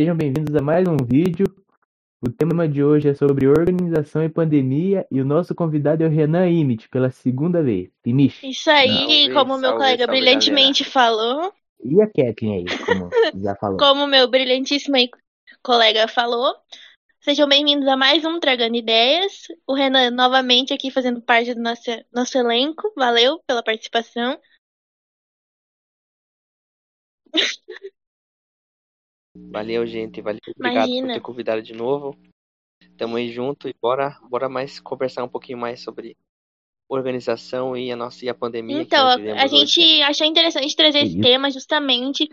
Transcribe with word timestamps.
sejam 0.00 0.16
bem-vindos 0.16 0.54
a 0.54 0.62
mais 0.62 0.88
um 0.88 0.96
vídeo. 0.96 1.44
O 2.26 2.32
tema 2.32 2.66
de 2.66 2.82
hoje 2.82 3.10
é 3.10 3.14
sobre 3.14 3.46
organização 3.46 4.24
e 4.24 4.30
pandemia 4.30 5.06
e 5.10 5.20
o 5.20 5.26
nosso 5.26 5.54
convidado 5.54 6.02
é 6.02 6.06
o 6.06 6.10
Renan 6.10 6.48
Imit, 6.48 6.88
pela 6.88 7.10
segunda 7.10 7.62
vez. 7.62 7.90
Timish. 8.02 8.42
Isso 8.42 8.70
aí, 8.70 8.88
Salve, 8.88 9.34
como 9.34 9.58
meu 9.58 9.72
colega 9.72 10.06
salve, 10.06 10.18
brilhantemente 10.18 10.84
falou, 10.84 11.52
E 11.84 12.00
a 12.00 12.06
Kathleen 12.06 12.66
aí, 12.66 12.78
como 12.78 13.10
já 13.42 13.54
falou. 13.56 13.76
como 13.76 14.06
meu 14.06 14.26
brilhantíssimo 14.26 14.96
colega 15.62 16.08
falou, 16.08 16.54
sejam 17.20 17.46
bem-vindos 17.46 17.86
a 17.86 17.94
mais 17.94 18.24
um 18.24 18.40
Tragando 18.40 18.76
Ideias. 18.76 19.48
O 19.66 19.74
Renan 19.74 20.10
novamente 20.12 20.72
aqui 20.72 20.90
fazendo 20.90 21.20
parte 21.20 21.52
do 21.52 21.60
nosso, 21.60 21.90
nosso 22.10 22.38
elenco. 22.38 22.90
Valeu 22.96 23.38
pela 23.46 23.62
participação. 23.62 24.40
Valeu, 29.50 29.86
gente. 29.86 30.20
Valeu. 30.20 30.40
Obrigado 30.56 30.86
Imagina. 30.86 31.06
por 31.08 31.14
ter 31.14 31.20
convidado 31.20 31.62
de 31.62 31.72
novo. 31.72 32.16
Tamo 32.96 33.16
aí 33.16 33.30
junto 33.30 33.68
e 33.68 33.74
bora, 33.80 34.18
bora 34.28 34.48
mais 34.48 34.78
conversar 34.78 35.24
um 35.24 35.28
pouquinho 35.28 35.58
mais 35.58 35.80
sobre 35.80 36.16
organização 36.88 37.76
e 37.76 37.90
a 37.90 37.96
nossa 37.96 38.24
e 38.24 38.28
a 38.28 38.34
pandemia 38.34 38.78
que 38.78 38.82
Então, 38.82 39.04
nós 39.04 39.16
a, 39.16 39.42
a 39.42 39.44
hoje, 39.44 39.56
gente 39.56 40.02
achou 40.02 40.26
interessante 40.26 40.76
trazer 40.76 41.00
esse 41.00 41.12
Isso. 41.12 41.20
tema 41.20 41.50
justamente 41.50 42.28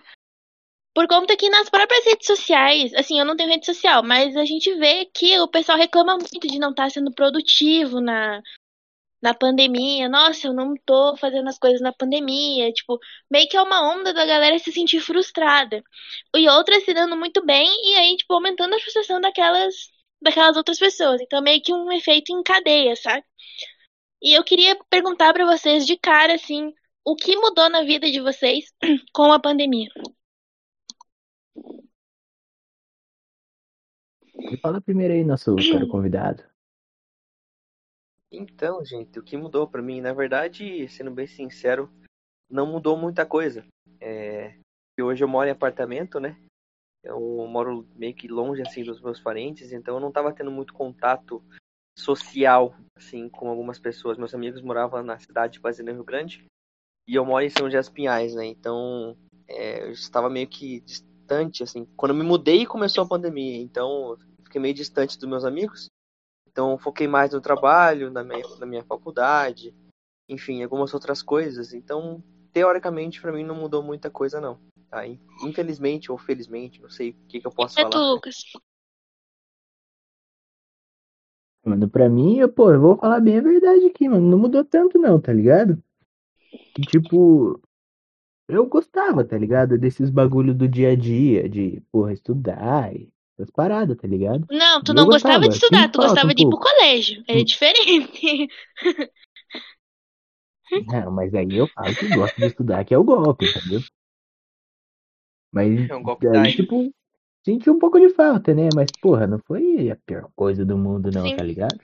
por 0.96 1.08
conta 1.08 1.38
que 1.38 1.48
nas 1.48 1.70
próprias 1.70 2.04
redes 2.06 2.26
sociais, 2.26 2.92
assim, 2.96 3.20
eu 3.20 3.26
não 3.26 3.36
tenho 3.38 3.50
rede 3.50 3.68
social, 3.68 4.02
mas 4.04 4.36
a 4.36 4.44
gente 4.46 4.74
vê 4.80 5.06
que 5.06 5.40
o 5.40 5.48
pessoal 5.48 5.78
reclama 5.78 6.18
muito 6.18 6.48
de 6.48 6.58
não 6.58 6.72
estar 6.72 6.90
sendo 6.90 7.14
produtivo 7.14 8.02
na, 8.02 8.42
na 9.22 9.34
pandemia. 9.34 10.10
Nossa, 10.10 10.48
eu 10.48 10.54
não 10.54 10.76
tô 10.86 11.16
fazendo 11.18 11.48
as 11.50 11.58
coisas 11.58 11.82
na 11.82 11.94
pandemia. 11.94 12.72
Tipo, 12.72 13.00
meio 13.30 13.48
que 13.50 13.58
é 13.58 13.62
uma 13.62 13.82
onda 13.94 14.14
da 14.14 14.26
galera 14.26 14.59
se 14.59 14.72
sentir 14.72 15.00
frustrada. 15.00 15.84
E 16.36 16.48
outras 16.50 16.84
se 16.84 16.94
dando 16.94 17.16
muito 17.18 17.46
bem 17.46 17.70
e 17.92 17.96
aí, 17.96 18.18
tipo, 18.18 18.34
aumentando 18.34 18.76
a 18.76 18.80
frustração 18.80 19.20
daquelas, 19.22 19.74
daquelas 20.22 20.58
outras 20.58 20.80
pessoas. 20.80 21.22
Então, 21.22 21.42
meio 21.42 21.62
que 21.62 21.74
um 21.74 21.92
efeito 21.92 22.32
em 22.32 22.44
cadeia, 22.44 22.96
sabe? 22.96 23.24
E 24.22 24.34
eu 24.38 24.44
queria 24.44 24.78
perguntar 24.90 25.34
pra 25.34 25.46
vocês 25.46 25.86
de 25.86 25.98
cara, 25.98 26.34
assim, 26.36 26.74
o 27.06 27.16
que 27.16 27.36
mudou 27.38 27.70
na 27.70 27.84
vida 27.84 28.09
de 28.12 28.20
vocês 28.20 28.66
com 29.14 29.31
a 29.31 29.40
pandemia? 29.40 29.90
Fala 34.62 34.81
primeiro 34.81 35.14
aí, 35.14 35.24
nosso 35.24 35.56
convidado. 35.90 36.44
Então, 38.31 38.83
gente, 38.83 39.17
o 39.17 39.23
que 39.23 39.38
mudou 39.38 39.67
pra 39.67 39.81
mim, 39.81 40.02
na 40.02 40.14
verdade, 40.14 40.88
sendo 40.89 41.11
bem 41.11 41.28
sincero, 41.28 41.89
não 42.50 42.66
mudou 42.66 42.97
muita 42.97 43.25
coisa. 43.25 43.66
É, 44.02 44.58
hoje 45.00 45.23
eu 45.23 45.28
moro 45.28 45.47
em 45.47 45.52
apartamento, 45.52 46.19
né? 46.19 46.38
Eu 47.03 47.19
moro 47.47 47.88
meio 47.95 48.14
que 48.14 48.28
longe 48.28 48.61
assim 48.61 48.84
dos 48.84 49.02
meus 49.02 49.19
parentes, 49.19 49.72
então 49.72 49.95
eu 49.95 50.02
não 50.02 50.11
tava 50.11 50.34
tendo 50.34 50.52
muito 50.52 50.73
contato 50.73 51.42
social 51.97 52.75
assim 52.97 53.30
com 53.30 53.50
algumas 53.50 53.80
pessoas. 53.80 54.17
Meus 54.17 54.34
amigos 54.34 54.62
moravam 54.62 55.02
na 55.03 55.17
cidade 55.17 55.53
de 55.53 55.59
Fazenda 55.59 55.94
Rio 55.94 56.03
Grande 56.03 56.45
e 57.08 57.16
eu 57.16 57.25
moro 57.25 57.45
em 57.45 57.50
São 57.50 57.66
José 57.67 57.80
dos 57.80 57.89
Pinhais, 57.89 58.36
né? 58.36 58.45
Então 58.45 59.17
é, 59.47 59.84
eu 59.84 59.91
estava 59.91 60.30
meio 60.30 60.47
que 60.47 60.81
distante 60.81 61.64
assim. 61.64 61.86
Quando 61.95 62.12
eu 62.12 62.17
me 62.17 62.23
mudei 62.23 62.66
começou 62.66 63.03
a 63.03 63.08
pandemia, 63.08 63.58
então 63.58 64.12
eu 64.12 64.19
fiquei 64.44 64.59
meio 64.59 64.73
distante 64.73 65.17
dos 65.17 65.30
meus 65.30 65.45
amigos. 65.45 65.88
Então 66.58 66.72
eu 66.72 66.77
foquei 66.80 67.08
mais 67.08 67.33
no 67.33 67.39
trabalho, 67.39 68.09
na 68.09 68.23
minha, 68.23 68.44
na 68.59 68.66
minha 68.66 68.83
faculdade, 68.83 69.75
enfim, 70.27 70.63
algumas 70.63 70.91
outras 70.91 71.22
coisas. 71.22 71.72
Então, 71.72 72.23
teoricamente, 72.51 73.22
pra 73.22 73.31
mim 73.31 73.44
não 73.44 73.53
mudou 73.53 73.84
muita 73.84 74.09
coisa, 74.09 74.41
não. 74.41 74.59
Tá? 74.90 75.06
Infelizmente 75.44 76.12
ou 76.12 76.17
felizmente, 76.17 76.81
não 76.81 76.90
sei 76.90 77.12
o 77.12 77.13
que, 77.28 77.40
que 77.41 77.46
eu 77.46 77.51
posso 77.51 77.79
É 77.79 77.84
tu, 77.84 77.91
falar. 77.91 78.09
Lucas. 78.09 78.38
Mano, 81.63 81.88
pra 81.88 82.09
mim, 82.09 82.40
eu, 82.40 82.51
pô, 82.51 82.73
eu 82.73 82.81
vou 82.81 82.97
falar 82.97 83.19
bem 83.19 83.38
a 83.38 83.41
verdade 83.41 83.85
aqui, 83.85 84.09
mano. 84.09 84.28
Não 84.28 84.40
mudou 84.40 84.66
tanto, 84.66 84.97
não, 84.97 85.22
tá 85.22 85.31
ligado? 85.31 85.79
Que, 86.73 86.81
tipo, 86.81 87.62
eu 88.47 88.66
gostava, 88.66 89.23
tá 89.23 89.38
ligado? 89.38 89.78
Desses 89.78 90.09
bagulho 90.09 90.56
do 90.56 90.67
dia 90.67 90.94
a 90.94 90.96
dia, 90.96 91.47
de, 91.47 91.84
porra, 91.91 92.13
estudar 92.13 92.96
e 92.96 93.13
essas 93.38 93.52
paradas, 93.52 93.96
tá 93.98 94.08
ligado? 94.08 94.48
Não, 94.50 94.81
tu 94.81 94.92
Eu 94.92 94.96
não 94.96 95.06
gostava 95.06 95.40
gostava, 95.40 95.48
de 95.48 95.56
estudar, 95.56 95.81
sinto 95.84 95.92
tu 95.94 96.00
gostava 96.00 96.31
um 96.31 96.34
de 96.34 96.44
ir 96.44 96.50
pro 96.50 96.59
colégio. 96.59 97.24
É 97.28 97.40
Hum. 97.40 97.44
diferente. 97.44 98.48
Não, 100.86 101.12
mas 101.12 101.34
aí 101.34 101.56
eu 101.56 101.68
falo 101.70 101.96
que 101.96 102.08
gosto 102.08 102.36
de 102.38 102.47
estudar, 102.47 102.84
que 102.84 102.94
é 102.94 102.97
o 102.97 103.03
golpe, 103.03 103.46
entendeu? 103.46 103.81
Mas 105.52 105.90
É 105.90 105.96
um 105.96 106.03
golpe 106.03 106.28
daí. 106.30 106.53
tipo, 106.53 106.94
senti 107.44 107.70
um 107.70 107.80
pouco 107.80 108.00
de 108.00 108.09
falta, 108.09 108.53
né? 108.53 108.70
Mas, 108.76 108.92
porra, 109.02 109.26
não 109.26 109.40
foi 109.40 109.90
a 109.90 109.96
pior 109.96 110.30
coisa 110.36 110.66
do 110.66 110.78
mundo, 110.78 111.12
não, 111.12 111.24
Sim. 111.24 111.36
tá 111.36 111.44
ligado? 111.44 111.80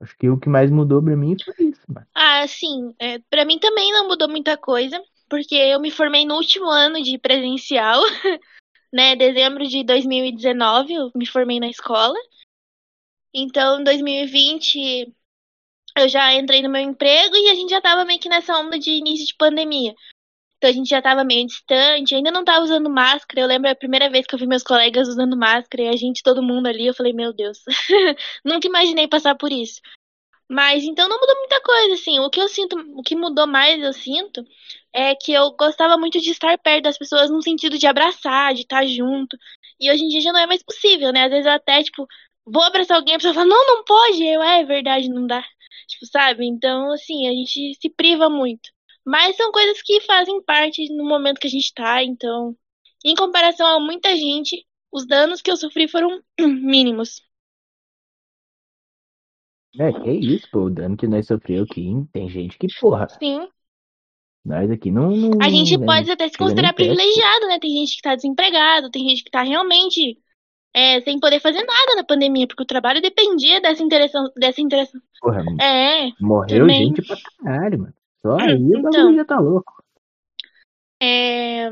Acho 0.00 0.16
que 0.16 0.28
o 0.28 0.38
que 0.38 0.48
mais 0.48 0.70
mudou 0.70 1.00
pra 1.02 1.16
mim 1.16 1.36
foi 1.44 1.66
isso, 1.66 1.82
mano. 1.88 2.06
Ah, 2.14 2.46
sim. 2.48 2.92
É, 2.98 3.18
para 3.30 3.44
mim 3.44 3.58
também 3.58 3.92
não 3.92 4.08
mudou 4.08 4.28
muita 4.28 4.56
coisa, 4.56 5.00
porque 5.28 5.54
eu 5.54 5.80
me 5.80 5.90
formei 5.90 6.26
no 6.26 6.34
último 6.34 6.66
ano 6.66 7.00
de 7.02 7.18
presencial, 7.18 8.02
né? 8.92 9.16
Dezembro 9.16 9.66
de 9.66 9.84
2019, 9.84 10.92
eu 10.94 11.10
me 11.14 11.26
formei 11.26 11.58
na 11.58 11.68
escola. 11.68 12.18
Então, 13.34 13.80
em 13.80 13.84
2020, 13.84 15.14
eu 15.96 16.08
já 16.08 16.34
entrei 16.34 16.62
no 16.62 16.68
meu 16.70 16.82
emprego 16.82 17.34
e 17.36 17.50
a 17.50 17.54
gente 17.54 17.70
já 17.70 17.80
tava 17.80 18.04
meio 18.04 18.20
que 18.20 18.28
nessa 18.28 18.58
onda 18.58 18.78
de 18.78 18.90
início 18.90 19.26
de 19.26 19.34
pandemia. 19.36 19.94
Então 20.56 20.70
a 20.70 20.72
gente 20.72 20.88
já 20.88 21.02
tava 21.02 21.24
meio 21.24 21.44
distante, 21.44 22.14
ainda 22.14 22.30
não 22.30 22.44
tava 22.44 22.64
usando 22.64 22.88
máscara. 22.88 23.40
Eu 23.40 23.48
lembro 23.48 23.68
a 23.68 23.74
primeira 23.74 24.08
vez 24.08 24.24
que 24.24 24.34
eu 24.34 24.38
vi 24.38 24.46
meus 24.46 24.62
colegas 24.62 25.08
usando 25.08 25.36
máscara 25.36 25.82
e 25.82 25.88
a 25.88 25.96
gente, 25.96 26.22
todo 26.22 26.42
mundo 26.42 26.68
ali, 26.68 26.86
eu 26.86 26.94
falei, 26.94 27.12
meu 27.12 27.32
Deus, 27.32 27.58
nunca 28.44 28.68
imaginei 28.68 29.08
passar 29.08 29.34
por 29.34 29.50
isso. 29.50 29.80
Mas 30.52 30.84
então 30.84 31.08
não 31.08 31.18
mudou 31.18 31.34
muita 31.38 31.60
coisa, 31.62 31.94
assim. 31.94 32.18
O 32.20 32.28
que 32.28 32.38
eu 32.38 32.46
sinto, 32.48 32.76
o 32.94 33.02
que 33.02 33.16
mudou 33.16 33.46
mais, 33.46 33.82
eu 33.82 33.92
sinto, 33.92 34.44
é 34.92 35.14
que 35.14 35.32
eu 35.32 35.50
gostava 35.52 35.96
muito 35.96 36.20
de 36.20 36.30
estar 36.30 36.58
perto 36.58 36.84
das 36.84 36.98
pessoas 36.98 37.30
no 37.30 37.42
sentido 37.42 37.78
de 37.78 37.86
abraçar, 37.86 38.52
de 38.54 38.60
estar 38.60 38.86
junto. 38.86 39.34
E 39.80 39.90
hoje 39.90 40.04
em 40.04 40.08
dia 40.08 40.20
já 40.20 40.30
não 40.32 40.40
é 40.40 40.46
mais 40.46 40.62
possível, 40.62 41.10
né? 41.10 41.24
Às 41.24 41.30
vezes 41.30 41.46
eu 41.46 41.52
até, 41.52 41.82
tipo, 41.82 42.06
vou 42.44 42.62
abraçar 42.62 42.98
alguém, 42.98 43.14
a 43.14 43.18
pessoa 43.18 43.32
fala, 43.32 43.46
não, 43.46 43.66
não 43.66 43.84
pode. 43.84 44.22
Eu, 44.26 44.42
é, 44.42 44.60
é 44.60 44.64
verdade, 44.64 45.08
não 45.08 45.26
dá. 45.26 45.42
Tipo, 45.88 46.06
sabe? 46.06 46.44
Então, 46.46 46.92
assim, 46.92 47.26
a 47.28 47.32
gente 47.32 47.74
se 47.80 47.88
priva 47.90 48.28
muito. 48.28 48.68
Mas 49.06 49.36
são 49.36 49.50
coisas 49.52 49.80
que 49.82 50.00
fazem 50.02 50.42
parte 50.42 50.86
no 50.94 51.04
momento 51.08 51.40
que 51.40 51.46
a 51.46 51.50
gente 51.50 51.72
tá, 51.74 52.04
então, 52.04 52.54
em 53.04 53.14
comparação 53.14 53.66
a 53.66 53.80
muita 53.80 54.14
gente, 54.16 54.66
os 54.92 55.06
danos 55.06 55.40
que 55.42 55.50
eu 55.50 55.56
sofri 55.56 55.88
foram 55.88 56.22
mínimos. 56.40 57.22
É, 59.78 59.92
que 59.92 60.10
isso, 60.10 60.48
pô, 60.50 60.64
o 60.64 60.70
dano 60.70 60.96
que 60.96 61.06
nós 61.06 61.26
sofreu 61.26 61.64
aqui, 61.64 61.92
tem 62.12 62.28
gente 62.28 62.58
que, 62.58 62.66
porra, 62.80 63.08
Sim. 63.08 63.48
nós 64.44 64.70
aqui 64.70 64.90
não. 64.90 65.10
não 65.10 65.38
A 65.40 65.48
gente 65.48 65.76
né, 65.78 65.86
pode 65.86 66.10
até 66.10 66.28
se 66.28 66.36
considerar 66.36 66.74
privilegiado, 66.74 67.46
né? 67.46 67.58
Tem 67.58 67.70
gente 67.70 67.96
que 67.96 68.02
tá 68.02 68.14
desempregado, 68.14 68.90
tem 68.90 69.08
gente 69.08 69.24
que 69.24 69.30
tá 69.30 69.42
realmente 69.42 70.18
é, 70.74 71.00
sem 71.00 71.18
poder 71.18 71.40
fazer 71.40 71.62
nada 71.64 71.96
na 71.96 72.04
pandemia, 72.04 72.46
porque 72.46 72.62
o 72.62 72.66
trabalho 72.66 73.00
dependia 73.00 73.60
dessa 73.60 73.82
interação, 73.82 74.24
dessa 74.36 74.60
interação. 74.60 75.00
Porra, 75.20 75.42
É, 75.60 76.10
morreu 76.20 76.60
também. 76.60 76.86
gente 76.86 77.02
pra 77.02 77.16
caralho, 77.42 77.78
mano. 77.78 77.94
Só 78.20 78.36
aí 78.38 78.54
o 78.54 78.78
Então. 78.78 78.82
bagulho 78.90 79.16
já 79.16 79.24
tá 79.24 79.38
louco. 79.40 79.72
é, 81.02 81.70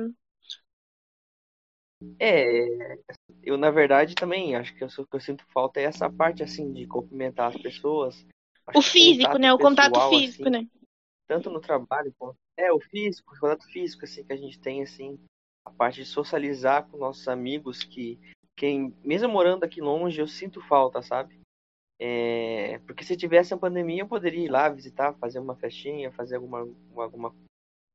É, 2.19 2.99
eu 3.43 3.57
na 3.57 3.71
verdade 3.71 4.15
também 4.15 4.55
acho 4.57 4.75
que 4.75 4.89
sou- 4.89 5.07
que 5.07 5.17
eu 5.17 5.21
sinto 5.21 5.45
falta 5.53 5.81
é 5.81 5.85
essa 5.85 6.11
parte 6.11 6.43
assim 6.43 6.73
de 6.73 6.87
cumprimentar 6.87 7.49
as 7.55 7.61
pessoas. 7.61 8.27
Acho 8.67 8.79
o 8.79 8.83
físico, 8.83 9.39
né? 9.39 9.53
O 9.53 9.59
contato 9.59 9.93
pessoal, 9.93 10.11
físico, 10.11 10.49
assim, 10.49 10.51
né? 10.51 10.69
tanto 11.27 11.51
no 11.51 11.61
trabalho 11.61 12.13
quanto 12.19 12.37
é 12.57 12.73
o 12.73 12.81
físico, 12.81 13.35
o 13.35 13.39
contato 13.39 13.65
físico 13.71 14.05
assim 14.05 14.25
que 14.25 14.33
a 14.33 14.37
gente 14.37 14.59
tem 14.59 14.83
assim, 14.83 15.19
a 15.65 15.71
parte 15.71 15.97
de 15.97 16.07
socializar 16.07 16.87
com 16.89 16.97
nossos 16.99 17.27
amigos 17.29 17.85
que 17.85 18.19
quem 18.57 18.95
mesmo 19.05 19.29
morando 19.29 19.65
aqui 19.65 19.81
longe 19.81 20.21
eu 20.21 20.27
sinto 20.27 20.61
falta, 20.63 21.03
sabe? 21.03 21.41
É, 21.99 22.79
porque 22.87 23.05
se 23.05 23.17
tivesse 23.17 23.53
a 23.53 23.59
pandemia 23.59 24.03
eu 24.03 24.09
poderia 24.09 24.45
ir 24.45 24.49
lá 24.51 24.69
visitar, 24.69 25.15
fazer 25.15 25.39
uma 25.39 25.55
festinha, 25.57 26.11
fazer 26.13 26.37
alguma 26.37 26.61
alguma 26.97 27.35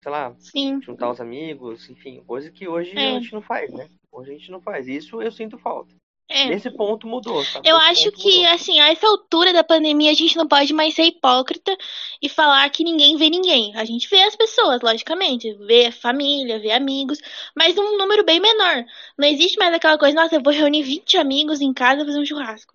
sei 0.04 0.12
lá, 0.12 0.36
Sim. 0.38 0.80
juntar 0.82 1.10
os 1.10 1.20
amigos, 1.20 1.90
enfim, 1.90 2.24
coisa 2.26 2.52
que 2.52 2.68
hoje 2.68 2.96
É. 2.98 3.10
a 3.16 3.20
gente 3.20 3.34
não 3.34 3.42
faz, 3.42 3.72
né? 3.74 3.90
Hoje 4.16 4.32
a 4.32 4.34
gente 4.34 4.52
não 4.52 4.62
faz. 4.62 4.88
Isso 4.88 5.22
eu 5.22 5.32
sinto 5.32 5.58
falta. 5.58 5.94
É. 6.28 6.48
Nesse 6.48 6.72
ponto 6.72 7.06
mudou, 7.06 7.44
sabe? 7.46 7.70
Eu 7.70 7.78
Nesse 7.78 7.90
acho 7.90 8.12
que, 8.14 8.38
mudou. 8.40 8.54
assim, 8.54 8.80
a 8.80 8.90
essa 8.90 9.08
altura 9.08 9.54
da 9.54 9.64
pandemia, 9.64 10.10
a 10.10 10.16
gente 10.16 10.36
não 10.36 10.48
pode 10.48 10.74
mais 10.74 10.96
ser 10.96 11.04
hipócrita 11.04 11.78
e 12.20 12.28
falar 12.28 12.68
que 12.72 12.84
ninguém 12.84 13.16
vê 13.16 13.30
ninguém. 13.30 13.76
A 13.76 13.86
gente 13.86 14.10
vê 14.10 14.24
as 14.24 14.36
pessoas, 14.36 14.82
logicamente, 14.82 15.54
vê 15.54 15.88
a 15.88 15.92
família, 15.92 16.60
vê 16.60 16.72
amigos, 16.72 17.20
mas 17.56 17.78
um 17.78 17.98
número 17.98 18.24
bem 18.24 18.40
menor. 18.40 18.86
Não 19.18 19.28
existe 19.28 19.58
mais 19.60 19.74
aquela 19.74 20.00
coisa, 20.00 20.16
nossa, 20.16 20.36
eu 20.36 20.42
vou 20.42 20.52
reunir 20.52 20.82
20 20.82 21.16
amigos 21.18 21.62
em 21.62 21.74
casa 21.74 22.02
e 22.02 22.06
fazer 22.06 22.20
um 22.20 22.26
churrasco. 22.26 22.74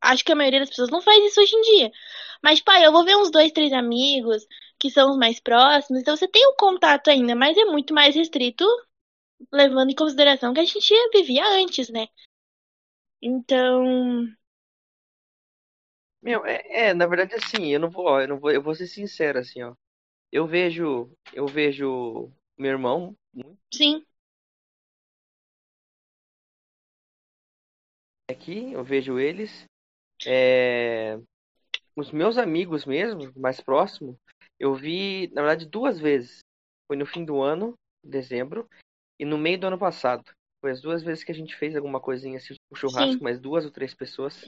Acho 0.00 0.24
que 0.24 0.30
a 0.32 0.36
maioria 0.36 0.60
das 0.60 0.68
pessoas 0.68 0.90
não 0.90 1.00
faz 1.00 1.24
isso 1.24 1.40
hoje 1.40 1.56
em 1.56 1.62
dia. 1.78 1.92
Mas, 2.42 2.60
pai, 2.60 2.86
eu 2.86 2.92
vou 2.92 3.04
ver 3.04 3.16
uns 3.16 3.30
dois, 3.32 3.50
três 3.50 3.72
amigos 3.72 4.46
que 4.78 4.90
são 4.90 5.10
os 5.10 5.16
mais 5.16 5.40
próximos, 5.40 6.00
então 6.00 6.16
você 6.16 6.26
tem 6.28 6.44
o 6.48 6.56
contato 6.56 7.08
ainda, 7.08 7.36
mas 7.36 7.56
é 7.56 7.64
muito 7.64 7.94
mais 7.94 8.14
restrito 8.16 8.64
levando 9.52 9.90
em 9.90 9.94
consideração 9.94 10.52
que 10.52 10.60
a 10.60 10.64
gente 10.64 10.94
vivia 11.12 11.44
antes, 11.46 11.88
né? 11.88 12.06
Então, 13.20 14.26
Meu, 16.22 16.44
é, 16.46 16.62
é, 16.68 16.94
na 16.94 17.06
verdade 17.06 17.34
assim, 17.34 17.68
eu 17.68 17.80
não 17.80 17.90
vou, 17.90 18.06
ó, 18.06 18.20
eu 18.20 18.28
não 18.28 18.38
vou, 18.38 18.50
eu 18.50 18.62
vou 18.62 18.74
ser 18.74 18.86
sincero 18.86 19.38
assim, 19.38 19.62
ó. 19.62 19.74
Eu 20.30 20.46
vejo, 20.46 21.10
eu 21.32 21.46
vejo 21.46 22.32
meu 22.56 22.70
irmão 22.70 23.16
muito 23.34 23.58
sim, 23.72 24.04
aqui, 28.30 28.72
eu 28.72 28.82
vejo 28.82 29.18
eles. 29.18 29.64
É, 30.26 31.18
os 31.96 32.10
meus 32.10 32.38
amigos 32.38 32.84
mesmo, 32.84 33.32
mais 33.36 33.60
próximos, 33.60 34.16
eu 34.58 34.74
vi, 34.74 35.28
na 35.32 35.42
verdade, 35.42 35.66
duas 35.66 35.98
vezes. 35.98 36.40
Foi 36.86 36.96
no 36.96 37.06
fim 37.06 37.24
do 37.24 37.40
ano, 37.40 37.74
dezembro, 38.02 38.68
e 39.18 39.24
no 39.24 39.38
meio 39.38 39.58
do 39.58 39.66
ano 39.66 39.78
passado. 39.78 40.24
Foi 40.60 40.70
as 40.70 40.80
duas 40.80 41.02
vezes 41.02 41.24
que 41.24 41.32
a 41.32 41.34
gente 41.34 41.56
fez 41.56 41.74
alguma 41.74 42.00
coisinha 42.00 42.38
assim, 42.38 42.54
um 42.70 42.76
churrasco, 42.76 43.18
Sim. 43.18 43.24
mais 43.24 43.40
duas 43.40 43.64
ou 43.64 43.70
três 43.70 43.92
pessoas 43.92 44.40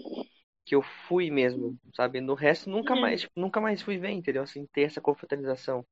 que 0.65 0.75
eu 0.75 0.81
fui 0.81 1.31
mesmo, 1.31 1.77
sabe? 1.95 2.21
No 2.21 2.35
resto 2.35 2.71
nunca 2.71 2.95
É. 2.97 3.01
mais, 3.01 3.21
tipo, 3.23 3.33
nunca 3.37 3.61
mais 3.61 3.83
fui 3.83 3.99
ver, 3.99 4.11
entendeu? 4.11 4.43
Assim, 4.43 4.65
ter 4.73 4.83
essa 4.83 5.01
confraternização. 5.01 5.85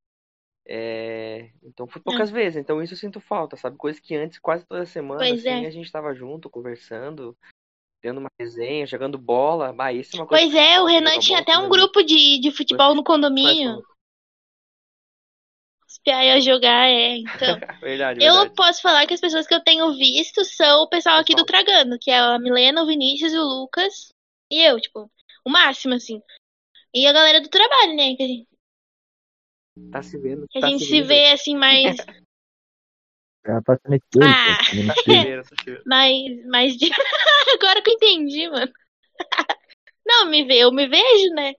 É, 0.64 1.50
Então 1.62 1.88
fui 1.88 2.00
poucas 2.00 2.30
vezes, 2.30 2.56
então 2.56 2.80
isso 2.80 2.94
eu 2.94 2.98
sinto 2.98 3.20
falta, 3.20 3.56
sabe? 3.56 3.76
Coisa 3.76 4.00
que 4.00 4.14
antes, 4.14 4.38
quase 4.38 4.64
toda 4.64 4.86
semana, 4.86 5.34
assim, 5.34 5.48
é. 5.48 5.66
a 5.66 5.70
gente 5.70 5.90
tava 5.90 6.14
junto, 6.14 6.48
conversando, 6.48 7.36
tendo 8.00 8.18
uma 8.20 8.30
resenha, 8.38 8.86
jogando 8.86 9.18
bola. 9.18 9.72
Bah, 9.72 9.92
isso 9.92 10.16
é 10.16 10.20
uma 10.20 10.26
coisa 10.26 10.44
Pois 10.44 10.54
é, 10.54 10.80
o 10.80 10.86
Renan 10.86 11.18
tinha 11.18 11.40
até 11.40 11.58
um 11.58 11.68
grupo 11.68 12.02
de, 12.02 12.38
de 12.38 12.50
futebol 12.52 12.94
no 12.94 13.02
condomínio. 13.02 13.82
Piá 16.04 16.24
ia 16.24 16.40
jogar, 16.40 16.88
é. 16.88 17.16
Então, 17.16 17.58
Verdade, 17.80 18.24
eu 18.24 18.32
verdade. 18.34 18.54
posso 18.54 18.82
falar 18.82 19.06
que 19.06 19.14
as 19.14 19.20
pessoas 19.20 19.46
que 19.46 19.54
eu 19.54 19.62
tenho 19.62 19.92
visto 19.96 20.44
são 20.44 20.82
o 20.82 20.88
pessoal 20.88 21.18
aqui 21.18 21.34
do 21.34 21.44
Tragando, 21.44 21.98
que 22.00 22.10
é 22.10 22.18
a 22.18 22.38
Milena, 22.38 22.82
o 22.82 22.86
Vinícius, 22.86 23.32
o 23.34 23.42
Lucas 23.42 24.08
e 24.50 24.60
eu, 24.60 24.80
tipo, 24.80 25.10
o 25.44 25.50
máximo, 25.50 25.94
assim. 25.94 26.20
E 26.94 27.06
a 27.06 27.12
galera 27.12 27.40
do 27.40 27.48
trabalho, 27.48 27.96
né? 27.96 28.14
Que 28.16 28.22
a 28.22 28.26
gente, 28.26 28.46
Tá 29.90 30.02
se 30.02 30.18
vendo, 30.18 30.46
que 30.50 30.58
a 30.58 30.60
tá 30.60 30.68
gente 30.68 30.84
se 30.84 30.90
vendo. 31.00 31.06
vê 31.06 31.30
assim 31.30 31.56
mais. 31.56 31.96
Espelho, 33.44 33.62
Ah. 34.22 34.58
Tá 34.58 34.94
tá 35.74 35.82
mais, 35.86 36.46
mais 36.46 36.76
de... 36.76 36.90
Agora 37.54 37.82
que 37.82 37.90
eu 37.90 37.94
entendi, 37.94 38.48
mano. 38.48 38.70
Não, 40.06 40.26
me 40.26 40.44
vê, 40.44 40.58
eu 40.58 40.70
me 40.72 40.86
vejo, 40.86 41.34
né? 41.34 41.54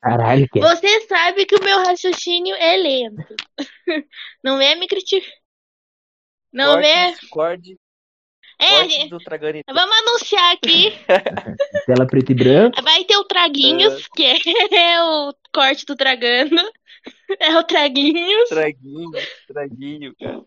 Caralho, 0.00 0.46
que 0.52 0.60
Você 0.60 1.00
sabe 1.06 1.46
que 1.46 1.56
o 1.56 1.64
meu 1.64 1.78
raciocínio 1.84 2.54
é 2.56 2.76
lento. 2.76 3.34
Não 4.42 4.58
vem 4.58 4.78
me 4.78 4.86
criticar. 4.86 5.28
Não 6.52 6.74
corte, 7.30 7.78
É, 8.58 8.68
cortes 8.68 8.94
gente, 8.94 9.10
do 9.10 9.18
Tragani. 9.18 9.62
vamos 9.68 9.96
anunciar 9.98 10.54
aqui. 10.54 10.92
tela 11.86 12.06
preto 12.06 12.32
e 12.32 12.34
branco. 12.34 12.82
Vai 12.82 13.04
ter 13.04 13.16
o 13.16 13.24
Traguinhos, 13.24 14.06
que 14.14 14.24
é 14.24 15.02
o 15.02 15.34
corte 15.52 15.84
do 15.84 15.96
Tragando. 15.96 16.56
É 17.40 17.56
o 17.58 17.64
Traguinhos. 17.64 18.48
Traguinho, 18.48 19.10
traguinho, 19.46 20.14
cara. 20.16 20.42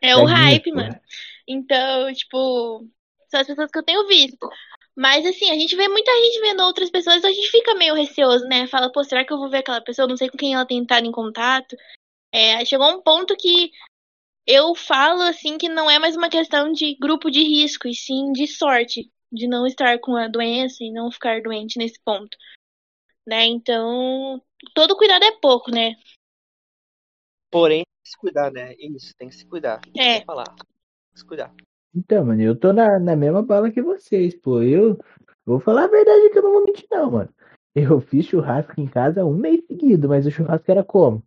É 0.00 0.16
o 0.16 0.24
hype, 0.24 0.70
porra. 0.72 0.84
mano. 0.88 1.00
Então, 1.46 2.12
tipo, 2.12 2.86
são 3.28 3.40
as 3.40 3.46
pessoas 3.46 3.70
que 3.70 3.78
eu 3.78 3.84
tenho 3.84 4.06
visto. 4.06 4.48
Mas 4.96 5.24
assim, 5.24 5.50
a 5.50 5.54
gente 5.54 5.76
vê 5.76 5.88
muita 5.88 6.12
gente 6.12 6.40
vendo 6.40 6.62
outras 6.62 6.90
pessoas, 6.90 7.24
a 7.24 7.30
gente 7.30 7.50
fica 7.50 7.74
meio 7.74 7.94
receoso, 7.94 8.44
né? 8.46 8.66
Fala, 8.66 8.90
pô, 8.90 9.02
será 9.04 9.24
que 9.24 9.32
eu 9.32 9.38
vou 9.38 9.48
ver 9.48 9.58
aquela 9.58 9.80
pessoa? 9.80 10.04
Eu 10.04 10.10
não 10.10 10.16
sei 10.16 10.28
com 10.28 10.36
quem 10.36 10.54
ela 10.54 10.66
tem 10.66 10.78
entrado 10.78 11.06
em 11.06 11.12
contato. 11.12 11.76
É, 12.32 12.64
chegou 12.64 12.88
um 12.90 13.02
ponto 13.02 13.36
que 13.36 13.70
eu 14.46 14.74
falo 14.74 15.22
assim 15.22 15.58
que 15.58 15.68
não 15.68 15.90
é 15.90 15.98
mais 15.98 16.16
uma 16.16 16.28
questão 16.28 16.72
de 16.72 16.96
grupo 16.96 17.30
de 17.30 17.42
risco, 17.42 17.86
e 17.88 17.94
sim 17.94 18.32
de 18.32 18.46
sorte, 18.46 19.10
de 19.32 19.46
não 19.46 19.66
estar 19.66 19.98
com 20.00 20.16
a 20.16 20.28
doença 20.28 20.82
e 20.82 20.90
não 20.90 21.10
ficar 21.10 21.40
doente 21.40 21.78
nesse 21.78 22.00
ponto. 22.04 22.36
Né? 23.26 23.46
Então, 23.46 24.42
todo 24.74 24.96
cuidado 24.96 25.24
é 25.24 25.32
pouco, 25.32 25.70
né? 25.70 25.94
Porém, 27.50 27.82
tem 27.84 28.02
que 28.02 28.10
se 28.10 28.16
cuidar, 28.16 28.50
né? 28.50 28.74
Isso, 28.78 29.14
tem 29.16 29.28
que 29.28 29.34
se 29.34 29.46
cuidar. 29.46 29.80
É. 29.96 30.16
Vou 30.16 30.24
falar. 30.26 30.46
Tem 30.46 30.66
que 31.12 31.20
se 31.20 31.26
cuidar. 31.26 31.54
Então, 31.94 32.24
mano, 32.24 32.40
eu 32.40 32.56
tô 32.56 32.72
na, 32.72 32.98
na 32.98 33.16
mesma 33.16 33.42
bala 33.42 33.70
que 33.70 33.82
vocês, 33.82 34.34
pô. 34.34 34.62
Eu 34.62 34.98
vou 35.44 35.60
falar 35.60 35.84
a 35.84 35.88
verdade 35.88 36.30
que 36.30 36.38
eu 36.38 36.42
não 36.42 36.52
vou 36.52 36.64
mentir, 36.64 36.86
não, 36.90 37.10
mano. 37.10 37.34
Eu 37.74 38.00
fiz 38.00 38.26
churrasco 38.26 38.80
em 38.80 38.86
casa 38.86 39.24
um 39.24 39.34
mês 39.34 39.64
seguido, 39.66 40.08
mas 40.08 40.26
o 40.26 40.30
churrasco 40.30 40.70
era 40.70 40.84
como? 40.84 41.22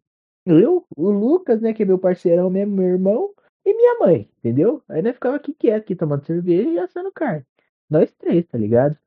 Eu, 0.45 0.86
o 0.95 1.10
Lucas, 1.10 1.62
né, 1.62 1.74
que 1.74 1.83
é 1.83 1.86
meu 1.86 1.98
parceirão 1.98 2.50
mesmo, 2.50 2.75
meu 2.75 2.88
irmão, 2.88 3.33
e 3.65 3.74
minha 3.74 4.00
mãe, 4.00 4.30
entendeu? 4.39 4.83
Aí 4.89 5.01
nós 5.01 5.13
ficava 5.13 5.38
aqui 5.38 5.54
quieto, 5.54 5.83
aqui 5.83 5.95
tomando 5.95 6.25
cerveja 6.25 6.69
e 6.69 6.80
assando 6.80 7.12
carne. 7.12 7.45
Nós 7.89 8.12
três, 8.12 8.45
tá 8.45 8.57
ligado? 8.57 8.98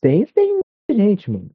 Tem, 0.00 0.24
tem 0.26 0.52
muita 0.52 1.04
gente, 1.04 1.30
mano. 1.30 1.50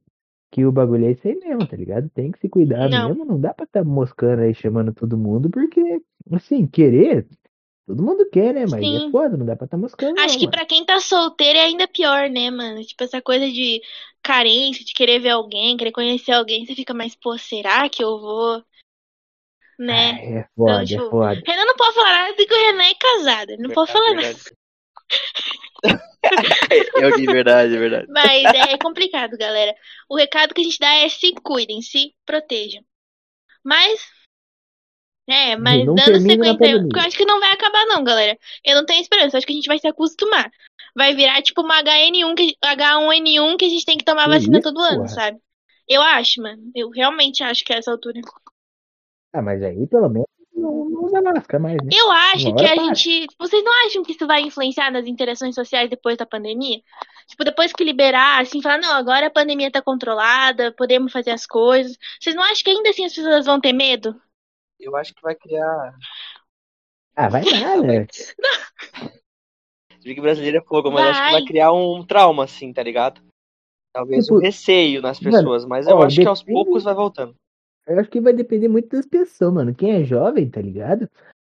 Que 0.52 0.64
o 0.64 0.70
bagulho 0.70 1.06
é 1.06 1.10
isso 1.10 1.26
aí 1.26 1.34
mesmo, 1.34 1.66
tá 1.66 1.76
ligado? 1.76 2.08
Tem 2.10 2.30
que 2.30 2.38
se 2.38 2.48
cuidar 2.48 2.88
Não. 2.88 3.08
mesmo. 3.08 3.24
Não 3.24 3.40
dá 3.40 3.52
pra 3.52 3.66
tá 3.66 3.82
moscando 3.82 4.42
aí, 4.42 4.54
chamando 4.54 4.92
todo 4.92 5.18
mundo, 5.18 5.50
porque, 5.50 6.00
assim, 6.30 6.64
querer, 6.64 7.26
todo 7.86 8.02
mundo 8.02 8.28
quer, 8.30 8.52
né? 8.54 8.66
Mas 8.68 8.80
Sim. 8.80 9.08
é 9.08 9.10
foda, 9.10 9.36
não 9.36 9.46
dá 9.46 9.56
pra 9.56 9.66
tá 9.66 9.76
moscando. 9.76 10.18
Acho 10.18 10.34
não, 10.34 10.38
que 10.38 10.46
mano. 10.46 10.56
pra 10.56 10.66
quem 10.66 10.84
tá 10.84 11.00
solteiro 11.00 11.58
é 11.58 11.62
ainda 11.62 11.88
pior, 11.88 12.28
né, 12.28 12.50
mano? 12.50 12.82
Tipo, 12.82 13.04
essa 13.04 13.20
coisa 13.20 13.46
de 13.46 13.80
carência, 14.22 14.84
de 14.84 14.94
querer 14.94 15.18
ver 15.20 15.30
alguém, 15.30 15.76
querer 15.76 15.92
conhecer 15.92 16.32
alguém, 16.32 16.64
você 16.64 16.74
fica 16.74 16.94
mais, 16.94 17.14
pô, 17.14 17.36
será 17.36 17.88
que 17.88 18.02
eu 18.02 18.18
vou? 18.18 18.64
Né? 19.78 20.12
Ai, 20.12 20.38
é 20.38 20.48
foda, 20.56 20.72
Então, 20.72 20.84
tipo, 20.84 21.04
é 21.04 21.10
foda. 21.10 21.42
Renan 21.46 21.64
não 21.64 21.76
pode 21.76 21.94
falar 21.94 22.10
nada 22.10 22.34
porque 22.34 22.54
o 22.54 22.66
Renan 22.66 22.84
é 22.84 22.94
casado. 22.94 23.50
Ele 23.50 23.62
não 23.62 23.70
pode 23.70 23.92
falar 23.92 24.14
nada. 24.14 24.22
verdade. 24.22 24.54
É 26.96 27.10
de 27.10 27.26
verdade, 27.26 27.76
é 27.76 27.78
verdade. 27.78 28.06
Mas 28.08 28.44
é 28.44 28.78
complicado, 28.78 29.36
galera. 29.36 29.74
O 30.08 30.16
recado 30.16 30.54
que 30.54 30.62
a 30.62 30.64
gente 30.64 30.78
dá 30.78 30.90
é 30.94 31.08
se 31.08 31.34
cuidem, 31.34 31.82
se 31.82 32.14
protejam. 32.24 32.82
Mas. 33.62 34.00
É, 35.26 35.56
mas 35.56 35.84
Não 35.86 35.94
dando 35.94 36.20
sequência. 36.20 36.66
eu 36.70 37.00
acho 37.00 37.16
que 37.16 37.24
não 37.24 37.40
vai 37.40 37.52
acabar, 37.52 37.86
não, 37.86 38.04
galera. 38.04 38.36
Eu 38.64 38.76
não 38.76 38.84
tenho 38.84 39.00
esperança. 39.00 39.36
Eu 39.36 39.38
acho 39.38 39.46
que 39.46 39.52
a 39.52 39.56
gente 39.56 39.66
vai 39.68 39.78
se 39.78 39.86
acostumar. 39.88 40.50
Vai 40.94 41.14
virar 41.14 41.42
tipo 41.42 41.62
uma 41.62 41.82
HN1 41.82 42.34
que, 42.36 42.56
H1N1 42.64 43.56
que 43.56 43.64
a 43.64 43.68
gente 43.68 43.84
tem 43.86 43.96
que 43.98 44.04
tomar 44.04 44.24
Que 44.24 44.30
vacina 44.30 44.58
isso, 44.58 44.68
todo 44.72 44.80
ano, 44.82 44.96
porra? 44.98 45.08
sabe? 45.08 45.38
Eu 45.88 46.02
acho, 46.02 46.42
mano. 46.42 46.62
Eu 46.74 46.90
realmente 46.90 47.42
acho 47.42 47.64
que 47.64 47.72
é 47.72 47.78
essa 47.78 47.90
altura. 47.90 48.20
Ah, 49.32 49.42
mas 49.42 49.62
aí 49.62 49.86
pelo 49.86 50.08
menos 50.08 50.28
não, 50.54 50.88
não 50.88 51.04
usa 51.04 51.20
máscara 51.20 51.58
mais, 51.58 51.76
né? 51.82 51.88
Eu 51.92 52.10
acho 52.10 52.54
que 52.54 52.64
a 52.64 52.74
para. 52.74 52.84
gente. 52.84 53.26
Vocês 53.38 53.64
não 53.64 53.86
acham 53.86 54.02
que 54.02 54.12
isso 54.12 54.26
vai 54.26 54.42
influenciar 54.42 54.90
nas 54.90 55.06
interações 55.06 55.54
sociais 55.54 55.90
depois 55.90 56.16
da 56.16 56.24
pandemia? 56.26 56.80
Tipo, 57.28 57.44
depois 57.44 57.72
que 57.72 57.82
liberar, 57.82 58.42
assim, 58.42 58.62
falar, 58.62 58.78
não, 58.78 58.92
agora 58.92 59.26
a 59.26 59.30
pandemia 59.30 59.70
tá 59.70 59.82
controlada, 59.82 60.70
podemos 60.72 61.10
fazer 61.12 61.30
as 61.30 61.46
coisas. 61.46 61.96
Vocês 62.20 62.36
não 62.36 62.42
acham 62.42 62.62
que 62.62 62.70
ainda 62.70 62.90
assim 62.90 63.04
as 63.06 63.14
pessoas 63.14 63.46
vão 63.46 63.60
ter 63.60 63.72
medo? 63.72 64.14
Eu 64.78 64.96
acho 64.96 65.14
que 65.14 65.22
vai 65.22 65.34
criar. 65.34 65.94
Ah, 67.16 67.28
vai 67.28 67.42
nada. 67.44 68.06
Big 70.02 70.20
brasileiro 70.20 70.58
é 70.58 70.60
fogo, 70.62 70.90
mas 70.90 71.06
acho 71.06 71.18
que 71.18 71.24
vai 71.30 71.40
Vai. 71.40 71.44
criar 71.44 71.72
um 71.72 72.04
trauma, 72.04 72.44
assim, 72.44 72.72
tá 72.72 72.82
ligado? 72.82 73.22
Talvez 73.92 74.24
Tipo, 74.24 74.36
um 74.36 74.40
receio 74.40 75.00
nas 75.00 75.18
mano, 75.20 75.36
pessoas, 75.38 75.64
mas 75.64 75.86
eu 75.86 75.96
ó, 75.96 76.04
acho 76.04 76.20
que 76.20 76.26
aos 76.26 76.40
depende- 76.40 76.54
poucos 76.62 76.84
vai 76.84 76.94
voltando. 76.94 77.34
Eu 77.86 78.00
acho 78.00 78.10
que 78.10 78.20
vai 78.20 78.32
depender 78.32 78.68
muito 78.68 78.88
das 78.88 79.06
pessoas, 79.06 79.52
mano. 79.54 79.74
Quem 79.74 79.92
é 79.92 80.04
jovem, 80.04 80.48
tá 80.50 80.60
ligado? 80.60 81.08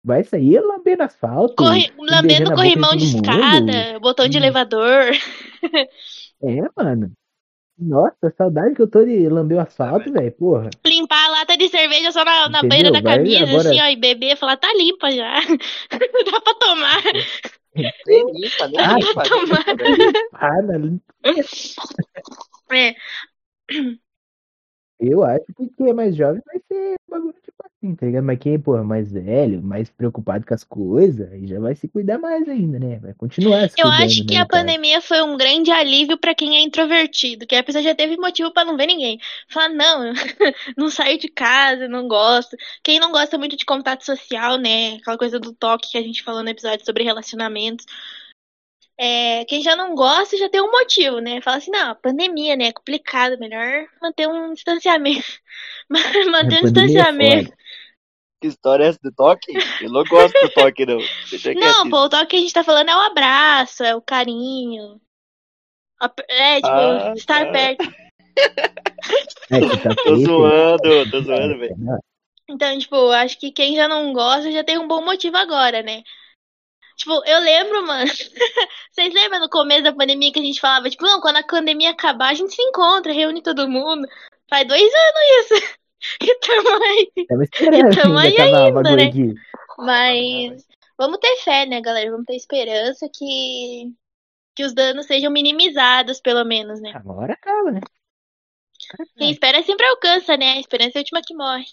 Vai 0.04 0.24
sair 0.24 0.60
lambendo 0.62 1.04
asfalto. 1.04 1.56
Corre... 1.56 1.92
Lambendo 2.00 2.54
corrimão 2.56 2.96
de 2.96 3.06
mundo. 3.08 3.16
escada, 3.30 4.00
botão 4.00 4.28
de 4.28 4.38
Hum. 4.38 4.42
elevador. 4.42 5.12
É, 6.42 6.62
mano. 6.76 7.12
Nossa, 7.78 8.34
saudade 8.38 8.76
que 8.76 8.82
eu 8.82 8.90
tô 8.90 9.04
de 9.06 9.28
lamber 9.30 9.58
o 9.58 9.62
asfalto, 9.62 10.12
velho. 10.12 10.32
Porra. 10.34 10.70
Limpar 10.86 11.29
de 11.60 11.68
cerveja 11.70 12.12
só 12.12 12.24
na, 12.24 12.48
na 12.50 12.62
beira 12.64 12.90
da 12.90 13.02
Vai 13.02 13.18
camisa, 13.18 13.44
agora- 13.44 13.70
assim, 13.70 13.82
ó, 13.82 13.86
e 13.86 13.96
beber, 13.98 14.38
falar, 14.38 14.56
tá 14.58 14.72
limpa 14.74 15.12
já. 15.12 15.34
Dá 16.32 16.42
pra 16.42 16.54
tomar. 16.56 17.04
Nem 18.08 18.26
limpa, 18.32 18.68
nem 18.68 18.80
Ah, 18.80 18.96
limpa. 18.98 19.24
nem 19.24 19.30
toma. 19.30 19.58
limpa, 20.80 21.04
É, 22.72 22.96
eu 25.00 25.24
acho 25.24 25.46
que 25.56 25.68
quem 25.78 25.90
é 25.90 25.94
mais 25.94 26.16
jovem 26.16 26.42
vai 26.46 26.62
ser 26.68 26.96
um 27.08 27.12
bagulho 27.12 27.36
assim, 27.66 27.96
tá 27.96 28.06
ligado? 28.06 28.24
Mas 28.26 28.40
quem, 28.40 28.60
porra, 28.60 28.84
mais 28.84 29.12
velho, 29.12 29.62
mais 29.64 29.90
preocupado 29.90 30.46
com 30.46 30.54
as 30.54 30.64
coisas, 30.64 31.32
aí 31.32 31.48
já 31.48 31.60
vai 31.60 31.76
se 31.76 31.88
cuidar 31.88 32.18
mais 32.20 32.48
ainda, 32.48 32.80
né? 32.80 33.00
Vai 33.00 33.14
continuar 33.14 33.70
se 33.70 33.78
Eu 33.78 33.88
cuidando, 33.88 34.04
acho 34.06 34.26
que 34.26 34.36
né, 34.36 34.40
a 34.40 34.46
cara? 34.46 34.64
pandemia 34.64 35.02
foi 35.02 35.22
um 35.22 35.38
grande 35.38 35.72
alívio 35.72 36.18
pra 36.18 36.36
quem 36.36 36.58
é 36.58 36.62
introvertido, 36.62 37.48
que 37.48 37.56
a 37.56 37.64
pessoa 37.64 37.82
já 37.84 37.96
teve 37.96 38.18
motivo 38.18 38.52
pra 38.52 38.66
não 38.66 38.78
ver 38.78 38.88
ninguém. 38.88 39.20
Fala, 39.48 39.70
não, 39.70 40.14
não 40.78 40.90
saio 40.90 41.18
de 41.18 41.30
casa, 41.30 41.88
não 41.88 42.08
gosto. 42.08 42.56
Quem 42.84 43.00
não 43.00 43.12
gosta 43.12 43.38
muito 43.38 43.56
de 43.56 43.66
contato 43.66 44.04
social, 44.06 44.58
né? 44.58 44.96
Aquela 44.96 45.18
coisa 45.18 45.40
do 45.40 45.54
toque 45.54 45.92
que 45.92 45.98
a 45.98 46.02
gente 46.04 46.24
falou 46.24 46.44
no 46.44 46.50
episódio 46.50 46.86
sobre 46.86 47.04
relacionamentos. 47.04 47.86
É, 49.02 49.46
quem 49.46 49.62
já 49.62 49.78
não 49.78 49.96
gosta 49.96 50.36
já 50.36 50.50
tem 50.50 50.60
um 50.60 50.72
motivo, 50.72 51.20
né? 51.20 51.40
Fala 51.40 51.56
assim, 51.56 51.72
não, 51.72 51.96
pandemia, 51.96 52.58
né? 52.58 52.66
É 52.66 52.74
complicado, 52.74 53.40
melhor 53.40 53.88
manter 54.02 54.28
um 54.28 54.54
distanciamento. 54.54 55.40
manter 55.90 56.56
um 56.56 56.58
é 56.58 56.62
distanciamento. 56.64 57.54
Que 58.42 58.48
história 58.48 58.84
é 58.84 58.88
essa 58.88 59.00
do 59.02 59.12
toque? 59.14 59.54
Eu 59.82 59.90
não 59.90 60.04
gosto 60.04 60.38
do 60.42 60.50
toque, 60.50 60.86
não. 60.86 60.98
Deixa 61.30 61.54
Não, 61.54 61.90
pô, 61.90 62.04
o 62.04 62.10
toque 62.10 62.28
que 62.28 62.36
a 62.36 62.40
gente 62.42 62.54
tá 62.54 62.64
falando 62.64 62.90
é 62.90 62.96
o 62.96 63.00
abraço, 63.00 63.86
é 63.86 63.96
o 63.96 64.02
carinho. 64.02 65.00
É, 66.28 66.56
tipo, 66.56 66.68
Ah, 66.68 67.14
estar 67.16 67.46
tá. 67.46 67.52
perto. 67.52 67.86
É, 69.52 69.60
tá 69.60 69.96
Tô 70.04 70.16
zoando, 70.18 71.12
tô 71.12 71.22
zoando, 71.22 71.58
velho. 71.58 71.76
né? 71.78 71.98
Então, 72.48 72.78
tipo, 72.78 73.10
acho 73.10 73.38
que 73.40 73.52
quem 73.52 73.76
já 73.76 73.88
não 73.88 74.14
gosta 74.14 74.52
já 74.52 74.64
tem 74.64 74.78
um 74.78 74.88
bom 74.88 75.04
motivo 75.04 75.36
agora, 75.36 75.82
né? 75.82 76.04
Tipo, 77.00 77.24
eu 77.26 77.40
lembro, 77.40 77.88
mano. 77.88 78.12
Vocês 78.92 79.14
lembram 79.14 79.40
no 79.40 79.50
começo 79.50 79.84
da 79.84 79.94
pandemia 79.94 80.34
que 80.34 80.40
a 80.40 80.44
gente 80.44 80.60
falava, 80.60 80.90
tipo, 80.90 81.06
não, 81.06 81.22
quando 81.22 81.38
a 81.38 81.44
pandemia 81.44 81.92
acabar, 81.92 82.30
a 82.30 82.34
gente 82.34 82.54
se 82.54 82.62
encontra, 82.62 83.14
reúne 83.14 83.42
todo 83.42 83.70
mundo. 83.70 84.06
Faz 84.50 84.68
dois 84.68 84.84
anos 84.84 85.52
isso. 85.52 85.80
E 86.22 86.40
tamo 86.40 86.82
aí. 86.82 87.12
Esperando 87.44 87.94
tamo 87.94 88.18
ainda 88.18 88.42
aí 88.42 88.56
ainda, 88.56 88.72
bagulho 88.72 88.96
né? 88.96 89.34
Mas 89.80 90.66
vamos 90.98 91.18
ter 91.20 91.36
fé, 91.44 91.66
né, 91.66 91.82
galera? 91.82 92.10
Vamos 92.10 92.26
ter 92.26 92.38
esperança 92.38 93.10
que, 93.14 93.92
que 94.56 94.64
os 94.64 94.74
danos 94.74 95.08
sejam 95.08 95.30
minimizados, 95.30 96.22
pelo 96.22 96.46
menos, 96.46 96.80
né? 96.80 96.94
Hora 97.06 97.34
acaba, 97.34 97.72
né? 97.72 97.82
Quem 99.18 99.30
espera 99.30 99.62
sempre 99.62 99.86
alcança, 99.88 100.38
né? 100.38 100.54
A 100.54 100.60
esperança 100.62 100.92
é 100.96 101.00
a 101.00 101.02
última 101.02 101.22
que 101.22 101.36
morre. 101.36 101.66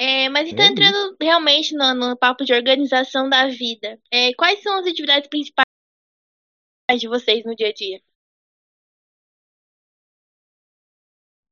É, 0.00 0.28
mas 0.28 0.48
então, 0.48 0.64
isso. 0.64 0.72
entrando 0.72 1.16
realmente 1.20 1.74
no, 1.74 1.92
no 1.92 2.16
papo 2.16 2.44
de 2.44 2.54
organização 2.54 3.28
da 3.28 3.48
vida, 3.48 4.00
é, 4.12 4.32
quais 4.34 4.62
são 4.62 4.78
as 4.78 4.86
atividades 4.86 5.28
principais 5.28 5.66
de 6.96 7.08
vocês 7.08 7.44
no 7.44 7.56
dia 7.56 7.68
a 7.68 7.72
dia? 7.72 8.00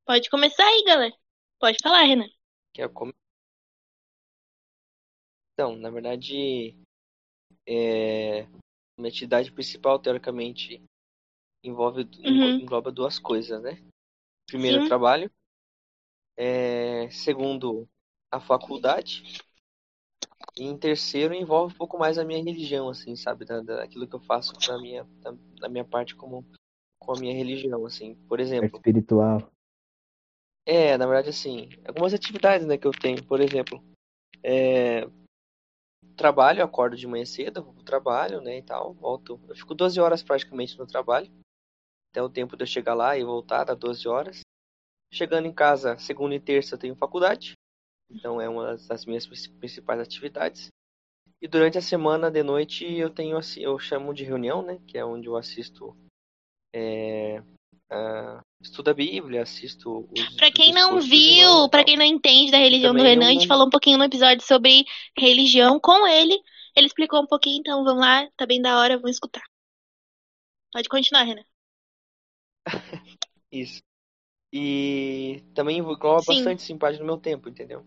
Pode 0.06 0.30
começar 0.30 0.64
aí, 0.64 0.84
galera. 0.84 1.14
Pode 1.58 1.78
falar, 1.82 2.02
Renan. 2.04 2.28
Que 2.72 2.88
como... 2.88 3.12
Então, 5.52 5.74
na 5.74 5.90
verdade, 5.90 6.76
é... 7.66 8.46
minha 8.96 9.08
atividade 9.08 9.50
principal, 9.50 9.98
teoricamente, 9.98 10.80
envolve, 11.64 12.02
Uhum. 12.24 12.60
engloba 12.60 12.92
duas 12.92 13.18
coisas, 13.18 13.60
né? 13.60 13.82
Primeiro, 14.46 14.82
Sim. 14.82 14.88
trabalho. 14.88 15.28
É... 16.36 17.10
Segundo, 17.10 17.88
a 18.36 18.40
faculdade. 18.40 19.40
E 20.56 20.64
em 20.64 20.76
terceiro, 20.76 21.34
envolve 21.34 21.74
um 21.74 21.76
pouco 21.76 21.98
mais 21.98 22.18
a 22.18 22.24
minha 22.24 22.42
religião, 22.42 22.88
assim, 22.88 23.14
sabe? 23.14 23.44
Da, 23.44 23.60
daquilo 23.60 24.06
que 24.06 24.14
eu 24.14 24.20
faço 24.20 24.54
na 24.68 24.78
minha, 24.78 25.04
da, 25.20 25.34
da 25.60 25.68
minha 25.68 25.84
parte 25.84 26.14
como, 26.14 26.44
com 26.98 27.12
a 27.14 27.18
minha 27.18 27.34
religião, 27.34 27.84
assim. 27.84 28.14
Por 28.26 28.38
Parte 28.38 28.42
exemplo, 28.42 28.76
espiritual. 28.78 29.50
é, 30.64 30.96
na 30.96 31.06
verdade, 31.06 31.30
assim, 31.30 31.68
algumas 31.86 32.14
atividades, 32.14 32.66
né, 32.66 32.78
que 32.78 32.86
eu 32.86 32.92
tenho, 32.92 33.22
por 33.24 33.40
exemplo, 33.40 33.82
é, 34.42 35.06
trabalho, 36.16 36.64
acordo 36.64 36.96
de 36.96 37.06
manhã 37.06 37.26
cedo, 37.26 37.62
vou 37.62 37.74
pro 37.74 37.84
trabalho, 37.84 38.40
né, 38.40 38.58
e 38.58 38.62
tal, 38.62 38.94
volto, 38.94 39.38
eu 39.48 39.54
fico 39.54 39.74
12 39.74 40.00
horas 40.00 40.22
praticamente 40.22 40.78
no 40.78 40.86
trabalho, 40.86 41.30
até 42.10 42.22
o 42.22 42.30
tempo 42.30 42.56
de 42.56 42.62
eu 42.62 42.66
chegar 42.66 42.94
lá 42.94 43.16
e 43.18 43.24
voltar, 43.24 43.64
dá 43.64 43.74
12 43.74 44.08
horas. 44.08 44.40
Chegando 45.12 45.46
em 45.46 45.52
casa, 45.52 45.98
segunda 45.98 46.34
e 46.34 46.40
terça 46.40 46.74
eu 46.74 46.78
tenho 46.78 46.96
faculdade, 46.96 47.52
então 48.10 48.40
é 48.40 48.48
uma 48.48 48.76
das 48.76 49.04
minhas 49.04 49.26
princi- 49.26 49.50
principais 49.50 50.00
atividades. 50.00 50.68
E 51.40 51.46
durante 51.46 51.76
a 51.76 51.82
semana, 51.82 52.30
de 52.30 52.42
noite, 52.42 52.84
eu 52.84 53.10
tenho, 53.10 53.36
assim, 53.36 53.60
eu 53.60 53.78
chamo 53.78 54.14
de 54.14 54.24
reunião, 54.24 54.62
né, 54.62 54.80
que 54.86 54.96
é 54.96 55.04
onde 55.04 55.28
eu 55.28 55.36
assisto, 55.36 55.96
é, 56.74 57.42
ah, 57.90 58.40
estudo 58.62 58.90
a 58.90 58.94
Bíblia, 58.94 59.42
assisto 59.42 60.08
os 60.10 60.36
Pra 60.36 60.50
quem 60.50 60.72
não 60.72 61.00
viu, 61.00 61.68
pra 61.68 61.80
tal. 61.80 61.84
quem 61.84 61.96
não 61.96 62.04
entende 62.04 62.50
da 62.50 62.58
religião 62.58 62.94
do 62.94 63.02
Renan, 63.02 63.28
a 63.28 63.32
gente 63.32 63.46
falou 63.46 63.66
um 63.66 63.70
pouquinho 63.70 63.98
no 63.98 64.04
episódio 64.04 64.44
sobre 64.44 64.84
religião 65.16 65.78
com 65.78 66.06
ele. 66.06 66.40
Ele 66.74 66.86
explicou 66.86 67.22
um 67.22 67.26
pouquinho, 67.26 67.60
então 67.60 67.84
vamos 67.84 68.00
lá, 68.00 68.28
tá 68.36 68.46
bem 68.46 68.60
da 68.60 68.78
hora, 68.78 68.96
vamos 68.96 69.12
escutar. 69.12 69.42
Pode 70.72 70.88
continuar, 70.88 71.22
Renan. 71.22 71.44
Isso. 73.50 73.80
E 74.52 75.42
também 75.54 75.78
engloba 75.78 76.20
Sim. 76.20 76.26
bastante 76.26 76.62
sim, 76.62 76.78
parte 76.78 76.98
do 76.98 77.04
meu 77.04 77.18
tempo, 77.18 77.48
entendeu? 77.48 77.84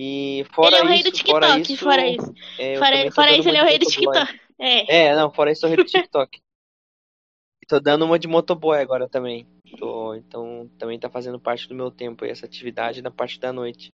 E 0.00 0.46
fora 0.54 0.76
ele 0.76 0.76
é 0.76 0.84
o 0.84 0.86
rei 0.86 1.00
isso, 1.00 1.10
do 1.10 1.18
fora 1.26 1.46
TikTok, 1.56 1.72
isso, 1.72 1.84
fora 1.84 2.06
isso. 2.08 2.34
é, 2.56 2.78
Fora, 2.78 3.10
fora 3.10 3.36
isso, 3.36 3.48
ele 3.48 3.56
é 3.58 3.62
o 3.62 3.66
rei 3.66 3.78
do. 3.80 3.86
TikTok. 3.86 4.40
É. 4.56 5.06
É, 5.06 5.16
não, 5.16 5.28
fora 5.32 5.50
isso, 5.50 5.66
eu 5.66 5.68
sou 5.68 5.76
rei 5.76 5.84
do 5.84 5.90
TikTok. 5.90 6.38
Tô 7.66 7.80
dando 7.80 8.04
uma 8.04 8.16
de 8.16 8.28
motoboy 8.28 8.78
agora 8.78 9.08
também. 9.08 9.44
Tô, 9.76 10.14
então, 10.14 10.70
também 10.78 11.00
tá 11.00 11.10
fazendo 11.10 11.40
parte 11.40 11.68
do 11.68 11.74
meu 11.74 11.90
tempo 11.90 12.24
essa 12.24 12.46
atividade 12.46 13.02
na 13.02 13.10
parte 13.10 13.40
da 13.40 13.52
noite. 13.52 13.88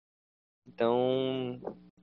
Então, 0.68 1.62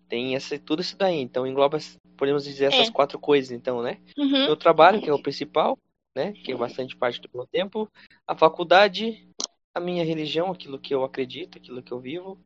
tem 0.09 0.37
essa, 0.37 0.57
tudo 0.61 0.81
isso 0.81 0.97
daí. 0.97 1.21
Então, 1.21 1.45
engloba, 1.45 1.79
podemos 2.17 2.45
dizer, 2.45 2.67
essas 2.67 2.89
É. 2.89 2.93
quatro 2.93 3.19
coisas, 3.19 3.51
então, 3.51 3.83
né? 3.83 3.99
Uhum. 4.17 4.45
meu 4.47 4.57
trabalho, 4.57 5.03
que 5.03 5.11
é 5.11 5.13
o 5.13 5.21
principal, 5.21 5.77
né, 6.17 6.33
que 6.33 6.53
é 6.53 6.57
bastante 6.57 6.97
parte 6.97 7.21
do 7.21 7.29
meu 7.35 7.47
tempo, 7.49 7.91
a 8.27 8.35
faculdade, 8.37 9.29
a 9.75 9.81
minha 9.81 10.05
religião, 10.05 10.51
aquilo 10.53 10.79
que 10.79 10.95
eu 10.95 11.03
acredito, 11.05 11.59
aquilo 11.59 11.83
que 11.83 11.93
eu 11.93 11.99
vivo, 12.01 12.39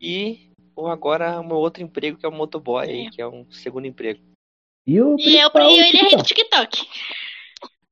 e 0.00 0.47
o 0.82 0.88
agora 0.88 1.40
o 1.40 1.44
meu 1.44 1.56
outro 1.56 1.82
emprego, 1.82 2.18
que 2.18 2.24
é 2.24 2.28
o 2.28 2.32
motoboy, 2.32 2.88
aí, 2.88 3.06
É. 3.06 3.10
que 3.10 3.20
é 3.20 3.26
um 3.26 3.50
segundo 3.50 3.86
emprego. 3.86 4.20
E 4.86 5.00
o 5.00 5.16
E, 5.18 5.36
eu, 5.36 5.50
principal, 5.50 5.70
e 5.70 5.78
ele 5.80 5.98
é 5.98 6.02
rei 6.02 6.16
do 6.16 6.22
TikTok. 6.22 6.76
TikTok. 6.84 6.88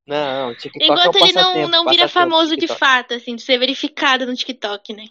Não, 0.07 0.51
o 0.51 0.55
TikTok 0.55 0.83
é 0.83 0.89
o 0.89 0.93
Enquanto 0.93 1.15
ele 1.17 1.33
não, 1.33 1.67
não 1.67 1.85
vira 1.89 2.07
famoso 2.07 2.55
de 2.55 2.61
TikTok. 2.61 2.79
fato, 2.79 3.13
assim, 3.13 3.35
de 3.35 3.41
ser 3.41 3.57
verificado 3.57 4.25
no 4.25 4.35
TikTok, 4.35 4.93
né? 4.93 5.05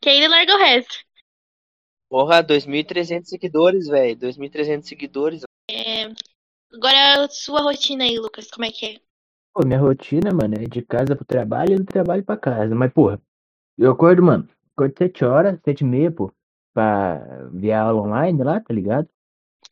Que 0.00 0.10
aí 0.10 0.18
ele 0.18 0.28
larga 0.28 0.54
o 0.54 0.58
resto. 0.58 0.94
Porra, 2.08 2.42
2.300 2.42 3.28
seguidores, 3.28 3.86
velho, 3.88 4.16
2.300 4.16 4.82
seguidores. 4.86 5.42
Agora, 6.72 7.24
a 7.24 7.28
sua 7.28 7.62
rotina 7.62 8.04
aí, 8.04 8.18
Lucas, 8.18 8.48
como 8.50 8.64
é 8.64 8.70
que 8.70 8.86
é? 8.86 9.00
Pô, 9.52 9.66
minha 9.66 9.78
rotina, 9.78 10.32
mano, 10.32 10.54
é 10.54 10.66
de 10.66 10.82
casa 10.82 11.16
pro 11.16 11.24
trabalho 11.24 11.72
e 11.72 11.76
do 11.76 11.84
trabalho 11.84 12.24
pra 12.24 12.36
casa. 12.36 12.74
Mas, 12.74 12.92
porra, 12.92 13.20
eu 13.78 13.90
acordo, 13.90 14.22
mano, 14.22 14.48
acordo 14.72 14.94
sete 14.96 15.24
horas, 15.24 15.58
sete 15.64 15.80
e 15.80 15.84
meia, 15.84 16.10
pô, 16.10 16.32
pra 16.72 17.48
ver 17.52 17.72
a 17.72 17.82
aula 17.82 18.02
online 18.02 18.42
lá, 18.42 18.60
tá 18.60 18.72
ligado? 18.74 19.08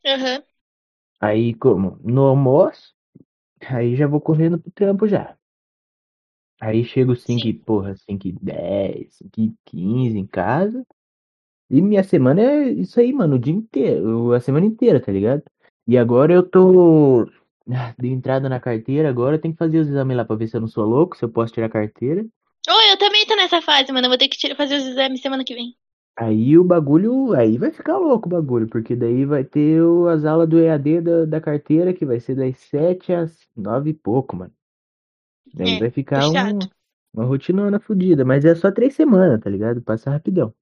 Aham. 0.04 0.42
Aí, 1.20 1.54
como? 1.54 1.98
No 2.02 2.22
almoço, 2.26 2.94
aí 3.68 3.96
já 3.96 4.06
vou 4.06 4.20
correndo 4.20 4.58
pro 4.58 4.70
trampo 4.72 5.08
já. 5.08 5.36
Aí 6.60 6.84
chego 6.84 7.14
5 7.14 7.46
e, 7.46 7.52
porra, 7.54 7.94
5 7.96 8.26
e 8.26 8.32
10, 8.32 9.14
5 9.14 9.40
e 9.40 9.54
15 9.64 10.18
em 10.18 10.26
casa. 10.26 10.84
E 11.70 11.82
minha 11.82 12.02
semana 12.04 12.40
é 12.42 12.70
isso 12.70 13.00
aí, 13.00 13.12
mano, 13.12 13.36
o 13.36 13.38
dia 13.38 13.54
inteiro, 13.54 14.32
a 14.32 14.40
semana 14.40 14.66
inteira, 14.66 15.00
tá 15.00 15.12
ligado? 15.12 15.42
E 15.86 15.98
agora 15.98 16.32
eu 16.32 16.42
tô. 16.42 17.26
Ah, 17.70 17.94
Dei 17.98 18.10
entrada 18.12 18.48
na 18.48 18.60
carteira, 18.60 19.08
agora 19.08 19.36
eu 19.36 19.40
tenho 19.40 19.54
que 19.54 19.58
fazer 19.58 19.78
os 19.78 19.88
exames 19.88 20.16
lá 20.16 20.24
pra 20.24 20.36
ver 20.36 20.48
se 20.48 20.56
eu 20.56 20.60
não 20.60 20.68
sou 20.68 20.86
louco, 20.86 21.16
se 21.16 21.24
eu 21.24 21.28
posso 21.28 21.52
tirar 21.52 21.66
a 21.66 21.70
carteira. 21.70 22.26
Oh, 22.68 22.80
eu 22.90 22.98
também 22.98 23.26
tô 23.26 23.36
nessa 23.36 23.60
fase, 23.62 23.92
mano. 23.92 24.06
Eu 24.06 24.10
vou 24.10 24.18
ter 24.18 24.28
que 24.28 24.54
fazer 24.54 24.76
os 24.76 24.86
exames 24.86 25.20
semana 25.20 25.44
que 25.44 25.54
vem. 25.54 25.76
Aí 26.18 26.58
o 26.58 26.64
bagulho, 26.64 27.32
aí 27.32 27.56
vai 27.56 27.70
ficar 27.70 27.96
louco 27.96 28.28
o 28.28 28.30
bagulho, 28.30 28.68
porque 28.68 28.94
daí 28.96 29.24
vai 29.24 29.42
ter 29.44 29.80
o- 29.82 30.06
as 30.08 30.24
aulas 30.24 30.48
do 30.48 30.58
EAD 30.58 31.00
da, 31.00 31.24
da 31.24 31.40
carteira, 31.40 31.94
que 31.94 32.04
vai 32.04 32.20
ser 32.20 32.34
das 32.34 32.58
7 32.58 33.12
às 33.12 33.48
9 33.56 33.90
e 33.90 33.94
pouco, 33.94 34.36
mano. 34.36 34.52
Aí 35.58 35.74
É, 35.74 35.76
vai 35.76 35.90
ficar 35.90 36.30
um, 36.30 36.66
uma 37.12 37.24
rotinona 37.26 37.78
fodida, 37.80 38.24
mas 38.24 38.44
é 38.46 38.54
só 38.54 38.70
três 38.72 38.94
semanas, 38.94 39.40
tá 39.40 39.50
ligado? 39.50 39.82
Passa 39.82 40.10
rapidão. 40.10 40.54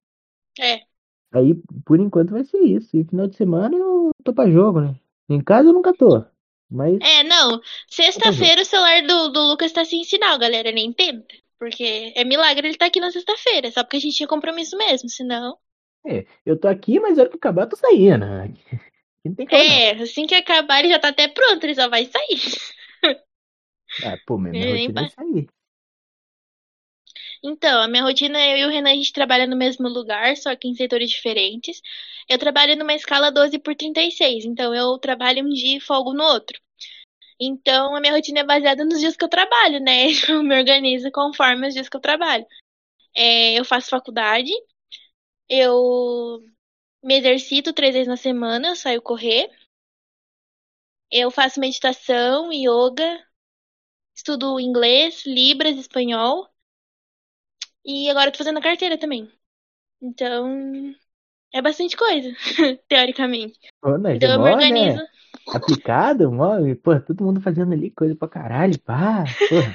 É. 0.59 0.87
Aí, 1.33 1.55
por 1.85 1.99
enquanto, 1.99 2.31
vai 2.31 2.43
ser 2.43 2.59
isso. 2.59 2.95
E 2.97 3.03
final 3.05 3.27
de 3.27 3.35
semana 3.35 3.75
eu 3.75 4.09
tô 4.23 4.33
pra 4.33 4.49
jogo, 4.49 4.81
né? 4.81 4.99
Em 5.29 5.41
casa 5.43 5.69
eu 5.69 5.73
nunca 5.73 5.93
tô. 5.93 6.23
Mas 6.69 7.01
É, 7.01 7.23
não. 7.23 7.59
Sexta-feira 7.89 8.61
o 8.61 8.65
celular 8.65 9.01
do, 9.05 9.29
do 9.29 9.39
Lucas 9.47 9.71
tá 9.71 9.83
sem 9.85 10.03
sinal, 10.03 10.37
galera. 10.39 10.71
Nem 10.71 10.91
tenta. 10.93 11.35
Porque 11.59 12.13
é 12.15 12.23
milagre 12.23 12.67
ele 12.67 12.77
tá 12.77 12.85
aqui 12.85 12.99
na 12.99 13.11
sexta-feira. 13.11 13.71
Só 13.71 13.83
porque 13.83 13.97
a 13.97 13.99
gente 13.99 14.15
tinha 14.15 14.27
compromisso 14.27 14.77
mesmo. 14.77 15.09
Senão. 15.09 15.57
é, 16.05 16.25
eu 16.45 16.59
tô 16.59 16.67
aqui, 16.67 16.99
mas 16.99 17.17
a 17.17 17.21
hora 17.23 17.29
que 17.29 17.37
acabar 17.37 17.63
eu 17.63 17.69
tô 17.69 17.75
saindo. 17.75 18.19
né? 18.19 18.53
Não 19.25 19.35
como 19.35 19.63
não. 19.63 19.69
É, 19.69 19.91
assim 19.91 20.25
que 20.25 20.35
acabar 20.35 20.79
ele 20.79 20.89
já 20.89 20.99
tá 20.99 21.09
até 21.09 21.27
pronto. 21.27 21.63
Ele 21.63 21.75
só 21.75 21.89
vai 21.89 22.05
sair. 22.05 22.39
Ah, 24.03 24.17
pô, 24.25 24.37
minha 24.37 24.53
Ele 24.53 24.73
nem 24.73 24.87
rotina 24.87 25.05
é 25.05 25.09
sair. 25.09 25.47
Então, 27.43 27.81
a 27.81 27.87
minha 27.87 28.03
rotina, 28.03 28.39
eu 28.47 28.57
e 28.57 28.65
o 28.65 28.69
Renan, 28.69 28.91
a 28.91 28.95
gente 28.95 29.13
trabalha 29.13 29.47
no 29.47 29.55
mesmo 29.55 29.87
lugar, 29.87 30.35
só 30.37 30.55
que 30.55 30.67
em 30.67 30.75
setores 30.75 31.09
diferentes. 31.09 31.81
Eu 32.27 32.37
trabalho 32.37 32.75
numa 32.75 32.93
escala 32.93 33.31
12 33.31 33.59
por 33.59 33.75
36, 33.75 34.45
então 34.45 34.73
eu 34.75 34.97
trabalho 34.97 35.45
um 35.45 35.49
dia 35.49 35.77
e 35.77 35.79
folgo 35.79 36.13
no 36.13 36.23
outro. 36.23 36.59
Então, 37.39 37.95
a 37.95 37.99
minha 37.99 38.13
rotina 38.13 38.39
é 38.39 38.43
baseada 38.43 38.83
nos 38.83 38.99
dias 38.99 39.15
que 39.15 39.23
eu 39.23 39.29
trabalho, 39.29 39.79
né? 39.79 40.07
Eu 40.29 40.43
me 40.43 40.57
organizo 40.57 41.11
conforme 41.11 41.67
os 41.67 41.73
dias 41.73 41.87
que 41.89 41.95
eu 41.97 42.01
trabalho. 42.01 42.45
É, 43.15 43.53
eu 43.59 43.65
faço 43.65 43.89
faculdade, 43.89 44.51
eu 45.49 46.39
me 47.03 47.15
exercito 47.17 47.73
três 47.73 47.93
vezes 47.93 48.07
na 48.07 48.17
semana, 48.17 48.69
eu 48.69 48.75
saio 48.75 49.01
correr. 49.01 49.49
Eu 51.11 51.31
faço 51.31 51.59
meditação, 51.59 52.51
yoga, 52.51 53.25
estudo 54.15 54.59
inglês, 54.59 55.25
libras, 55.25 55.77
espanhol. 55.77 56.49
E 57.85 58.09
agora 58.09 58.27
eu 58.27 58.31
tô 58.31 58.39
fazendo 58.39 58.59
a 58.59 58.61
carteira 58.61 58.97
também. 58.97 59.31
Então, 60.01 60.93
É 61.53 61.61
bastante 61.61 61.95
coisa, 61.97 62.29
teoricamente. 62.87 63.59
Pô, 63.81 63.97
nós 63.97 64.15
Então 64.17 64.45
eu 64.45 64.57
me 64.57 64.71
né? 64.71 65.07
Aplicado, 65.53 66.31
e, 66.67 66.75
pô, 66.75 66.99
todo 66.99 67.23
mundo 67.23 67.41
fazendo 67.41 67.73
ali 67.73 67.89
coisa 67.91 68.15
pra 68.15 68.27
caralho, 68.27 68.79
pá, 68.79 69.23
porra. 69.49 69.73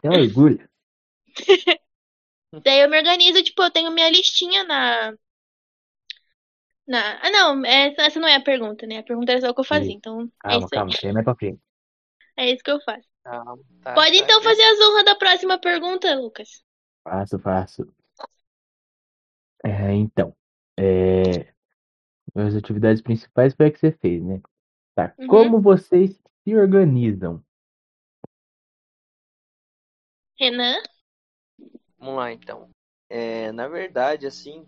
Tem 0.00 0.10
orgulho. 0.10 0.68
Daí 2.64 2.80
eu 2.80 2.88
me 2.90 2.98
organizo, 2.98 3.42
tipo, 3.42 3.62
eu 3.62 3.70
tenho 3.70 3.90
minha 3.90 4.10
listinha 4.10 4.64
na. 4.64 5.12
Na... 6.86 7.20
Ah, 7.22 7.30
não, 7.30 7.64
essa, 7.64 8.02
essa 8.02 8.20
não 8.20 8.26
é 8.28 8.36
a 8.36 8.42
pergunta, 8.42 8.86
né? 8.86 8.98
A 8.98 9.02
pergunta 9.02 9.32
era 9.32 9.40
só 9.40 9.50
o 9.50 9.54
que 9.54 9.60
eu 9.60 9.64
fazia. 9.64 9.92
Então, 9.92 10.30
é 10.44 10.48
Calma, 10.48 10.58
isso 10.58 10.74
aí. 10.74 10.78
calma, 10.78 10.90
isso 10.90 11.06
aí 11.06 11.10
é 11.10 11.12
mais 11.12 11.24
pra 11.24 11.34
frente. 11.34 11.60
É 12.36 12.50
isso 12.50 12.62
que 12.62 12.70
eu 12.70 12.80
faço. 12.80 13.06
Ah, 13.24 13.44
tá, 13.82 13.94
Pode 13.94 14.18
tá. 14.18 14.24
então 14.24 14.42
fazer 14.42 14.62
as 14.62 14.80
honras 14.80 15.04
da 15.04 15.14
próxima 15.16 15.58
pergunta, 15.58 16.14
Lucas. 16.14 16.62
Faço, 17.04 17.38
faço. 17.38 17.86
É, 19.64 19.92
então, 19.92 20.34
é, 20.78 21.52
as 22.34 22.54
atividades 22.54 23.02
principais 23.02 23.54
foi 23.54 23.66
a 23.66 23.70
que 23.72 23.78
você 23.78 23.92
fez, 23.92 24.22
né? 24.22 24.40
Tá, 24.98 25.14
Uhum. 25.16 25.28
como 25.28 25.60
vocês 25.60 26.20
se 26.42 26.56
organizam? 26.56 27.40
Renan? 30.36 30.82
Vamos 31.96 32.16
lá, 32.16 32.32
então. 32.32 32.68
É, 33.08 33.52
na 33.52 33.68
verdade, 33.68 34.26
assim, 34.26 34.66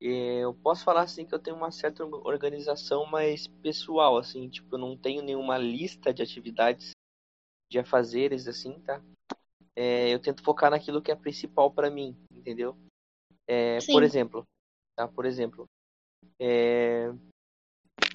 é, 0.00 0.38
eu 0.44 0.54
posso 0.54 0.82
falar 0.82 1.02
assim 1.02 1.26
que 1.26 1.34
eu 1.34 1.38
tenho 1.38 1.58
uma 1.58 1.70
certa 1.70 2.02
organização 2.06 3.04
mais 3.04 3.48
pessoal, 3.48 4.16
assim, 4.16 4.48
tipo, 4.48 4.76
eu 4.76 4.78
não 4.78 4.96
tenho 4.96 5.22
nenhuma 5.22 5.58
lista 5.58 6.10
de 6.10 6.22
atividades 6.22 6.92
de 7.70 7.78
afazeres, 7.78 8.48
assim, 8.48 8.80
tá? 8.80 9.02
É, 9.76 10.08
eu 10.08 10.18
tento 10.18 10.42
focar 10.42 10.70
naquilo 10.70 11.02
que 11.02 11.12
é 11.12 11.14
principal 11.14 11.70
pra 11.70 11.90
mim, 11.90 12.16
entendeu? 12.32 12.74
É, 13.46 13.76
por 13.92 14.02
exemplo, 14.02 14.42
tá? 14.96 15.06
Por 15.06 15.26
exemplo, 15.26 15.68
é, 16.38 17.12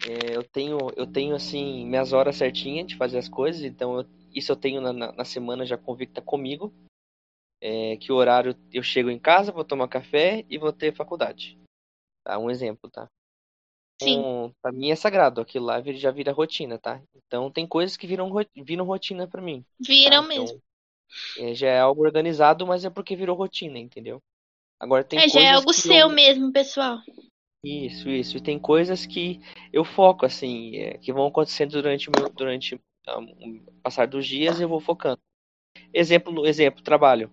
é, 0.07 0.35
eu 0.35 0.43
tenho, 0.43 0.77
eu 0.95 1.05
tenho 1.07 1.35
assim 1.35 1.85
minhas 1.85 2.13
horas 2.13 2.35
certinhas 2.35 2.87
de 2.87 2.95
fazer 2.95 3.17
as 3.17 3.29
coisas, 3.29 3.63
então 3.63 3.99
eu- 3.99 4.05
isso 4.33 4.51
eu 4.51 4.55
tenho 4.55 4.81
na, 4.81 4.91
na, 4.93 5.11
na 5.11 5.25
semana 5.25 5.65
já 5.65 5.77
convicta 5.77 6.21
comigo. 6.21 6.73
É, 7.61 7.97
que 7.97 8.11
horário 8.11 8.55
eu 8.71 8.83
chego 8.83 9.09
em 9.09 9.17
casa, 9.17 9.51
vou 9.51 9.63
tomar 9.63 9.87
café 9.87 10.45
e 10.49 10.57
vou 10.57 10.71
ter 10.73 10.93
faculdade. 10.93 11.57
Tá? 12.23 12.37
Um 12.37 12.49
exemplo, 12.51 12.89
tá? 12.89 13.07
Sim. 14.01 14.19
Um, 14.19 14.51
pra 14.61 14.71
mim 14.73 14.91
é 14.91 14.95
sagrado, 14.95 15.39
aquilo 15.39 15.65
lá 15.65 15.81
já 15.93 16.11
vira 16.11 16.33
rotina, 16.33 16.77
tá? 16.77 17.01
Então 17.15 17.49
tem 17.49 17.65
coisas 17.65 17.95
que 17.95 18.05
viram, 18.05 18.29
viram 18.55 18.85
rotina 18.85 19.25
pra 19.27 19.41
mim. 19.41 19.61
tá? 19.61 19.67
Viram 19.79 20.23
Então, 20.23 20.27
mesmo. 20.27 20.61
é, 21.37 21.55
já 21.55 21.67
é 21.69 21.79
algo 21.79 22.03
organizado, 22.03 22.67
mas 22.67 22.83
é 22.83 22.89
porque 22.89 23.15
virou 23.15 23.37
rotina, 23.37 23.79
entendeu? 23.79 24.21
Agora 24.79 25.03
tem 25.03 25.19
É, 25.19 25.29
já 25.29 25.39
é 25.39 25.51
algo 25.53 25.71
seu 25.73 25.93
eu- 25.95 26.09
mesmo, 26.09 26.51
pessoal. 26.51 26.99
Isso, 27.65 28.09
isso. 28.09 28.37
E 28.37 28.41
tem 28.41 28.59
coisas 28.59 29.07
que 29.07 29.41
eu 29.73 29.83
foco, 29.83 30.23
assim, 30.23 30.77
é, 30.77 30.97
que 30.99 31.11
vão 31.11 31.25
acontecendo 31.25 31.71
durante 31.71 32.09
o 32.09 32.11
meu, 32.15 32.29
durante 32.29 32.79
ah, 33.07 33.19
o 33.19 33.59
passar 33.81 34.07
dos 34.07 34.27
dias, 34.27 34.61
eu 34.61 34.69
vou 34.69 34.79
focando. 34.79 35.19
Exemplo, 35.91 36.45
exemplo, 36.45 36.83
trabalho. 36.83 37.31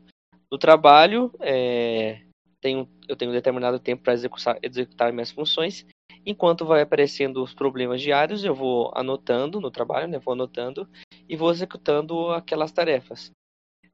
No 0.50 0.56
trabalho, 0.56 1.30
é, 1.38 2.22
tenho, 2.62 2.88
eu 3.06 3.14
tenho 3.14 3.30
um 3.30 3.34
determinado 3.34 3.78
tempo 3.78 4.02
para 4.02 4.14
executar, 4.14 4.58
executar 4.62 5.12
minhas 5.12 5.30
funções. 5.30 5.84
Enquanto 6.24 6.64
vai 6.64 6.80
aparecendo 6.80 7.42
os 7.42 7.52
problemas 7.52 8.00
diários, 8.00 8.42
eu 8.42 8.54
vou 8.54 8.90
anotando 8.94 9.60
no 9.60 9.70
trabalho, 9.70 10.08
né? 10.08 10.18
Vou 10.18 10.32
anotando 10.32 10.88
e 11.28 11.36
vou 11.36 11.50
executando 11.50 12.30
aquelas 12.30 12.72
tarefas. 12.72 13.30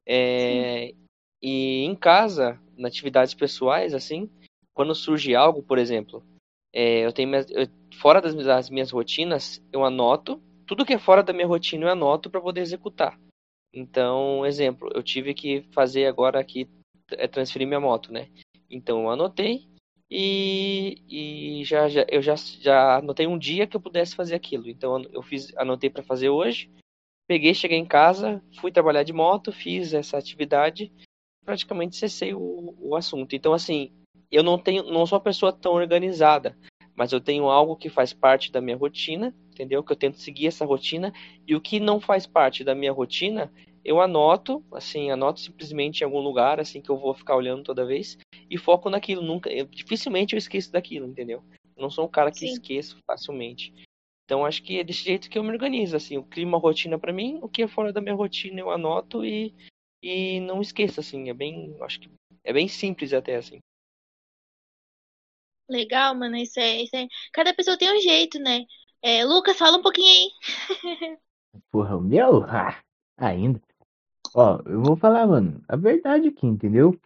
É, 0.07 0.93
e 1.41 1.83
em 1.83 1.95
casa, 1.95 2.57
nas 2.77 2.91
atividades 2.91 3.33
pessoais, 3.33 3.93
assim, 3.93 4.29
quando 4.73 4.95
surge 4.95 5.35
algo, 5.35 5.61
por 5.61 5.77
exemplo, 5.77 6.23
é, 6.73 7.05
eu 7.05 7.11
tenho 7.13 7.29
minhas- 7.29 7.49
eu- 7.51 7.67
fora 7.99 8.21
das, 8.21 8.33
minhas- 8.33 8.47
das 8.47 8.69
minhas 8.69 8.91
rotinas, 8.91 9.61
eu 9.71 9.83
anoto 9.83 10.41
tudo 10.69 10.85
que 10.85 10.93
é 10.93 10.99
fora 10.99 11.23
da 11.23 11.33
minha 11.33 11.47
rotina 11.47 11.85
eu 11.85 11.89
anoto 11.89 12.29
para 12.29 12.39
poder 12.39 12.61
executar. 12.61 13.19
Então, 13.73 14.45
exemplo, 14.45 14.87
eu 14.93 15.01
tive 15.01 15.33
que 15.33 15.63
fazer 15.71 16.05
agora 16.05 16.39
aqui 16.39 16.69
é 17.11 17.27
transferir 17.27 17.67
minha 17.67 17.79
moto, 17.79 18.13
né? 18.13 18.27
Então 18.69 19.01
eu 19.01 19.09
anotei 19.09 19.67
e, 20.11 21.01
e 21.09 21.63
já, 21.65 21.89
já 21.89 22.05
eu 22.07 22.21
já, 22.21 22.35
já 22.35 22.97
anotei 22.97 23.25
um 23.25 23.37
dia 23.37 23.65
que 23.65 23.75
eu 23.75 23.81
pudesse 23.81 24.15
fazer 24.15 24.35
aquilo. 24.35 24.69
Então 24.69 25.01
eu 25.11 25.23
fiz 25.23 25.51
anotei 25.57 25.89
para 25.89 26.03
fazer 26.03 26.29
hoje. 26.29 26.69
Peguei, 27.27 27.55
cheguei 27.55 27.79
em 27.79 27.85
casa, 27.85 28.39
fui 28.59 28.71
trabalhar 28.71 29.01
de 29.01 29.13
moto, 29.13 29.51
fiz 29.51 29.91
essa 29.95 30.19
atividade, 30.19 30.91
praticamente 31.43 31.95
cessei 31.95 32.31
o, 32.33 32.75
o 32.79 32.95
assunto. 32.95 33.35
Então 33.35 33.53
assim, 33.53 33.91
eu 34.31 34.43
não 34.43 34.57
tenho, 34.57 34.83
não 34.83 35.05
sou 35.05 35.17
uma 35.17 35.23
pessoa 35.23 35.51
tão 35.51 35.73
organizada, 35.73 36.57
mas 36.95 37.11
eu 37.11 37.21
tenho 37.21 37.49
algo 37.49 37.75
que 37.75 37.89
faz 37.89 38.13
parte 38.13 38.51
da 38.51 38.61
minha 38.61 38.75
rotina, 38.77 39.33
entendeu? 39.51 39.83
Que 39.83 39.91
eu 39.91 39.95
tento 39.95 40.19
seguir 40.19 40.47
essa 40.47 40.65
rotina 40.65 41.13
e 41.47 41.55
o 41.55 41.61
que 41.61 41.79
não 41.79 41.99
faz 41.99 42.27
parte 42.27 42.63
da 42.63 42.75
minha 42.75 42.91
rotina, 42.91 43.51
eu 43.83 44.01
anoto, 44.01 44.63
assim, 44.73 45.09
anoto 45.09 45.39
simplesmente 45.39 46.01
em 46.01 46.03
algum 46.03 46.19
lugar, 46.19 46.59
assim 46.59 46.81
que 46.81 46.89
eu 46.89 46.97
vou 46.97 47.13
ficar 47.13 47.35
olhando 47.35 47.63
toda 47.63 47.85
vez 47.85 48.17
e 48.49 48.57
foco 48.57 48.89
naquilo. 48.89 49.21
Nunca, 49.21 49.49
eu, 49.49 49.65
dificilmente 49.65 50.33
eu 50.33 50.37
esqueço 50.37 50.71
daquilo, 50.71 51.07
entendeu? 51.07 51.43
Eu 51.75 51.81
não 51.81 51.89
sou 51.89 52.05
um 52.05 52.09
cara 52.09 52.31
que 52.31 52.39
Sim. 52.39 52.47
esqueço 52.47 52.97
facilmente. 53.07 53.73
Então 54.25 54.45
acho 54.45 54.61
que 54.61 54.79
é 54.79 54.83
desse 54.83 55.05
jeito 55.05 55.29
que 55.29 55.39
eu 55.39 55.43
me 55.43 55.49
organizo, 55.49 55.95
assim, 55.95 56.15
eu 56.15 56.23
crio 56.23 56.47
uma 56.47 56.59
rotina 56.59 56.99
para 56.99 57.11
mim, 57.11 57.39
o 57.41 57.49
que 57.49 57.63
é 57.63 57.67
fora 57.67 57.91
da 57.91 57.99
minha 58.01 58.13
rotina 58.13 58.59
eu 58.59 58.69
anoto 58.69 59.25
e 59.25 59.55
e 60.01 60.39
não 60.41 60.61
esqueço, 60.61 60.99
assim, 60.99 61.29
é 61.29 61.33
bem, 61.33 61.75
acho 61.81 61.99
que 61.99 62.09
é 62.43 62.53
bem 62.53 62.67
simples 62.67 63.11
até 63.13 63.35
assim. 63.35 63.59
Legal, 65.69 66.15
mano. 66.15 66.35
Isso 66.37 66.59
é, 66.59 66.83
isso 66.83 66.95
é. 66.95 67.07
Cada 67.33 67.53
pessoa 67.53 67.77
tem 67.77 67.95
um 67.95 68.01
jeito, 68.01 68.39
né? 68.39 68.65
É, 69.01 69.23
Lucas, 69.25 69.57
fala 69.57 69.77
um 69.77 69.81
pouquinho 69.81 70.07
aí. 70.09 70.29
Porra, 71.71 71.95
o 71.97 72.01
meu? 72.01 72.43
Ah, 73.21 73.27
ainda. 73.27 73.61
Ó, 74.35 74.59
eu 74.65 74.81
vou 74.83 74.95
falar, 74.97 75.27
mano, 75.27 75.61
a 75.67 75.75
verdade 75.75 76.29
aqui, 76.29 76.47
entendeu? 76.47 76.99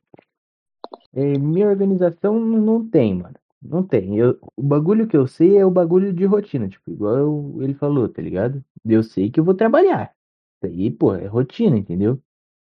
É, 1.13 1.38
minha 1.38 1.67
organização 1.67 2.39
não 2.39 2.88
tem, 2.88 3.15
mano. 3.15 3.36
Não 3.62 3.84
tem. 3.86 4.17
Eu, 4.17 4.38
o 4.56 4.62
bagulho 4.63 5.08
que 5.08 5.15
eu 5.15 5.26
sei 5.28 5.58
é 5.58 5.65
o 5.65 5.71
bagulho 5.71 6.12
de 6.13 6.26
rotina, 6.26 6.67
tipo, 6.67 6.91
igual 6.91 7.15
eu- 7.17 7.58
ele 7.62 7.73
falou, 7.73 8.10
tá 8.10 8.21
ligado? 8.21 8.63
Eu 8.86 9.02
sei 9.04 9.30
que 9.32 9.39
eu 9.39 9.43
vou 9.43 9.54
trabalhar. 9.54 10.13
Isso 10.63 10.73
aí, 10.73 10.91
pô, 10.91 11.13
é 11.15 11.26
rotina, 11.28 11.78
entendeu? 11.78 12.21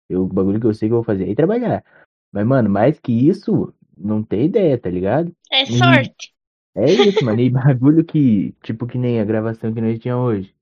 Eu, 0.08 0.24
o 0.24 0.28
bagulho 0.28 0.60
que 0.60 0.66
eu 0.66 0.74
sei 0.74 0.88
que 0.88 0.92
eu 0.94 0.98
vou 0.98 1.04
fazer 1.04 1.30
é 1.30 1.34
trabalhar. 1.34 1.84
Mas, 2.32 2.46
mano, 2.46 2.70
mais 2.70 3.00
que 3.00 3.12
isso, 3.12 3.74
não 3.96 4.22
tem 4.22 4.46
ideia, 4.46 4.78
tá 4.78 4.90
ligado? 4.90 5.34
É 5.52 5.64
sorte. 5.66 6.34
É 6.74 6.92
isso, 6.92 7.24
mano. 7.24 7.40
E 7.40 7.50
bagulho 7.50 8.04
que, 8.04 8.52
tipo, 8.62 8.86
que 8.86 8.98
nem 8.98 9.20
a 9.20 9.24
gravação 9.24 9.72
que 9.74 9.80
nós 9.80 9.98
tinha 9.98 10.16
hoje. 10.16 10.54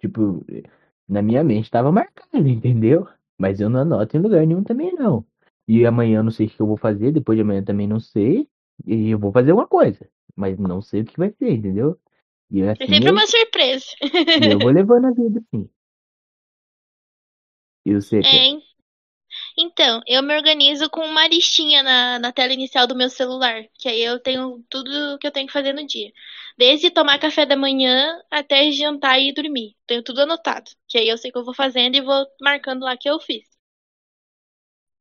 Tipo, 0.00 0.44
na 1.08 1.22
minha 1.22 1.44
mente 1.44 1.70
tava 1.70 1.92
marcado, 1.92 2.48
entendeu? 2.48 3.08
Mas 3.38 3.60
eu 3.60 3.70
não 3.70 3.80
anoto 3.80 4.16
em 4.16 4.20
lugar 4.20 4.46
nenhum 4.46 4.64
também, 4.64 4.94
não. 4.94 5.26
E 5.68 5.86
amanhã 5.86 6.18
eu 6.20 6.24
não 6.24 6.30
sei 6.32 6.46
o 6.46 6.50
que 6.50 6.60
eu 6.60 6.66
vou 6.66 6.76
fazer, 6.76 7.12
depois 7.12 7.36
de 7.36 7.42
amanhã 7.42 7.64
também 7.64 7.86
não 7.88 8.00
sei. 8.00 8.48
E 8.86 9.10
eu 9.10 9.18
vou 9.18 9.32
fazer 9.32 9.52
uma 9.52 9.66
coisa, 9.68 10.08
mas 10.36 10.58
não 10.58 10.82
sei 10.82 11.02
o 11.02 11.04
que 11.04 11.18
vai 11.18 11.32
ser, 11.32 11.50
entendeu? 11.52 11.98
E 12.50 12.62
É 12.78 12.86
assim 12.86 12.88
sempre 12.88 13.10
eu, 13.10 13.12
uma 13.12 13.26
surpresa. 13.26 13.86
e 14.34 14.48
eu 14.48 14.60
vou 14.60 14.70
levando 14.72 15.06
a 15.06 15.12
vida, 15.12 15.40
assim. 15.40 15.70
E 17.84 17.94
você, 17.94 18.24
É, 18.24 18.28
hein? 18.28 18.62
Então, 19.56 20.00
eu 20.06 20.22
me 20.22 20.34
organizo 20.36 20.88
com 20.90 21.00
uma 21.02 21.26
listinha 21.28 21.82
na, 21.82 22.18
na 22.18 22.32
tela 22.32 22.52
inicial 22.52 22.86
do 22.86 22.94
meu 22.96 23.08
celular, 23.08 23.64
que 23.78 23.88
aí 23.88 24.02
eu 24.02 24.18
tenho 24.20 24.64
tudo 24.68 25.18
que 25.18 25.26
eu 25.26 25.30
tenho 25.32 25.46
que 25.46 25.52
fazer 25.52 25.72
no 25.72 25.86
dia. 25.86 26.12
Desde 26.58 26.90
tomar 26.90 27.18
café 27.18 27.46
da 27.46 27.56
manhã 27.56 28.20
até 28.30 28.70
jantar 28.72 29.18
e 29.20 29.32
dormir. 29.32 29.76
Tenho 29.86 30.02
tudo 30.02 30.22
anotado, 30.22 30.70
que 30.88 30.98
aí 30.98 31.08
eu 31.08 31.18
sei 31.18 31.30
o 31.30 31.32
que 31.32 31.38
eu 31.38 31.44
vou 31.44 31.54
fazendo 31.54 31.96
e 31.96 32.00
vou 32.00 32.26
marcando 32.40 32.82
lá 32.84 32.96
que 32.96 33.08
eu 33.08 33.18
fiz. 33.20 33.44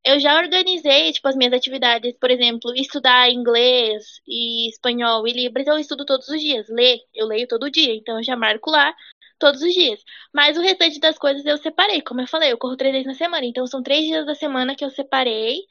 Eu 0.04 0.20
já 0.20 0.38
organizei, 0.38 1.12
tipo, 1.12 1.28
as 1.28 1.36
minhas 1.36 1.54
atividades, 1.54 2.16
por 2.20 2.32
exemplo, 2.32 2.74
estudar 2.76 3.30
inglês 3.30 4.22
e 4.28 4.70
espanhol 4.70 5.28
e 5.28 5.34
libras, 5.34 5.68
eu 5.68 5.78
estudo 5.78 6.06
todos 6.06 6.28
os 6.30 6.40
dias. 6.42 6.68
Ler, 6.70 7.00
eu 7.14 7.28
leio 7.28 7.48
todo 7.48 7.70
dia, 7.70 7.94
então 7.96 8.18
eu 8.18 8.24
já 8.24 8.36
marco 8.36 8.72
lá 8.72 8.94
todos 9.40 9.62
os 9.62 9.74
dias. 9.74 10.04
Mas 10.34 10.58
o 10.58 10.62
restante 10.62 11.00
das 11.00 11.18
coisas 11.18 11.46
eu 11.46 11.58
separei. 11.58 12.02
Como 12.02 12.22
eu 12.22 12.28
falei, 12.28 12.52
eu 12.52 12.58
corro 12.58 12.78
três 12.78 12.94
vezes 12.94 13.08
na 13.08 13.14
semana. 13.16 13.46
Então 13.46 13.66
são 13.66 13.82
três 13.82 14.06
dias 14.06 14.26
da 14.26 14.36
semana 14.36 14.76
que 14.76 14.86
eu 14.86 14.90
separei. 14.92 15.66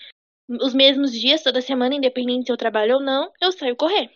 Os 0.48 0.74
mesmos 0.74 1.12
dias, 1.12 1.42
toda 1.42 1.60
semana, 1.60 1.94
independente 1.94 2.46
se 2.46 2.52
eu 2.52 2.56
trabalho 2.56 2.96
ou 2.96 3.02
não, 3.02 3.30
eu 3.40 3.52
saio 3.52 3.76
correr. 3.76 4.10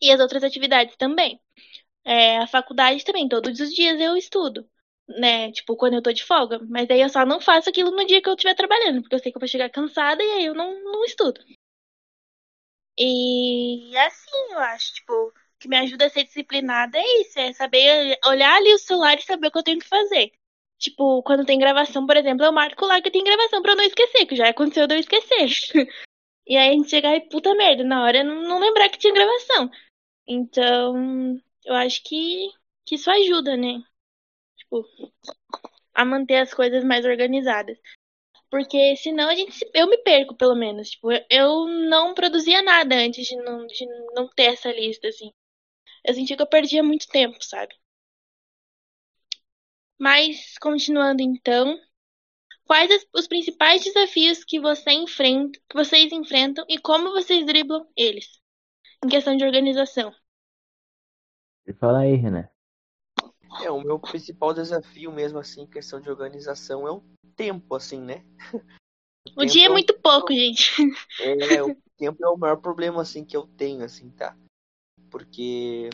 E 0.00 0.10
as 0.10 0.20
outras 0.20 0.42
atividades 0.44 0.96
também. 0.96 1.40
É, 2.04 2.38
a 2.38 2.46
faculdade 2.46 3.04
também, 3.04 3.28
todos 3.28 3.60
os 3.60 3.70
dias 3.74 4.00
eu 4.00 4.16
estudo. 4.16 4.68
Né? 5.08 5.52
Tipo, 5.52 5.76
quando 5.76 5.94
eu 5.94 6.02
tô 6.02 6.12
de 6.12 6.24
folga. 6.24 6.58
Mas 6.68 6.88
daí 6.88 7.00
eu 7.00 7.08
só 7.08 7.24
não 7.24 7.40
faço 7.40 7.70
aquilo 7.70 7.90
no 7.92 8.04
dia 8.06 8.20
que 8.20 8.28
eu 8.28 8.34
estiver 8.34 8.54
trabalhando, 8.54 9.02
porque 9.02 9.14
eu 9.14 9.18
sei 9.20 9.32
que 9.32 9.38
eu 9.38 9.40
vou 9.40 9.48
chegar 9.48 9.70
cansada 9.70 10.22
e 10.22 10.30
aí 10.32 10.44
eu 10.46 10.54
não, 10.54 10.82
não 10.84 11.04
estudo. 11.04 11.40
E 12.98 13.96
assim, 13.96 14.52
eu 14.52 14.58
acho, 14.58 14.92
tipo, 14.94 15.32
que 15.58 15.68
me 15.68 15.76
ajuda 15.76 16.06
a 16.06 16.10
ser 16.10 16.24
disciplinada 16.24 16.98
é 16.98 17.20
isso, 17.20 17.38
é 17.38 17.52
saber 17.52 18.18
olhar 18.26 18.56
ali 18.56 18.72
o 18.74 18.78
celular 18.78 19.18
e 19.18 19.22
saber 19.22 19.48
o 19.48 19.50
que 19.50 19.58
eu 19.58 19.62
tenho 19.62 19.80
que 19.80 19.88
fazer. 19.88 20.32
Tipo, 20.78 21.22
quando 21.24 21.44
tem 21.44 21.58
gravação, 21.58 22.06
por 22.06 22.16
exemplo, 22.16 22.44
eu 22.44 22.52
marco 22.52 22.86
lá 22.86 23.02
que 23.02 23.10
tem 23.10 23.24
gravação 23.24 23.60
pra 23.62 23.72
eu 23.72 23.76
não 23.76 23.84
esquecer, 23.84 24.26
que 24.26 24.36
já 24.36 24.48
aconteceu 24.48 24.86
de 24.86 24.94
eu 24.94 25.00
esquecer. 25.00 25.48
E 26.50 26.56
aí 26.56 26.70
a 26.70 26.72
gente 26.72 26.88
chegar 26.88 27.14
e 27.14 27.28
puta 27.28 27.54
merda, 27.54 27.84
na 27.84 28.02
hora 28.02 28.24
não, 28.24 28.40
não 28.40 28.58
lembrar 28.58 28.88
que 28.88 28.98
tinha 28.98 29.12
gravação. 29.12 29.70
Então, 30.26 31.38
eu 31.62 31.74
acho 31.74 32.02
que, 32.02 32.48
que 32.86 32.94
isso 32.94 33.10
ajuda, 33.10 33.54
né? 33.54 33.82
Tipo, 34.56 34.82
a 35.94 36.06
manter 36.06 36.36
as 36.36 36.54
coisas 36.54 36.82
mais 36.82 37.04
organizadas. 37.04 37.78
Porque 38.50 38.96
senão 38.96 39.28
a 39.28 39.34
gente 39.34 39.58
eu 39.74 39.88
me 39.88 39.98
perco, 39.98 40.34
pelo 40.34 40.54
menos. 40.54 40.90
Tipo, 40.90 41.08
eu 41.30 41.66
não 41.66 42.14
produzia 42.14 42.62
nada 42.62 42.94
antes 42.94 43.26
de 43.26 43.36
não, 43.36 43.66
de 43.66 43.86
não 44.14 44.26
ter 44.28 44.54
essa 44.54 44.72
lista, 44.72 45.08
assim. 45.08 45.30
Eu 46.04 46.14
senti 46.14 46.36
que 46.36 46.42
eu 46.42 46.46
perdia 46.46 46.82
muito 46.82 47.06
tempo, 47.08 47.36
sabe? 47.42 47.74
Mas, 49.98 50.56
continuando 50.60 51.22
então, 51.22 51.76
quais 52.64 53.04
os 53.12 53.26
principais 53.26 53.82
desafios 53.82 54.44
que 54.44 54.60
você 54.60 54.92
enfrenta, 54.92 55.58
que 55.68 55.76
vocês 55.76 56.12
enfrentam 56.12 56.64
e 56.68 56.78
como 56.78 57.10
vocês 57.10 57.44
driblam 57.44 57.84
eles? 57.96 58.40
Em 59.04 59.08
questão 59.08 59.36
de 59.36 59.44
organização. 59.44 60.14
Fala 61.78 62.00
aí, 62.00 62.14
Renan. 62.14 62.48
É, 63.62 63.70
o 63.70 63.80
meu 63.80 63.98
principal 63.98 64.54
desafio 64.54 65.10
mesmo, 65.10 65.38
assim, 65.38 65.62
em 65.62 65.66
questão 65.66 66.00
de 66.00 66.08
organização 66.08 66.86
é 66.86 66.90
o 66.90 67.02
tempo, 67.34 67.74
assim, 67.74 68.00
né? 68.00 68.24
O, 69.36 69.42
o 69.42 69.46
dia 69.46 69.66
é 69.66 69.68
muito 69.68 69.98
pouco, 70.00 70.32
gente. 70.32 70.72
É, 71.20 71.62
o 71.62 71.74
tempo 71.96 72.24
é 72.24 72.28
o 72.28 72.36
maior 72.36 72.56
problema, 72.56 73.02
assim, 73.02 73.24
que 73.24 73.36
eu 73.36 73.46
tenho, 73.46 73.84
assim, 73.84 74.10
tá? 74.10 74.36
Porque 75.10 75.90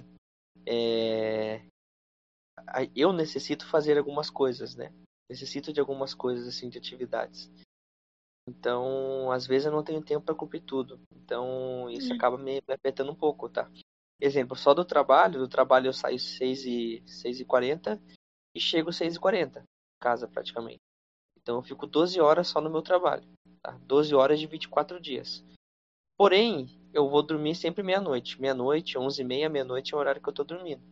é, 0.66 1.64
eu 2.94 3.12
necessito 3.12 3.66
fazer 3.66 3.98
algumas 3.98 4.30
coisas, 4.30 4.74
né? 4.74 4.92
Necessito 5.28 5.72
de 5.72 5.80
algumas 5.80 6.14
coisas, 6.14 6.46
assim, 6.46 6.68
de 6.68 6.78
atividades. 6.78 7.50
Então, 8.48 9.30
às 9.30 9.46
vezes 9.46 9.66
eu 9.66 9.72
não 9.72 9.82
tenho 9.82 10.02
tempo 10.02 10.26
para 10.26 10.34
cumprir 10.34 10.62
tudo. 10.62 11.00
Então, 11.14 11.88
isso 11.90 12.12
hum. 12.12 12.16
acaba 12.16 12.36
me, 12.36 12.62
me 12.66 12.74
afetando 12.74 13.10
um 13.10 13.16
pouco, 13.16 13.48
tá? 13.48 13.70
Exemplo, 14.20 14.56
só 14.56 14.74
do 14.74 14.84
trabalho, 14.84 15.40
do 15.40 15.48
trabalho 15.48 15.88
eu 15.88 15.92
saio 15.92 16.18
6 16.18 16.64
e, 16.64 17.02
6 17.06 17.40
e 17.40 17.44
40 17.44 18.00
e 18.54 18.60
chego 18.60 18.92
6 18.92 19.16
e 19.16 19.20
40 19.20 19.64
casa 20.00 20.28
praticamente. 20.28 20.80
Então 21.40 21.56
eu 21.56 21.62
fico 21.62 21.86
12 21.86 22.20
horas 22.20 22.48
só 22.48 22.60
no 22.60 22.70
meu 22.70 22.82
trabalho, 22.82 23.26
tá? 23.62 23.72
12 23.82 24.14
horas 24.14 24.38
de 24.38 24.46
24 24.46 25.00
dias. 25.00 25.42
Porém, 26.16 26.68
eu 26.92 27.08
vou 27.08 27.22
dormir 27.22 27.54
sempre 27.54 27.82
meia-noite. 27.82 28.40
Meia-noite, 28.40 28.96
11 28.96 29.20
e 29.20 29.24
meia, 29.24 29.48
meia-noite 29.48 29.92
é 29.92 29.96
o 29.96 30.00
horário 30.00 30.22
que 30.22 30.28
eu 30.28 30.32
tô 30.32 30.44
dormindo. 30.44 30.82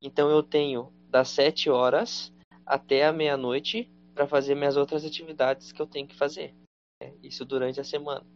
Então 0.00 0.30
eu 0.30 0.42
tenho 0.42 0.92
das 1.08 1.28
7 1.28 1.68
horas 1.70 2.32
até 2.64 3.06
a 3.06 3.12
meia-noite 3.12 3.90
para 4.14 4.26
fazer 4.26 4.54
minhas 4.54 4.76
outras 4.76 5.04
atividades 5.04 5.72
que 5.72 5.80
eu 5.80 5.86
tenho 5.86 6.08
que 6.08 6.14
fazer. 6.14 6.54
Né? 7.00 7.14
Isso 7.22 7.44
durante 7.44 7.80
a 7.80 7.84
semana. 7.84 8.26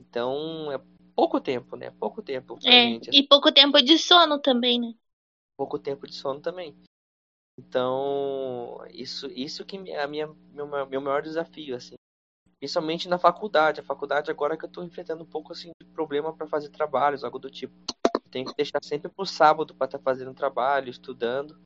Então 0.00 0.72
é 0.72 0.80
pouco 1.14 1.40
tempo, 1.40 1.76
né? 1.76 1.90
Pouco 1.90 2.22
tempo 2.22 2.58
é, 2.64 2.70
gente. 2.70 3.10
E 3.12 3.26
pouco 3.26 3.52
tempo 3.52 3.80
de 3.80 3.98
sono 3.98 4.38
também, 4.40 4.80
né? 4.80 4.94
Pouco 5.56 5.78
tempo 5.78 6.06
de 6.06 6.14
sono 6.14 6.40
também. 6.40 6.74
Então, 7.58 8.78
isso, 8.90 9.26
isso 9.26 9.64
que 9.66 9.76
é 9.90 10.02
a 10.02 10.08
minha, 10.08 10.26
meu, 10.26 10.66
meu 10.66 11.00
maior 11.00 11.20
desafio, 11.20 11.76
assim. 11.76 11.94
Principalmente 12.60 13.08
na 13.08 13.18
faculdade. 13.18 13.80
A 13.80 13.84
faculdade 13.84 14.30
agora 14.30 14.56
que 14.56 14.64
eu 14.64 14.68
estou 14.68 14.84
enfrentando 14.84 15.24
um 15.24 15.26
pouco 15.26 15.52
assim 15.52 15.70
de 15.82 15.88
problema 15.88 16.32
para 16.32 16.46
fazer 16.46 16.68
trabalhos, 16.68 17.24
algo 17.24 17.38
do 17.38 17.50
tipo. 17.50 17.74
tenho 18.30 18.46
que 18.46 18.54
deixar 18.54 18.84
sempre 18.84 19.10
pro 19.10 19.24
sábado 19.24 19.74
para 19.74 19.86
estar 19.86 19.98
tá 19.98 20.04
fazendo 20.04 20.34
trabalho, 20.34 20.90
estudando, 20.90 21.58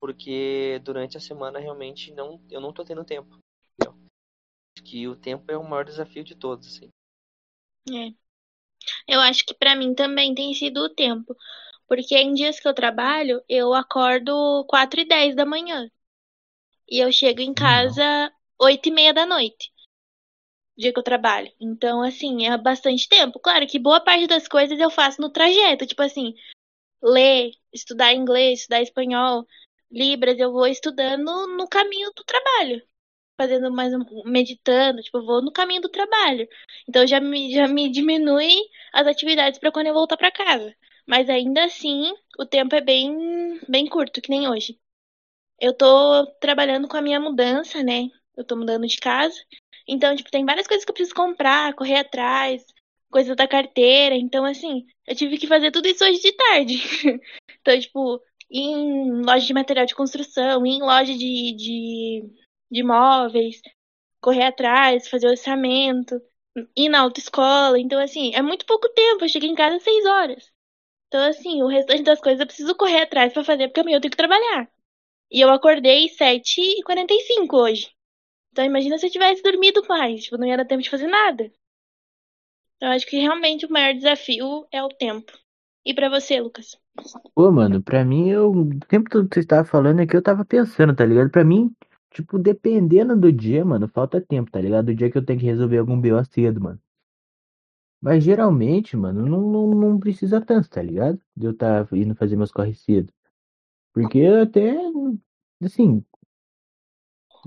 porque 0.00 0.80
durante 0.82 1.18
a 1.18 1.20
semana 1.20 1.58
realmente 1.58 2.12
não 2.12 2.40
eu 2.50 2.60
não 2.60 2.72
tô 2.72 2.82
tendo 2.82 3.04
tempo. 3.04 3.38
Entendeu? 3.74 3.98
Acho 4.74 4.84
que 4.84 5.06
o 5.06 5.14
tempo 5.14 5.52
é 5.52 5.56
o 5.56 5.62
maior 5.62 5.84
desafio 5.84 6.24
de 6.24 6.34
todos, 6.34 6.66
assim. 6.66 6.88
É. 7.90 8.14
Eu 9.06 9.20
acho 9.20 9.44
que 9.44 9.52
para 9.52 9.76
mim 9.76 9.94
também 9.94 10.34
tem 10.34 10.54
sido 10.54 10.78
o 10.80 10.94
tempo. 10.94 11.36
Porque 11.86 12.16
em 12.16 12.34
dias 12.34 12.60
que 12.60 12.68
eu 12.68 12.74
trabalho, 12.74 13.42
eu 13.48 13.72
acordo 13.74 14.64
4 14.68 15.00
e 15.00 15.04
10 15.06 15.34
da 15.34 15.46
manhã. 15.46 15.90
E 16.88 16.98
eu 16.98 17.10
chego 17.12 17.40
em 17.40 17.54
casa 17.54 18.32
8 18.58 18.88
e 18.88 18.92
meia 18.92 19.14
da 19.14 19.24
noite. 19.24 19.72
Dia 20.78 20.92
que 20.92 20.98
eu 20.98 21.02
trabalho. 21.02 21.52
Então, 21.60 22.02
assim, 22.02 22.46
é 22.46 22.56
bastante 22.56 23.08
tempo. 23.08 23.40
Claro 23.40 23.66
que 23.66 23.78
boa 23.78 24.00
parte 24.00 24.26
das 24.26 24.46
coisas 24.48 24.78
eu 24.78 24.90
faço 24.90 25.20
no 25.20 25.30
trajeto. 25.30 25.86
Tipo 25.86 26.02
assim, 26.02 26.34
ler, 27.02 27.52
estudar 27.72 28.14
inglês, 28.14 28.60
estudar 28.60 28.82
espanhol, 28.82 29.46
Libras, 29.90 30.38
eu 30.38 30.52
vou 30.52 30.66
estudando 30.66 31.46
no 31.56 31.68
caminho 31.68 32.10
do 32.16 32.24
trabalho 32.24 32.82
fazendo 33.38 33.70
mais 33.70 33.92
meditando, 34.24 35.00
tipo, 35.00 35.18
eu 35.18 35.24
vou 35.24 35.40
no 35.40 35.52
caminho 35.52 35.80
do 35.80 35.88
trabalho. 35.88 36.48
Então 36.88 37.06
já 37.06 37.20
me, 37.20 37.52
já 37.54 37.68
me 37.68 37.88
diminui 37.88 38.52
as 38.92 39.06
atividades 39.06 39.60
para 39.60 39.70
quando 39.70 39.86
eu 39.86 39.94
voltar 39.94 40.16
para 40.16 40.32
casa. 40.32 40.74
Mas 41.06 41.30
ainda 41.30 41.64
assim, 41.64 42.12
o 42.38 42.44
tempo 42.44 42.74
é 42.74 42.80
bem 42.80 43.60
bem 43.68 43.86
curto, 43.86 44.20
que 44.20 44.30
nem 44.30 44.48
hoje. 44.48 44.78
Eu 45.60 45.74
tô 45.76 46.26
trabalhando 46.40 46.88
com 46.88 46.96
a 46.96 47.02
minha 47.02 47.20
mudança, 47.20 47.82
né? 47.82 48.08
Eu 48.36 48.44
tô 48.44 48.56
mudando 48.56 48.86
de 48.86 48.96
casa. 48.98 49.36
Então, 49.88 50.14
tipo, 50.14 50.30
tem 50.30 50.44
várias 50.44 50.66
coisas 50.66 50.84
que 50.84 50.90
eu 50.90 50.94
preciso 50.94 51.14
comprar, 51.14 51.74
correr 51.74 51.96
atrás, 51.96 52.64
coisas 53.10 53.34
da 53.36 53.48
carteira. 53.48 54.14
Então, 54.14 54.44
assim, 54.44 54.86
eu 55.06 55.16
tive 55.16 55.38
que 55.38 55.46
fazer 55.46 55.70
tudo 55.70 55.88
isso 55.88 56.04
hoje 56.04 56.20
de 56.20 56.32
tarde. 56.32 56.74
então, 57.60 57.80
tipo, 57.80 58.20
em 58.50 59.22
loja 59.22 59.46
de 59.46 59.54
material 59.54 59.86
de 59.86 59.94
construção, 59.94 60.66
em 60.66 60.80
loja 60.80 61.14
de, 61.14 61.52
de 61.56 62.22
de 62.70 62.80
imóveis, 62.80 63.60
correr 64.20 64.44
atrás, 64.44 65.08
fazer 65.08 65.28
orçamento, 65.28 66.20
ir 66.76 66.88
na 66.88 67.00
autoescola. 67.00 67.78
Então, 67.78 68.00
assim, 68.00 68.34
é 68.34 68.42
muito 68.42 68.66
pouco 68.66 68.88
tempo. 68.90 69.24
Eu 69.24 69.28
cheguei 69.28 69.48
em 69.48 69.54
casa 69.54 69.76
às 69.76 69.82
seis 69.82 70.04
horas. 70.04 70.50
Então, 71.08 71.22
assim, 71.28 71.62
o 71.62 71.66
restante 71.68 72.02
das 72.02 72.20
coisas 72.20 72.40
eu 72.40 72.46
preciso 72.46 72.74
correr 72.76 73.02
atrás 73.02 73.32
para 73.32 73.44
fazer, 73.44 73.68
porque 73.68 73.80
amanhã 73.80 73.96
eu 73.96 74.00
tenho 74.00 74.10
que 74.10 74.16
trabalhar. 74.16 74.70
E 75.30 75.40
eu 75.40 75.50
acordei 75.50 76.08
7h45 76.08 77.54
hoje. 77.54 77.90
Então, 78.52 78.64
imagina 78.64 78.98
se 78.98 79.06
eu 79.06 79.10
tivesse 79.10 79.42
dormido 79.42 79.82
mais. 79.88 80.24
Tipo, 80.24 80.38
não 80.38 80.46
ia 80.46 80.56
dar 80.56 80.64
tempo 80.64 80.82
de 80.82 80.90
fazer 80.90 81.06
nada. 81.06 81.50
Eu 82.80 82.88
acho 82.88 83.06
que 83.06 83.18
realmente 83.18 83.66
o 83.66 83.70
maior 83.70 83.94
desafio 83.94 84.66
é 84.70 84.82
o 84.82 84.88
tempo. 84.88 85.32
E 85.84 85.94
para 85.94 86.08
você, 86.08 86.40
Lucas? 86.40 86.78
Pô, 87.34 87.50
mano, 87.50 87.82
pra 87.82 88.04
mim, 88.04 88.28
eu, 88.28 88.50
o 88.50 88.80
tempo 88.80 89.08
todo 89.10 89.28
que 89.28 89.34
você 89.34 89.40
estava 89.40 89.64
falando 89.64 90.00
é 90.00 90.06
que 90.06 90.16
eu 90.16 90.22
tava 90.22 90.44
pensando, 90.44 90.94
tá 90.94 91.04
ligado? 91.04 91.30
Pra 91.30 91.44
mim, 91.44 91.72
Tipo, 92.10 92.38
dependendo 92.38 93.16
do 93.16 93.30
dia, 93.32 93.64
mano, 93.64 93.86
falta 93.88 94.20
tempo, 94.20 94.50
tá 94.50 94.60
ligado? 94.60 94.86
Do 94.86 94.94
dia 94.94 95.10
que 95.10 95.18
eu 95.18 95.24
tenho 95.24 95.38
que 95.38 95.46
resolver 95.46 95.78
algum 95.78 96.00
BO 96.00 96.24
cedo, 96.24 96.60
mano. 96.60 96.80
Mas 98.00 98.24
geralmente, 98.24 98.96
mano, 98.96 99.26
não, 99.26 99.40
não, 99.40 99.66
não 99.68 99.98
precisa 100.00 100.40
tanto, 100.40 100.70
tá 100.70 100.80
ligado? 100.82 101.20
De 101.36 101.46
eu 101.46 101.50
estar 101.52 101.86
tá 101.86 101.96
indo 101.96 102.14
fazer 102.14 102.36
meus 102.36 102.52
corres 102.52 102.80
cedo. 102.80 103.12
Porque 103.92 104.18
eu 104.18 104.42
até, 104.42 104.76
assim, 105.62 106.04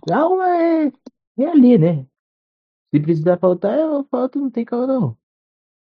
calma 0.07 0.45
é, 0.57 0.91
é 1.39 1.45
ali, 1.45 1.77
né? 1.77 2.05
Se 2.93 2.99
precisar 2.99 3.37
faltar, 3.37 3.77
eu 3.79 4.03
falto, 4.05 4.39
não 4.39 4.49
tem 4.49 4.65
calma 4.65 4.87
não. 4.87 5.17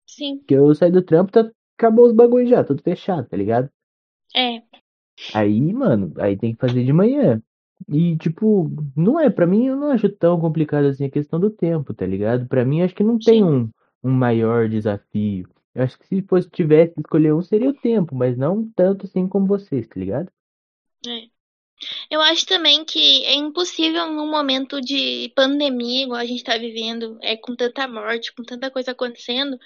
Sim. 0.08 0.38
Porque 0.40 0.54
eu 0.54 0.74
saí 0.76 0.92
do 0.92 1.02
trampo, 1.02 1.32
tá, 1.32 1.50
acabou 1.78 2.06
os 2.06 2.14
bagulhos 2.14 2.50
já, 2.50 2.64
tudo 2.64 2.82
fechado, 2.84 3.28
tá 3.28 3.36
ligado? 3.36 3.70
É. 4.36 4.62
Aí, 5.34 5.74
mano, 5.74 6.14
aí 6.18 6.38
tem 6.38 6.54
que 6.54 6.60
fazer 6.60 6.84
de 6.84 6.94
manhã. 6.94 7.42
E, 7.88 8.16
tipo, 8.18 8.70
não 8.96 9.20
é, 9.20 9.30
pra 9.30 9.46
mim 9.46 9.68
eu 9.68 9.76
não 9.76 9.92
acho 9.92 10.10
tão 10.10 10.40
complicado 10.40 10.86
assim 10.86 11.06
a 11.06 11.10
questão 11.10 11.40
do 11.40 11.50
tempo, 11.50 11.94
tá 11.94 12.06
ligado? 12.06 12.48
Pra 12.48 12.64
mim 12.64 12.82
acho 12.82 12.96
que 12.96 13.04
não 13.04 13.18
tem 13.18 13.44
um, 13.44 13.70
um 14.04 14.12
maior 14.12 14.70
desafio. 14.70 15.50
Eu 15.76 15.84
acho 15.84 15.98
que 15.98 16.08
se 16.08 16.22
fosse 16.22 16.50
tivesse 16.50 16.94
que 16.94 17.02
escolher 17.02 17.34
um 17.34 17.42
seria 17.42 17.70
o 17.70 17.74
tempo, 17.74 18.16
mas 18.16 18.38
não 18.38 18.70
tanto 18.76 19.06
assim 19.06 19.28
como 19.28 19.48
vocês, 19.48 19.88
tá 19.88 20.00
ligado? 20.00 20.32
É. 21.06 21.33
Eu 22.10 22.22
acho 22.22 22.46
também 22.46 22.86
que 22.86 23.26
é 23.26 23.34
impossível 23.34 24.10
num 24.10 24.30
momento 24.30 24.80
de 24.80 25.32
pandemia, 25.36 26.04
igual 26.04 26.20
a 26.20 26.26
gente 26.26 26.44
tá 26.44 26.58
vivendo, 26.58 27.18
é 27.22 27.36
com 27.36 27.56
tanta 27.56 27.88
morte, 27.88 28.34
com 28.34 28.44
tanta 28.44 28.72
coisa 28.72 28.92
acontecendo, 28.92 29.58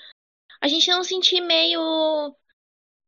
a 0.62 0.68
gente 0.68 0.90
não 0.90 1.04
sentir 1.04 1.42
meio 1.42 2.36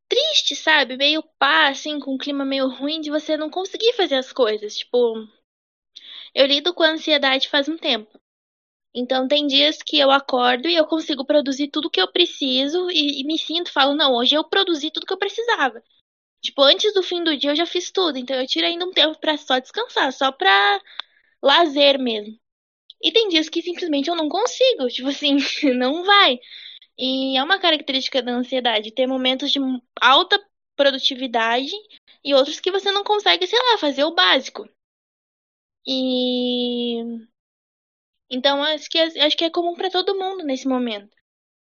triste, 0.08 0.56
sabe? 0.56 0.98
Meio 0.98 1.24
pá, 1.38 1.70
assim, 1.70 2.00
com 2.00 2.16
um 2.16 2.18
clima 2.18 2.46
meio 2.46 2.68
ruim 2.68 3.02
de 3.02 3.10
você 3.10 3.38
não 3.38 3.50
conseguir 3.50 3.94
fazer 3.94 4.16
as 4.16 4.34
coisas. 4.34 4.78
Tipo, 4.78 5.28
eu 6.34 6.46
lido 6.46 6.74
com 6.74 6.84
ansiedade 6.84 7.50
faz 7.50 7.68
um 7.68 7.78
tempo. 7.78 8.20
Então 8.94 9.28
tem 9.28 9.46
dias 9.46 9.78
que 9.84 10.00
eu 10.00 10.10
acordo 10.10 10.68
e 10.68 10.76
eu 10.76 10.86
consigo 10.86 11.24
produzir 11.24 11.68
tudo 11.70 11.90
que 11.92 12.02
eu 12.02 12.12
preciso 12.12 12.90
e, 12.90 13.22
e, 13.22 13.24
me 13.24 13.38
sinto, 13.38 13.72
falo, 13.72 13.94
não, 13.94 14.16
hoje 14.16 14.36
eu 14.36 14.44
produzi 14.44 14.90
tudo 14.92 15.06
que 15.06 15.14
eu 15.14 15.18
precisava. 15.18 15.84
Tipo, 16.42 16.62
antes 16.64 16.94
do 16.94 17.04
fim 17.04 17.24
do 17.24 17.36
dia 17.38 17.52
eu 17.52 17.56
já 17.56 17.66
fiz 17.66 17.92
tudo, 17.92 18.18
então 18.18 18.36
eu 18.40 18.48
tiro 18.48 18.66
ainda 18.66 18.86
um 18.86 18.92
tempo 18.92 19.20
para 19.20 19.38
só 19.38 19.60
descansar, 19.60 20.12
só 20.14 20.32
pra 20.32 20.82
lazer 21.42 22.00
mesmo. 22.00 22.38
E 23.04 23.12
tem 23.12 23.30
dias 23.30 23.50
que 23.50 23.62
simplesmente 23.62 24.10
eu 24.10 24.16
não 24.16 24.30
consigo, 24.30 24.88
tipo 24.90 25.10
assim, 25.10 25.38
não 25.78 26.04
vai. 26.04 26.40
E 26.98 27.38
é 27.38 27.44
uma 27.44 27.60
característica 27.60 28.22
da 28.22 28.34
ansiedade 28.34 28.94
ter 28.94 29.08
momentos 29.08 29.52
de 29.52 29.60
alta 30.02 30.40
produtividade 30.76 31.72
e 32.24 32.34
outros 32.34 32.60
que 32.60 32.72
você 32.72 32.92
não 32.92 33.04
consegue, 33.04 33.48
sei 33.48 33.60
lá, 33.60 33.78
fazer 33.78 34.04
o 34.06 34.16
básico. 34.16 34.68
E 35.86 37.04
então 38.30 38.64
acho 38.64 38.90
que 38.90 38.98
acho 39.00 39.38
que 39.38 39.46
é 39.46 39.50
comum 39.50 39.76
para 39.76 39.90
todo 39.90 40.18
mundo 40.18 40.44
nesse 40.44 40.68
momento 40.68 41.19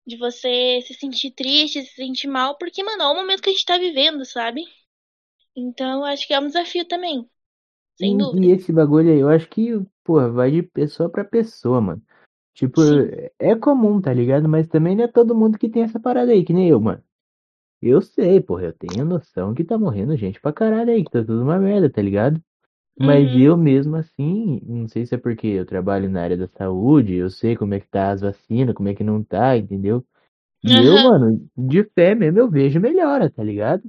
De 0.10 0.17
você 0.17 0.82
se 0.86 0.93
sentir 0.93 1.32
triste, 1.32 1.84
se 1.86 1.95
sentir 1.95 2.28
mal, 2.28 2.58
porque, 2.58 2.84
mano, 2.84 3.04
é 3.04 3.08
o 3.08 3.15
momento 3.15 3.41
que 3.41 3.50
a 3.50 3.54
gente 3.54 3.65
tá 3.65 3.78
vivendo, 3.78 4.26
sabe? 4.26 4.63
Então, 5.56 6.00
eu 6.00 6.06
acho 6.06 6.28
que 6.28 6.34
é 6.34 6.39
um 6.39 6.48
desafio 6.48 6.88
também. 6.88 7.30
Sem 7.95 8.17
E, 8.17 8.17
dúvida. 8.17 8.48
e 8.48 8.52
esse 8.52 8.72
bagulho 8.72 9.12
aí, 9.12 9.19
eu 9.19 9.30
acho 9.30 9.48
que, 9.50 9.72
porra, 10.04 10.30
vai 10.32 10.52
de 10.52 10.63
pessoa 10.63 11.10
pra 11.10 11.24
pessoa, 11.26 11.82
mano. 11.82 12.02
Tipo, 12.54 12.82
Sim. 12.86 13.13
é 13.39 13.56
comum, 13.56 14.02
tá 14.02 14.13
ligado? 14.13 14.50
Mas 14.50 14.67
também 14.67 14.95
não 14.95 15.06
é 15.06 15.08
todo 15.08 15.36
mundo 15.36 15.58
que 15.60 15.69
tem 15.69 15.84
essa 15.84 16.00
parada 16.00 16.32
aí, 16.32 16.45
que 16.45 16.54
nem 16.54 16.69
eu, 16.69 16.80
mano. 16.82 17.04
Eu 17.82 18.02
sei, 18.02 18.41
porra, 18.41 18.65
eu 18.65 18.74
tenho 18.74 19.06
noção 19.06 19.54
que 19.56 19.63
tá 19.65 19.78
morrendo 19.78 20.17
gente 20.17 20.41
pra 20.41 20.54
caralho 20.54 20.91
aí, 20.91 21.04
que 21.06 21.12
tá 21.12 21.22
tudo 21.22 21.43
uma 21.43 21.60
merda, 21.60 21.89
tá 21.91 22.02
ligado? 22.02 22.41
Mas 22.99 23.33
Uhum. 23.33 23.39
eu 23.41 23.57
mesmo 23.57 23.95
assim, 23.95 24.62
não 24.65 24.88
sei 24.88 25.05
se 25.05 25.15
é 25.15 25.17
porque 25.17 25.47
eu 25.47 25.65
trabalho 25.65 26.09
na 26.09 26.21
área 26.23 26.38
da 26.38 26.47
saúde, 26.47 27.15
eu 27.15 27.29
sei 27.29 27.55
como 27.55 27.73
é 27.73 27.79
que 27.79 27.88
tá 27.88 28.12
as 28.12 28.21
vacinas, 28.21 28.75
como 28.75 28.89
é 28.89 28.95
que 28.95 29.03
não 29.03 29.23
tá, 29.23 29.57
entendeu? 29.57 30.05
E 30.63 30.81
eu, 30.83 30.99
Aham. 30.99 31.03
mano, 31.03 31.49
de 31.57 31.83
fé 31.85 32.15
mesmo, 32.15 32.39
eu 32.39 32.49
vejo 32.49 32.79
melhora, 32.79 33.29
tá 33.29 33.43
ligado? 33.43 33.83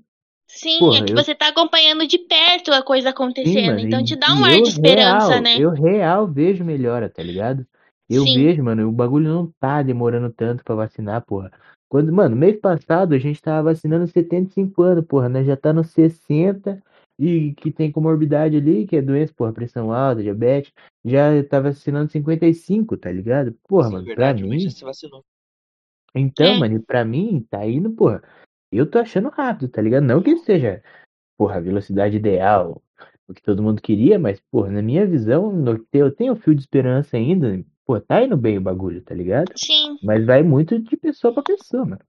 Sim, 0.48 0.96
é 0.96 1.02
Porra, 1.02 1.04
que 1.04 1.14
eu 1.14 1.16
você 1.16 1.34
tá 1.34 1.48
acompanhando 1.48 2.06
de 2.06 2.18
perto 2.18 2.72
a 2.72 2.82
coisa 2.82 3.08
sim, 3.44 3.60
acontecendo. 3.60 3.62
mano, 3.62 3.86
Então 3.86 4.04
te 4.04 4.14
dá 4.16 4.34
um 4.34 4.44
ar 4.44 4.60
eu 4.60 4.62
de 4.62 4.68
esperança, 4.68 5.40
real, 5.40 5.40
né? 5.40 5.56
eu 5.56 5.70
real 5.70 6.26
vejo 6.26 6.64
melhora, 6.64 7.08
tá 7.08 7.22
ligado? 7.22 7.66
Eu 8.08 8.24
Sim. 8.24 8.32
vejo, 8.32 8.62
mano, 8.62 8.88
o 8.88 8.92
bagulho 8.92 9.28
não 9.32 9.52
tá 9.60 9.82
demorando 9.82 10.32
tanto 10.32 10.64
pra 10.64 10.74
vacinar, 10.74 11.24
porra. 11.24 11.50
Quando, 11.88 12.12
mano, 12.12 12.36
mês 12.36 12.58
passado 12.60 13.14
a 13.14 13.18
gente 13.18 13.40
tava 13.40 13.70
vacinando 13.72 14.06
75 14.06 14.82
anos, 14.82 15.04
porra, 15.06 15.28
né? 15.28 15.44
Já 15.44 15.56
tá 15.56 15.72
nos 15.72 15.90
60 15.90 16.82
e 17.20 17.52
que 17.52 17.70
tem 17.70 17.92
comorbidade 17.92 18.56
ali, 18.56 18.86
que 18.86 18.96
é 18.96 19.02
doença, 19.02 19.30
porra, 19.36 19.52
pressão 19.52 19.92
alta, 19.92 20.22
diabetes, 20.22 20.72
já 21.04 21.44
tá 21.44 21.60
vacinando 21.60 22.10
55, 22.10 22.96
tá 22.96 23.12
ligado? 23.12 23.52
Porra, 23.68 23.88
Sim, 23.88 23.92
mano, 23.92 24.04
pra 24.06 24.14
verdade, 24.14 24.44
o 24.44 24.48
mês 24.48 24.62
já 24.62 24.68
mim, 24.70 24.74
se 24.74 24.84
vacinou. 24.84 25.22
então, 26.14 26.54
É. 26.54 26.58
mano, 26.58 26.76
e 26.76 26.80
pra 26.80 27.04
mim 27.04 27.46
tá 27.50 27.66
indo, 27.66 27.90
porra, 27.92 28.22
eu 28.72 28.90
tô 28.90 28.98
achando 28.98 29.28
rápido, 29.28 29.68
tá 29.68 29.82
ligado? 29.82 30.04
Não 30.04 30.22
que 30.22 30.34
seja, 30.38 30.82
porra, 31.36 31.56
a 31.56 31.60
velocidade 31.60 32.16
ideal, 32.16 32.82
o 33.28 33.34
que 33.34 33.42
todo 33.42 33.62
mundo 33.62 33.82
queria, 33.82 34.18
mas, 34.18 34.40
porra, 34.50 34.70
na 34.70 34.80
minha 34.80 35.06
visão, 35.06 35.52
no- 35.52 35.86
eu 35.92 36.10
tenho 36.10 36.34
fio 36.36 36.54
de 36.54 36.62
esperança 36.62 37.18
ainda, 37.18 37.62
pô, 37.84 38.00
tá 38.00 38.24
indo 38.24 38.36
bem 38.36 38.56
o 38.56 38.62
bagulho, 38.62 39.02
tá 39.02 39.14
ligado? 39.14 39.52
Sim. 39.56 39.98
Mas 40.02 40.24
vai 40.24 40.42
muito 40.42 40.78
de 40.78 40.96
pessoa 40.96 41.34
pra 41.34 41.42
pessoa, 41.42 41.84
mano. 41.84 42.00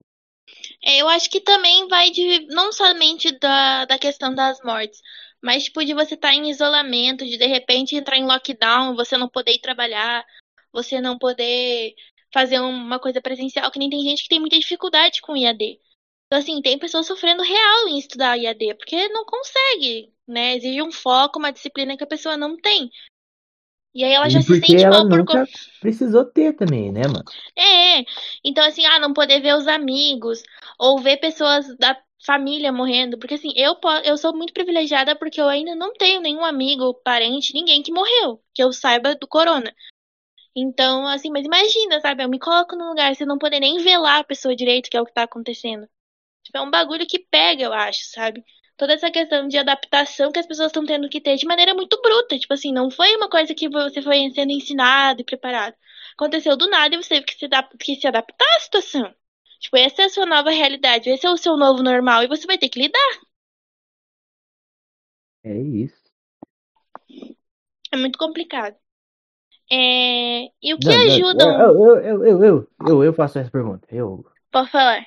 É, 0.83 0.97
eu 0.97 1.07
acho 1.09 1.29
que 1.29 1.39
também 1.41 1.87
vai 1.87 2.09
de 2.11 2.45
não 2.47 2.71
somente 2.71 3.31
da, 3.39 3.85
da 3.85 3.97
questão 3.97 4.33
das 4.33 4.59
mortes, 4.63 5.01
mas 5.41 5.63
tipo 5.65 5.83
de 5.83 5.93
você 5.93 6.15
estar 6.15 6.33
em 6.33 6.49
isolamento, 6.49 7.25
de 7.25 7.37
de 7.37 7.45
repente 7.47 7.95
entrar 7.95 8.17
em 8.17 8.25
lockdown, 8.25 8.95
você 8.95 9.17
não 9.17 9.29
poder 9.29 9.53
ir 9.53 9.59
trabalhar, 9.59 10.25
você 10.71 11.01
não 11.01 11.17
poder 11.17 11.93
fazer 12.33 12.59
uma 12.59 12.99
coisa 12.99 13.21
presencial, 13.21 13.69
que 13.71 13.79
nem 13.79 13.89
tem 13.89 14.01
gente 14.01 14.23
que 14.23 14.29
tem 14.29 14.39
muita 14.39 14.57
dificuldade 14.57 15.21
com 15.21 15.35
IAD. 15.35 15.79
Então, 16.27 16.39
assim, 16.39 16.61
tem 16.61 16.79
pessoas 16.79 17.07
sofrendo 17.07 17.43
real 17.43 17.89
em 17.89 17.99
estudar 17.99 18.37
IAD, 18.37 18.75
porque 18.75 19.09
não 19.09 19.25
consegue, 19.25 20.13
né? 20.25 20.55
Exige 20.55 20.81
um 20.81 20.91
foco, 20.91 21.39
uma 21.39 21.51
disciplina 21.51 21.97
que 21.97 22.03
a 22.03 22.07
pessoa 22.07 22.37
não 22.37 22.55
tem. 22.55 22.89
E 23.93 24.03
aí 24.03 24.13
ela 24.13 24.29
já 24.29 24.39
E 24.39 24.43
se 24.43 24.59
sente 24.59 24.75
ela 24.77 24.99
mal 24.99 25.09
por 25.09 25.17
nunca 25.19 25.45
precisou 25.79 26.25
ter 26.25 26.53
também, 26.53 26.91
né, 26.91 27.01
mano? 27.01 27.23
É, 27.57 28.05
então 28.43 28.63
assim, 28.63 28.85
ah, 28.85 28.99
não 28.99 29.13
poder 29.13 29.41
ver 29.41 29.55
os 29.55 29.67
amigos 29.67 30.41
ou 30.79 30.99
ver 30.99 31.17
pessoas 31.17 31.75
da 31.77 31.97
família 32.25 32.71
morrendo, 32.71 33.17
porque 33.17 33.33
assim, 33.33 33.51
eu 33.55 33.75
eu 34.05 34.15
sou 34.17 34.35
muito 34.35 34.53
privilegiada 34.53 35.15
porque 35.15 35.41
eu 35.41 35.49
ainda 35.49 35.75
não 35.75 35.93
tenho 35.93 36.21
nenhum 36.21 36.45
amigo, 36.45 36.93
parente, 37.03 37.53
ninguém 37.53 37.81
que 37.83 37.91
morreu, 37.91 38.41
que 38.53 38.63
eu 38.63 38.71
saiba 38.71 39.15
do 39.15 39.27
corona. 39.27 39.73
Então, 40.55 41.07
assim, 41.07 41.29
mas 41.31 41.45
imagina, 41.45 41.99
sabe, 42.01 42.23
eu 42.23 42.29
me 42.29 42.39
coloco 42.39 42.75
no 42.75 42.89
lugar 42.89 43.13
eu 43.19 43.27
não 43.27 43.37
poder 43.37 43.59
nem 43.59 43.77
velar 43.79 44.19
a 44.19 44.23
pessoa 44.23 44.55
direito, 44.55 44.89
que 44.89 44.97
é 44.97 45.01
o 45.01 45.05
que 45.05 45.13
tá 45.13 45.23
acontecendo. 45.23 45.87
Tipo, 46.43 46.57
é 46.57 46.61
um 46.61 46.71
bagulho 46.71 47.07
que 47.07 47.19
pega, 47.19 47.63
eu 47.63 47.73
acho, 47.73 48.05
sabe? 48.09 48.43
Toda 48.81 48.93
essa 48.93 49.11
questão 49.11 49.47
de 49.47 49.59
adaptação 49.59 50.31
que 50.31 50.39
as 50.39 50.47
pessoas 50.47 50.69
estão 50.69 50.83
tendo 50.83 51.07
que 51.07 51.21
ter 51.21 51.35
de 51.35 51.45
maneira 51.45 51.71
muito 51.75 52.01
bruta. 52.01 52.39
Tipo 52.39 52.55
assim, 52.55 52.73
não 52.73 52.89
foi 52.89 53.15
uma 53.15 53.29
coisa 53.29 53.53
que 53.53 53.69
você 53.69 54.01
foi 54.01 54.31
sendo 54.33 54.51
ensinado 54.51 55.21
e 55.21 55.23
preparado. 55.23 55.75
Aconteceu 56.15 56.57
do 56.57 56.67
nada 56.67 56.95
e 56.95 56.97
você 56.97 57.09
teve 57.09 57.25
que 57.27 57.35
se, 57.35 57.47
que 57.77 57.95
se 58.01 58.07
adaptar 58.07 58.57
à 58.57 58.59
situação. 58.59 59.13
Tipo, 59.59 59.77
essa 59.77 60.01
é 60.01 60.05
a 60.05 60.09
sua 60.09 60.25
nova 60.25 60.49
realidade, 60.49 61.11
esse 61.11 61.27
é 61.27 61.29
o 61.29 61.37
seu 61.37 61.55
novo 61.57 61.83
normal 61.83 62.23
e 62.23 62.27
você 62.27 62.47
vai 62.47 62.57
ter 62.57 62.69
que 62.69 62.79
lidar. 62.79 63.19
É 65.43 65.55
isso. 65.61 66.01
É 67.93 67.97
muito 67.97 68.17
complicado. 68.17 68.75
É... 69.71 70.45
E 70.59 70.73
o 70.73 70.79
que 70.79 70.87
Não, 70.87 70.95
não, 70.95 71.13
ajuda 71.13 71.43
eu, 71.43 71.51
eu, 71.51 71.97
eu, 71.97 72.25
eu, 72.25 72.43
eu, 72.43 72.67
eu, 72.87 73.03
eu 73.03 73.13
faço 73.13 73.37
essa 73.37 73.51
pergunta. 73.51 73.87
Eu, 73.91 74.25
Pode 74.51 74.69
falar. 74.69 75.05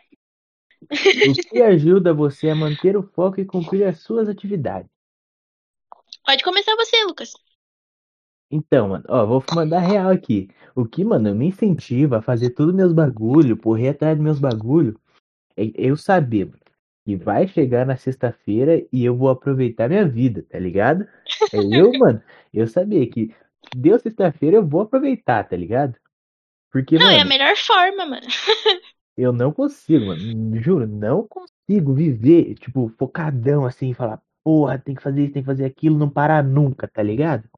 O 0.91 1.35
que 1.35 1.63
ajuda 1.63 2.13
você 2.13 2.49
a 2.49 2.55
manter 2.55 2.97
o 2.97 3.03
foco 3.03 3.41
e 3.41 3.45
cumprir 3.45 3.85
as 3.85 4.01
suas 4.01 4.29
atividades? 4.29 4.91
Pode 6.25 6.43
começar 6.43 6.75
você, 6.77 7.05
Lucas. 7.05 7.33
Então, 8.51 8.89
mano, 8.89 9.05
ó, 9.09 9.27
vou 9.27 9.45
mandar 9.55 9.81
real 9.81 10.11
aqui. 10.11 10.49
O 10.75 10.87
que, 10.87 11.05
mano, 11.05 11.35
me 11.35 11.47
incentiva 11.47 12.19
a 12.19 12.23
fazer 12.23 12.51
tudo 12.51 12.73
meus 12.75 12.93
bagulho, 12.93 13.57
correr 13.57 13.89
atrás 13.89 14.17
dos 14.17 14.25
meus 14.25 14.39
bagulho, 14.39 14.99
é 15.57 15.71
eu 15.75 15.97
saber, 15.97 16.47
mano, 16.47 16.61
que 17.05 17.17
vai 17.17 17.47
chegar 17.47 17.85
na 17.85 17.97
sexta-feira 17.97 18.85
e 18.93 19.05
eu 19.05 19.17
vou 19.17 19.29
aproveitar 19.29 19.89
minha 19.89 20.09
vida, 20.09 20.45
tá 20.49 20.59
ligado? 20.59 21.07
É 21.53 21.59
eu, 21.59 21.93
mano, 21.99 22.23
eu 22.53 22.67
saber 22.67 23.07
que 23.07 23.35
deu 23.77 23.99
sexta-feira 23.99 24.57
eu 24.57 24.67
vou 24.67 24.83
aproveitar, 24.83 25.45
tá 25.45 25.57
ligado? 25.57 25.97
Porque, 26.73 26.99
Não, 26.99 27.09
é 27.09 27.15
a 27.15 27.19
mano, 27.19 27.29
melhor 27.29 27.57
forma, 27.57 28.07
mano. 28.07 28.27
eu 29.17 29.33
não 29.33 29.53
consigo, 29.53 30.07
mano, 30.07 30.61
juro, 30.61 30.87
não 30.87 31.27
consigo 31.27 31.93
viver, 31.93 32.55
tipo, 32.55 32.93
focadão 32.99 33.65
assim, 33.65 33.93
falar, 33.93 34.21
porra, 34.43 34.79
tem 34.79 34.95
que 34.95 35.03
fazer 35.03 35.25
isso, 35.25 35.33
tem 35.33 35.43
que 35.43 35.47
fazer 35.47 35.65
aquilo, 35.65 35.99
não 35.99 36.11
parar 36.11 36.43
nunca, 36.43 36.89
tá 36.89 37.03
ligado? 37.03 37.49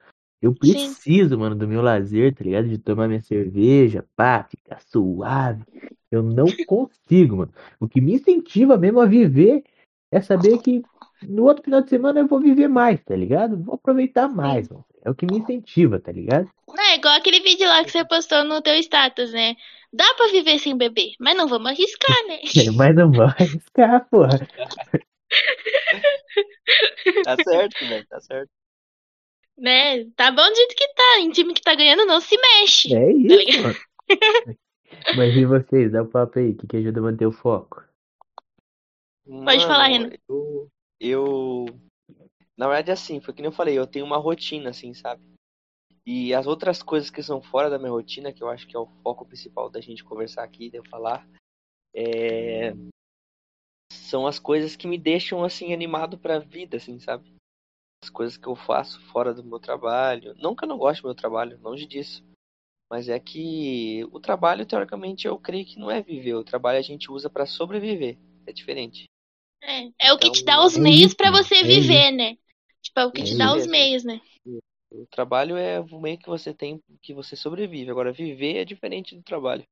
Eu 0.40 0.52
Sim. 0.52 0.58
preciso, 0.58 1.38
mano, 1.38 1.56
do 1.56 1.66
meu 1.66 1.80
lazer, 1.80 2.34
tá 2.34 2.44
ligado? 2.44 2.68
De 2.68 2.78
tomar 2.78 3.08
minha 3.08 3.20
cerveja, 3.20 4.04
pá, 4.14 4.44
ficar 4.44 4.80
suave. 4.82 5.64
Eu 6.10 6.22
não 6.22 6.46
consigo, 6.66 7.38
mano. 7.38 7.52
O 7.80 7.88
que 7.88 8.00
me 8.00 8.14
incentiva 8.14 8.76
mesmo 8.76 9.00
a 9.00 9.06
viver 9.06 9.64
é 10.12 10.20
saber 10.20 10.58
que 10.58 10.82
no 11.22 11.44
outro 11.44 11.64
final 11.64 11.80
de 11.80 11.88
semana 11.88 12.20
eu 12.20 12.26
vou 12.26 12.38
viver 12.38 12.68
mais, 12.68 13.02
tá 13.02 13.16
ligado? 13.16 13.56
Vou 13.56 13.74
aproveitar 13.74 14.28
mais, 14.28 14.68
mano. 14.68 14.84
É 15.02 15.10
o 15.10 15.14
que 15.14 15.26
me 15.26 15.38
incentiva, 15.38 15.98
tá 15.98 16.12
ligado? 16.12 16.48
Não, 16.68 16.84
é 16.84 16.96
igual 16.96 17.16
aquele 17.16 17.40
vídeo 17.40 17.66
lá 17.66 17.82
que 17.84 17.90
você 17.90 18.04
postou 18.04 18.44
no 18.44 18.60
teu 18.60 18.74
status, 18.76 19.32
né? 19.32 19.56
Dá 19.92 20.14
pra 20.14 20.28
viver 20.28 20.58
sem 20.58 20.76
beber, 20.76 21.12
mas 21.20 21.36
não 21.36 21.48
vamos 21.48 21.70
arriscar, 21.70 22.16
né? 22.26 22.38
Mas 22.76 22.94
não 22.94 23.10
vai 23.10 23.28
arriscar, 23.28 24.08
porra. 24.10 24.38
Tá 27.24 27.36
certo, 27.42 27.78
velho, 27.86 28.06
tá 28.06 28.20
certo. 28.20 28.50
né? 29.56 30.04
Tá 30.16 30.30
bom 30.30 30.48
do 30.48 30.54
jeito 30.54 30.74
que 30.76 30.88
tá. 30.94 31.20
Em 31.20 31.30
time 31.30 31.54
que 31.54 31.62
tá 31.62 31.74
ganhando, 31.74 32.04
não 32.06 32.20
se 32.20 32.36
mexe. 32.36 32.94
É 32.94 33.00
Tá 33.00 33.10
isso, 33.10 33.62
mano. 33.62 33.76
Mas 35.16 35.36
e 35.36 35.44
vocês? 35.44 35.92
Dá 35.92 36.02
o 36.02 36.06
papo 36.06 36.38
aí, 36.38 36.50
o 36.50 36.56
que, 36.56 36.66
que 36.66 36.76
ajuda 36.76 37.00
a 37.00 37.02
manter 37.02 37.26
o 37.26 37.32
foco? 37.32 37.82
Pode 39.26 39.66
falar, 39.66 39.88
Mano, 39.90 40.04
Renan. 40.04 40.16
eu, 40.28 40.68
eu. 41.00 41.66
Na 42.56 42.68
verdade, 42.68 42.92
assim, 42.92 43.20
foi 43.20 43.34
que 43.34 43.42
nem 43.42 43.50
eu 43.50 43.56
falei, 43.56 43.76
eu 43.76 43.86
tenho 43.86 44.04
uma 44.04 44.16
rotina, 44.16 44.70
assim, 44.70 44.94
sabe? 44.94 45.22
E 46.06 46.32
as 46.32 46.46
outras 46.46 46.84
coisas 46.84 47.10
que 47.10 47.20
são 47.20 47.42
fora 47.42 47.68
da 47.68 47.78
minha 47.78 47.90
rotina, 47.90 48.32
que 48.32 48.40
eu 48.40 48.48
acho 48.48 48.66
que 48.68 48.76
é 48.76 48.78
o 48.78 48.86
foco 49.02 49.26
principal 49.26 49.68
da 49.68 49.80
gente 49.80 50.04
conversar 50.04 50.44
aqui, 50.44 50.70
de 50.70 50.76
eu 50.76 50.84
falar, 50.84 51.28
é... 51.92 52.72
são 53.92 54.24
as 54.24 54.38
coisas 54.38 54.76
que 54.76 54.86
me 54.86 54.98
deixam, 54.98 55.42
assim, 55.42 55.72
animado 55.72 56.16
pra 56.16 56.38
vida, 56.38 56.76
assim, 56.76 57.00
sabe? 57.00 57.34
As 58.04 58.08
coisas 58.08 58.36
que 58.36 58.46
eu 58.46 58.54
faço 58.54 59.00
fora 59.06 59.34
do 59.34 59.42
meu 59.42 59.58
trabalho. 59.58 60.32
Não 60.38 60.54
que 60.54 60.62
eu 60.62 60.68
não 60.68 60.78
goste 60.78 61.02
do 61.02 61.06
meu 61.06 61.14
trabalho, 61.14 61.58
longe 61.60 61.86
disso. 61.86 62.22
Mas 62.88 63.08
é 63.08 63.18
que 63.18 64.04
o 64.12 64.20
trabalho, 64.20 64.64
teoricamente, 64.64 65.26
eu 65.26 65.36
creio 65.36 65.66
que 65.66 65.76
não 65.76 65.90
é 65.90 66.00
viver. 66.00 66.34
O 66.34 66.44
trabalho 66.44 66.78
a 66.78 66.82
gente 66.82 67.10
usa 67.10 67.28
pra 67.28 67.46
sobreviver. 67.46 68.16
É 68.46 68.52
diferente. 68.52 69.06
É, 69.60 69.90
é 69.98 70.12
o 70.12 70.18
que 70.18 70.30
te 70.30 70.44
dá 70.44 70.52
Então, 70.52 70.66
os 70.66 70.76
é 70.76 70.80
meios 70.80 71.16
mano. 71.18 71.36
você 71.36 71.56
É 71.56 71.64
viver, 71.64 72.12
né? 72.12 72.38
Tipo, 72.80 73.00
é 73.00 73.06
o 73.06 73.10
que 73.10 73.22
É 73.22 73.24
te 73.24 73.30
Isso 73.30 73.38
dá 73.38 73.56
os 73.56 73.66
meios, 73.66 74.04
né? 74.04 74.20
O 74.90 75.06
trabalho 75.06 75.56
é 75.56 75.80
o 75.80 76.00
meio 76.00 76.18
que 76.18 76.28
você 76.28 76.54
tem 76.54 76.82
que 77.02 77.12
você 77.12 77.34
sobrevive. 77.36 77.90
Agora, 77.90 78.12
viver 78.12 78.58
é 78.58 78.64
diferente 78.64 79.16
do 79.16 79.22
trabalho. 79.22 79.66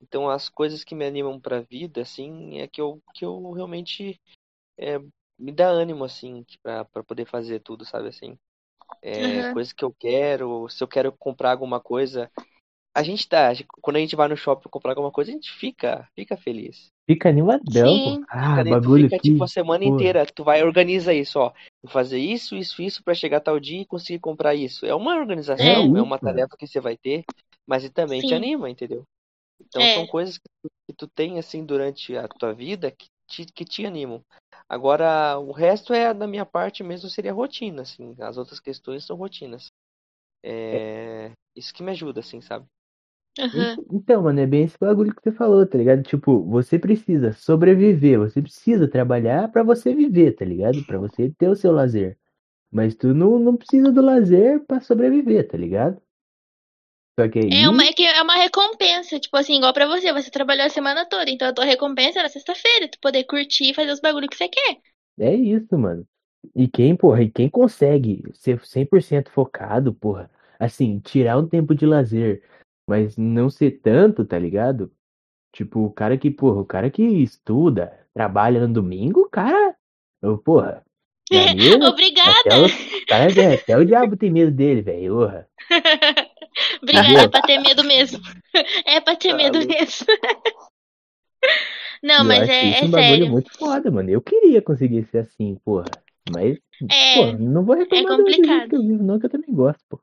Então, 0.00 0.28
as 0.28 0.48
coisas 0.48 0.84
que 0.84 0.94
me 0.94 1.04
animam 1.04 1.40
pra 1.40 1.60
vida, 1.60 2.02
assim, 2.02 2.60
é 2.60 2.68
que 2.68 2.80
eu, 2.80 3.02
que 3.14 3.24
eu 3.24 3.52
realmente 3.52 4.20
é, 4.78 4.98
me 5.38 5.52
dá 5.52 5.68
ânimo, 5.68 6.04
assim, 6.04 6.44
pra 6.62 6.84
poder 6.84 7.26
fazer 7.26 7.60
tudo, 7.60 7.84
sabe, 7.84 8.08
assim. 8.08 8.38
É, 9.02 9.40
Aham. 9.40 9.52
coisas 9.54 9.72
que 9.72 9.84
eu 9.84 9.92
quero, 9.92 10.68
se 10.68 10.82
eu 10.82 10.88
quero 10.88 11.12
comprar 11.12 11.52
alguma 11.52 11.80
coisa. 11.80 12.30
A 12.94 13.02
gente 13.02 13.28
tá, 13.28 13.50
quando 13.80 13.96
a 13.96 14.00
gente 14.00 14.16
vai 14.16 14.28
no 14.28 14.36
shopping 14.36 14.68
comprar 14.68 14.92
alguma 14.92 15.12
coisa, 15.12 15.30
a 15.30 15.34
gente 15.34 15.52
fica, 15.52 16.08
fica 16.14 16.36
feliz. 16.36 16.90
Fica 17.06 17.28
animadão. 17.28 17.96
Sim. 17.96 18.24
Ah, 18.28 18.56
Fica, 18.58 18.70
bagulho 18.70 19.08
fica 19.08 19.22
tipo 19.22 19.44
a 19.44 19.48
semana 19.48 19.84
Porra. 19.84 19.94
inteira, 19.96 20.26
tu 20.26 20.44
vai 20.44 20.62
organiza 20.62 21.14
isso, 21.14 21.38
ó. 21.38 21.52
Vou 21.82 21.90
fazer 21.92 22.18
isso, 22.18 22.56
isso, 22.56 22.82
isso 22.82 23.02
pra 23.04 23.14
chegar 23.14 23.40
tal 23.40 23.58
dia 23.60 23.82
e 23.82 23.86
conseguir 23.86 24.18
comprar 24.18 24.54
isso. 24.54 24.84
É 24.84 24.94
uma 24.94 25.16
organização, 25.16 25.64
é, 25.96 25.98
É 25.98 26.02
uma 26.02 26.18
tarefa 26.18 26.56
que 26.58 26.66
você 26.66 26.80
vai 26.80 26.96
ter, 26.96 27.24
mas 27.66 27.84
e 27.84 27.90
também 27.90 28.20
te 28.20 28.28
Sim. 28.28 28.34
anima, 28.34 28.68
entendeu? 28.68 29.04
Então 29.60 29.82
É. 29.82 29.94
são 29.94 30.06
coisas 30.06 30.38
que 30.38 30.48
tu, 30.62 30.70
que 30.88 30.92
tu 30.94 31.08
tem 31.08 31.38
assim 31.38 31.64
durante 31.64 32.16
a 32.16 32.26
tua 32.28 32.52
vida 32.52 32.90
que 32.90 33.06
te, 33.28 33.44
que 33.46 33.64
te 33.64 33.86
animam. 33.86 34.22
Agora, 34.68 35.38
o 35.38 35.52
resto 35.52 35.92
é 35.92 36.12
da 36.12 36.26
minha 36.26 36.44
parte 36.44 36.82
mesmo 36.82 37.08
seria 37.08 37.32
rotina, 37.32 37.82
assim. 37.82 38.14
As 38.20 38.36
outras 38.36 38.60
questões 38.60 39.04
são 39.04 39.16
rotinas. 39.16 39.70
É, 40.42 41.32
isso 41.56 41.72
que 41.74 41.82
me 41.82 41.90
ajuda, 41.92 42.20
assim, 42.20 42.40
sabe? 42.40 42.66
Aham. 43.38 43.78
Então, 43.92 44.22
mano, 44.22 44.40
é 44.40 44.46
bem 44.46 44.64
esse 44.64 44.78
bagulho 44.78 45.14
que 45.14 45.22
você 45.22 45.32
falou, 45.32 45.66
tá 45.66 45.78
ligado? 45.78 46.02
Tipo, 46.02 46.42
você 46.44 46.78
precisa 46.78 47.32
sobreviver, 47.32 48.18
você 48.18 48.40
precisa 48.42 48.88
trabalhar 48.88 49.50
pra 49.50 49.62
você 49.62 49.94
viver, 49.94 50.32
tá 50.32 50.44
ligado? 50.44 50.82
Pra 50.84 50.98
você 50.98 51.30
ter 51.30 51.48
o 51.48 51.56
seu 51.56 51.72
lazer. 51.72 52.18
Mas 52.72 52.94
tu 52.96 53.14
não, 53.14 53.38
não 53.38 53.56
precisa 53.56 53.92
do 53.92 54.02
lazer 54.02 54.64
pra 54.66 54.80
sobreviver, 54.80 55.48
tá 55.48 55.56
ligado? 55.58 56.00
Só 57.18 57.28
que 57.28 57.38
aí, 57.40 57.50
É 57.52 57.68
uma, 57.68 57.84
é 57.84 57.92
que 57.92 58.04
é 58.06 58.22
uma 58.22 58.36
recompensa, 58.36 59.20
tipo 59.20 59.36
assim, 59.36 59.56
igual 59.56 59.72
pra 59.74 59.86
você, 59.86 60.10
você 60.14 60.30
trabalhou 60.30 60.64
a 60.66 60.70
semana 60.70 61.04
toda, 61.06 61.30
então 61.30 61.46
a 61.48 61.52
tua 61.52 61.64
recompensa 61.66 62.22
na 62.22 62.28
sexta-feira, 62.30 62.88
tu 62.88 62.98
poder 63.00 63.24
curtir 63.24 63.70
e 63.70 63.74
fazer 63.74 63.90
os 63.92 64.00
bagulho 64.00 64.28
que 64.28 64.36
você 64.36 64.48
quer. 64.48 64.78
é 65.18 65.34
isso, 65.34 65.76
mano. 65.78 66.06
E 66.54 66.68
quem, 66.68 66.96
porra, 66.96 67.22
e 67.22 67.30
quem 67.30 67.48
consegue 67.50 68.22
ser 68.34 68.64
100% 68.64 69.30
focado, 69.30 69.92
porra, 69.94 70.30
assim, 70.58 71.00
tirar 71.00 71.38
um 71.38 71.48
tempo 71.48 71.74
de 71.74 71.84
lazer, 71.86 72.42
mas 72.88 73.16
não 73.16 73.50
ser 73.50 73.80
tanto, 73.82 74.24
tá 74.24 74.38
ligado? 74.38 74.90
Tipo, 75.52 75.80
o 75.80 75.92
cara 75.92 76.16
que, 76.18 76.30
porra, 76.30 76.60
o 76.60 76.66
cara 76.66 76.90
que 76.90 77.02
estuda, 77.02 77.92
trabalha 78.14 78.66
no 78.66 78.72
domingo, 78.74 79.20
o 79.22 79.28
cara, 79.30 79.76
ô, 80.22 80.38
porra, 80.38 80.84
pra 81.28 81.54
mim, 81.54 81.70
até 81.72 81.86
Obrigada! 81.88 82.56
o, 82.56 83.06
cara, 83.06 83.40
é, 83.40 83.54
até 83.54 83.76
o 83.76 83.84
diabo 83.84 84.16
tem 84.16 84.30
medo 84.30 84.50
dele, 84.50 84.82
velho, 84.82 85.14
porra. 85.14 85.48
Obrigada, 86.82 87.20
é 87.20 87.28
pra 87.28 87.42
ter 87.42 87.58
medo 87.58 87.84
mesmo. 87.84 88.20
É 88.84 89.00
pra 89.00 89.14
ter 89.14 89.30
Tá 89.30 89.36
medo 89.36 89.58
mesmo. 89.58 90.06
Não, 92.02 92.18
Eu 92.20 92.24
mas 92.24 92.48
é, 92.48 92.80
é 92.80 92.84
um 92.84 92.90
bagulho 92.90 93.08
sério. 93.08 93.30
muito 93.30 93.58
foda, 93.58 93.90
mano. 93.90 94.10
Eu 94.10 94.20
queria 94.20 94.60
conseguir 94.62 95.04
ser 95.04 95.18
assim, 95.18 95.56
porra. 95.64 95.84
Mas, 96.30 96.58
É, 96.90 97.14
porra, 97.14 97.38
não 97.38 97.64
vou 97.64 97.76
reclamar 97.76 98.16
do- 98.16 98.24
do 98.24 98.30
jeito 98.32 98.40
complicado. 98.42 98.68
que 98.70 98.76
eu 98.76 98.82
vivo, 98.82 99.02
não, 99.04 99.18
que 99.18 99.26
eu 99.26 99.30
também 99.30 99.54
gosto, 99.54 99.84
pô. 99.88 100.00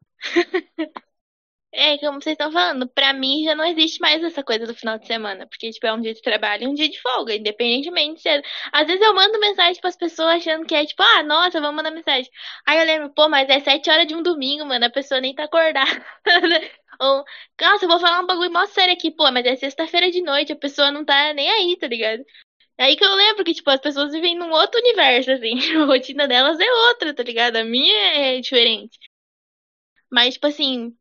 É 1.76 1.98
como 1.98 2.22
vocês 2.22 2.34
estão 2.34 2.52
falando, 2.52 2.88
pra 2.88 3.14
mim 3.14 3.44
já 3.44 3.56
não 3.56 3.66
existe 3.66 4.00
mais 4.00 4.24
essa 4.24 4.44
coisa 4.44 4.66
do 4.66 4.74
final 4.76 4.98
de 4.98 5.08
semana, 5.08 5.46
porque 5.48 5.70
tipo 5.72 5.86
é 5.86 5.94
um 5.94 6.02
dia 6.02 6.14
de 6.14 6.22
trabalho 6.22 6.64
e 6.64 6.68
um 6.68 6.74
dia 6.74 6.90
de 6.90 7.00
folga, 7.02 7.36
independentemente 7.36 8.22
se 8.22 8.30
é... 8.30 8.42
Às 8.72 8.88
vezes 8.88 9.02
eu 9.02 9.14
mando 9.14 9.40
mensagem 9.40 9.80
pras 9.82 9.96
pessoas 9.96 10.36
achando 10.36 10.66
que 10.66 10.76
é 10.76 10.86
tipo, 10.86 11.02
ah, 11.04 11.24
nossa, 11.24 11.60
vamos 11.62 11.76
mandar 11.76 11.92
mensagem. 11.92 12.30
Aí 12.66 12.80
eu 12.80 12.86
lembro, 12.86 13.10
pô, 13.14 13.30
mas 13.30 13.50
é 13.50 13.60
sete 13.60 13.90
horas 13.90 14.08
de 14.08 14.16
um 14.16 14.24
domingo, 14.24 14.66
mano, 14.66 14.86
a 14.86 14.90
pessoa 14.90 15.22
nem 15.22 15.36
tá 15.36 15.44
acordada. 15.46 16.06
Ou, 17.00 17.24
nossa, 17.62 17.86
eu 17.86 17.90
vou 17.90 18.00
falar 18.00 18.22
um 18.22 18.26
bagulho 18.26 18.52
mó 18.52 18.66
sério 18.68 18.94
aqui, 18.94 19.12
pô, 19.12 19.30
mas 19.32 19.46
é 19.46 19.56
sexta-feira 19.56 20.10
de 20.10 20.22
noite, 20.22 20.54
a 20.54 20.56
pessoa 20.56 20.92
não 20.92 21.04
tá 21.06 21.34
nem 21.34 21.50
aí, 21.50 21.78
tá 21.78 21.88
ligado? 21.88 22.24
Aí 22.78 22.96
que 22.98 23.04
eu 23.06 23.14
lembro 23.16 23.44
que, 23.44 23.54
tipo, 23.54 23.70
as 23.70 23.80
pessoas 23.82 24.12
vivem 24.14 24.36
num 24.38 24.52
outro 24.52 24.80
universo, 24.80 25.32
assim. 25.32 25.54
A 25.82 25.86
rotina 25.86 26.28
delas 26.28 26.60
é 26.60 26.72
outra, 26.90 27.14
tá 27.14 27.24
ligado? 27.24 27.58
A 27.58 27.64
minha 27.64 27.96
é 28.36 28.42
diferente. 28.42 28.98
Mas, 30.10 30.34
tipo 30.36 30.48
assim, 30.48 30.96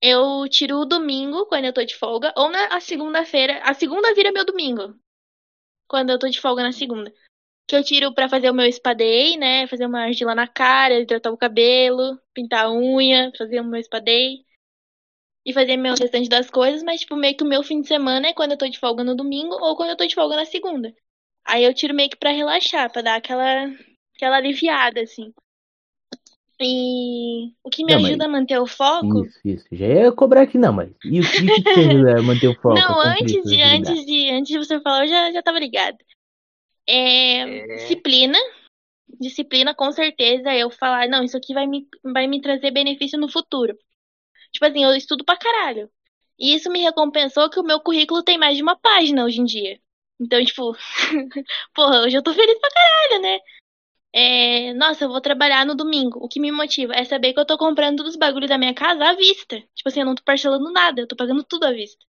eu 0.00 0.48
tiro 0.48 0.78
o 0.78 0.86
domingo 0.86 1.46
quando 1.46 1.64
eu 1.66 1.72
tô 1.72 1.84
de 1.84 1.96
folga, 1.96 2.32
ou 2.36 2.48
na 2.48 2.80
segunda-feira. 2.80 3.60
A 3.64 3.74
segunda 3.74 4.14
vira 4.14 4.32
meu 4.32 4.44
domingo. 4.44 4.94
Quando 5.88 6.10
eu 6.10 6.18
tô 6.18 6.28
de 6.28 6.40
folga 6.40 6.62
na 6.62 6.72
segunda. 6.72 7.12
Que 7.66 7.76
eu 7.76 7.84
tiro 7.84 8.14
pra 8.14 8.28
fazer 8.28 8.50
o 8.50 8.54
meu 8.54 8.70
spa 8.72 8.94
day, 8.94 9.36
né? 9.36 9.66
Fazer 9.66 9.86
uma 9.86 10.02
argila 10.02 10.34
na 10.34 10.46
cara, 10.46 11.00
hidratar 11.00 11.30
o 11.30 11.36
cabelo, 11.36 12.18
pintar 12.32 12.66
a 12.66 12.72
unha, 12.72 13.32
fazer 13.36 13.60
o 13.60 13.64
meu 13.64 13.82
spa 13.82 13.98
day. 13.98 14.44
E 15.44 15.52
fazer 15.52 15.76
meu 15.76 15.94
restante 15.94 16.28
das 16.28 16.50
coisas, 16.50 16.82
mas, 16.82 17.00
tipo, 17.00 17.16
meio 17.16 17.36
que 17.36 17.42
o 17.44 17.46
meu 17.46 17.62
fim 17.62 17.80
de 17.80 17.88
semana 17.88 18.28
é 18.28 18.34
quando 18.34 18.52
eu 18.52 18.58
tô 18.58 18.68
de 18.68 18.78
folga 18.78 19.02
no 19.02 19.16
domingo 19.16 19.54
ou 19.54 19.76
quando 19.76 19.90
eu 19.90 19.96
tô 19.96 20.06
de 20.06 20.14
folga 20.14 20.36
na 20.36 20.44
segunda. 20.44 20.94
Aí 21.44 21.64
eu 21.64 21.74
tiro 21.74 21.94
meio 21.94 22.10
que 22.10 22.16
pra 22.16 22.30
relaxar, 22.30 22.92
pra 22.92 23.00
dar 23.02 23.16
aquela, 23.16 23.64
aquela 24.14 24.36
aliviada, 24.36 25.00
assim. 25.00 25.32
E 26.60 27.52
o 27.62 27.70
que 27.70 27.84
me 27.84 27.92
Não, 27.92 28.00
mas- 28.00 28.08
ajuda 28.10 28.24
a 28.24 28.28
manter 28.28 28.58
o 28.58 28.66
foco. 28.66 29.24
Isso, 29.24 29.40
isso. 29.44 29.66
Já 29.70 29.86
ia 29.86 30.12
cobrar 30.12 30.42
aqui, 30.42 30.58
não, 30.58 30.72
mas. 30.72 30.90
E 31.04 31.20
o 31.20 31.22
que, 31.22 31.62
te 31.62 31.68
ajuda 31.70 32.18
a 32.18 32.22
manter 32.22 32.48
o 32.48 32.54
foco? 32.60 32.74
Não, 32.74 33.00
a 33.00 33.14
cumprir 33.16 33.22
antes 33.22 33.42
de, 33.44 33.62
antes 33.62 34.06
de, 34.06 34.30
antes 34.30 34.52
de 34.52 34.58
você 34.58 34.80
falar, 34.80 35.04
eu 35.04 35.08
já, 35.08 35.32
já 35.32 35.42
tava 35.42 35.58
ligada. 35.60 35.96
É, 36.86 37.40
É. 37.42 37.66
disciplina. 37.76 38.38
Disciplina, 39.20 39.74
com 39.74 39.90
certeza, 39.92 40.54
eu 40.54 40.68
falar, 40.70 41.08
não, 41.08 41.22
isso 41.24 41.36
aqui 41.36 41.54
vai 41.54 41.66
me, 41.66 41.86
vai 42.04 42.26
me 42.26 42.40
trazer 42.40 42.70
benefício 42.70 43.18
no 43.18 43.28
futuro. 43.30 43.76
Tipo 44.52 44.66
assim, 44.66 44.84
eu 44.84 44.94
estudo 44.94 45.24
pra 45.24 45.36
caralho. 45.36 45.88
E 46.38 46.54
isso 46.54 46.70
me 46.70 46.80
recompensou 46.80 47.48
que 47.50 47.58
o 47.58 47.64
meu 47.64 47.80
currículo 47.80 48.22
tem 48.22 48.36
mais 48.38 48.56
de 48.56 48.62
uma 48.62 48.76
página 48.76 49.24
hoje 49.24 49.40
em 49.40 49.44
dia. 49.44 49.78
Então, 50.20 50.44
tipo, 50.44 50.72
porra, 51.74 52.02
hoje 52.02 52.16
eu 52.16 52.22
tô 52.22 52.32
feliz 52.34 52.58
pra 52.58 52.70
caralho, 52.70 53.22
né? 53.22 53.38
É, 54.20 54.72
nossa, 54.74 55.04
eu 55.04 55.08
vou 55.08 55.20
trabalhar 55.20 55.64
no 55.66 55.74
domingo. 55.76 56.18
O 56.22 56.28
que 56.28 56.40
me 56.40 56.50
motiva 56.50 56.92
é 56.94 57.04
saber 57.04 57.32
que 57.32 57.40
eu 57.40 57.46
tô 57.46 57.56
comprando 57.58 57.98
todos 57.98 58.12
os 58.14 58.18
bagulhos 58.18 58.48
da 58.48 58.58
minha 58.58 58.74
casa 58.74 59.04
à 59.10 59.14
vista. 59.14 59.56
Tipo 59.74 59.88
assim, 59.88 60.00
eu 60.00 60.06
não 60.06 60.14
tô 60.14 60.22
parcelando 60.24 60.72
nada, 60.72 61.00
eu 61.02 61.06
tô 61.08 61.16
pagando 61.16 61.44
tudo 61.44 61.64
à 61.66 61.72
vista. 61.72 62.04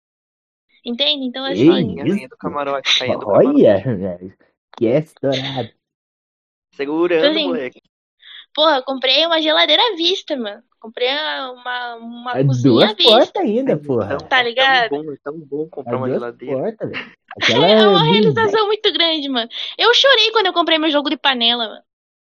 Entende? 0.85 1.25
Então, 1.27 1.45
Ei, 1.45 1.53
assim, 1.55 1.69
Rainha, 1.69 2.05
rainha 2.05 2.29
do 2.29 2.37
camarote, 2.37 2.99
rainha 3.01 3.19
do 3.19 3.27
camarote. 3.27 3.59
Olha, 3.59 3.97
velho, 3.97 4.35
que 4.77 4.87
é 4.87 4.99
estourado. 4.99 5.71
Segurando, 6.77 7.33
Assim, 7.33 7.47
moleque. 7.49 7.83
porra, 8.55 8.77
eu 8.79 8.85
comprei 8.85 9.27
uma 9.27 9.41
geladeira 9.41 9.83
à 9.83 9.97
vista, 9.97 10.37
mano. 10.37 10.63
Comprei 10.81 11.09
uma, 11.11 11.97
uma 11.97 12.39
É 12.39 12.45
cozinha 12.45 12.91
à 12.91 12.93
duas 12.93 12.95
vista. 12.95 13.11
portas 13.11 13.43
ainda, 13.43 13.77
porra. 13.77 14.15
Então, 14.15 14.29
Tá 14.29 14.39
é 14.39 14.45
ligado? 14.45 14.91
tão 14.91 15.03
bom, 15.05 15.13
é 15.13 15.17
tão 15.23 15.39
bom 15.41 15.67
É 15.67 15.71
comprar 15.71 15.97
uma 15.97 16.07
duas 16.09 16.21
geladeira. 16.21 16.57
portas, 16.57 16.91
velho. 16.91 17.17
Aquela 17.37 17.67
É 17.69 17.87
uma 17.89 18.03
realização 18.05 18.67
muito 18.67 18.93
grande, 18.93 19.29
mano. 19.29 19.49
Eu 19.77 19.93
chorei 19.95 20.31
quando 20.33 20.47
eu 20.47 20.53
comprei 20.53 20.79
meu 20.79 20.91
jogo 20.91 21.11
de 21.11 21.17
panela, 21.17 21.69
mano. 21.69 21.83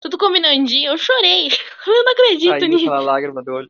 Tudo 0.07 0.17
combinandinho, 0.17 0.91
eu 0.91 0.97
chorei. 0.97 1.49
Eu 1.85 2.03
não 2.05 2.11
acredito 2.13 2.51
Saindo 2.51 2.77
nisso. 2.77 2.85
lágrima 2.89 3.43
do 3.43 3.51
olho. 3.51 3.69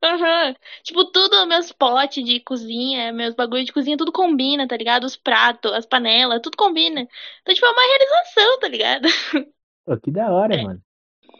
Aham. 0.00 0.54
Tipo, 0.84 1.04
tudo, 1.10 1.46
meus 1.46 1.72
potes 1.72 2.24
de 2.24 2.38
cozinha, 2.38 3.12
meus 3.12 3.34
bagulho 3.34 3.64
de 3.64 3.72
cozinha, 3.72 3.96
tudo 3.96 4.12
combina, 4.12 4.68
tá 4.68 4.76
ligado? 4.76 5.02
Os 5.02 5.16
pratos, 5.16 5.72
as 5.72 5.84
panelas, 5.84 6.40
tudo 6.40 6.56
combina. 6.56 7.00
Então, 7.40 7.52
tipo, 7.52 7.66
é 7.66 7.70
uma 7.70 7.82
realização, 7.82 8.60
tá 8.60 8.68
ligado? 8.68 9.08
Pô, 9.84 9.96
que 9.98 10.12
da 10.12 10.30
hora, 10.30 10.54
É. 10.54 10.62
mano. 10.62 10.80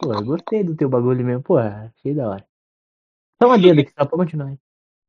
Pô, 0.01 0.13
eu 0.13 0.25
gostei 0.25 0.65
do 0.65 0.75
teu 0.75 0.89
bagulho 0.89 1.23
mesmo. 1.23 1.41
Porra, 1.41 1.93
achei 1.97 2.13
da 2.13 2.27
hora. 2.29 2.45
Só 3.41 3.47
uma 3.47 3.57
dedo 3.57 3.79
aqui, 3.79 3.91
só 3.97 4.05
pra 4.05 4.17
continuar. 4.17 4.49
hein? 4.49 4.59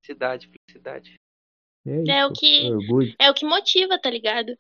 Felicidade, 0.05 0.49
felicidade. 0.68 1.20
É, 1.85 2.18
É 2.20 2.27
o 2.27 2.33
que-. 2.33 2.70
É 3.18 3.29
o 3.29 3.35
que 3.35 3.44
motiva, 3.44 4.01
tá 4.01 4.09
ligado? 4.09 4.57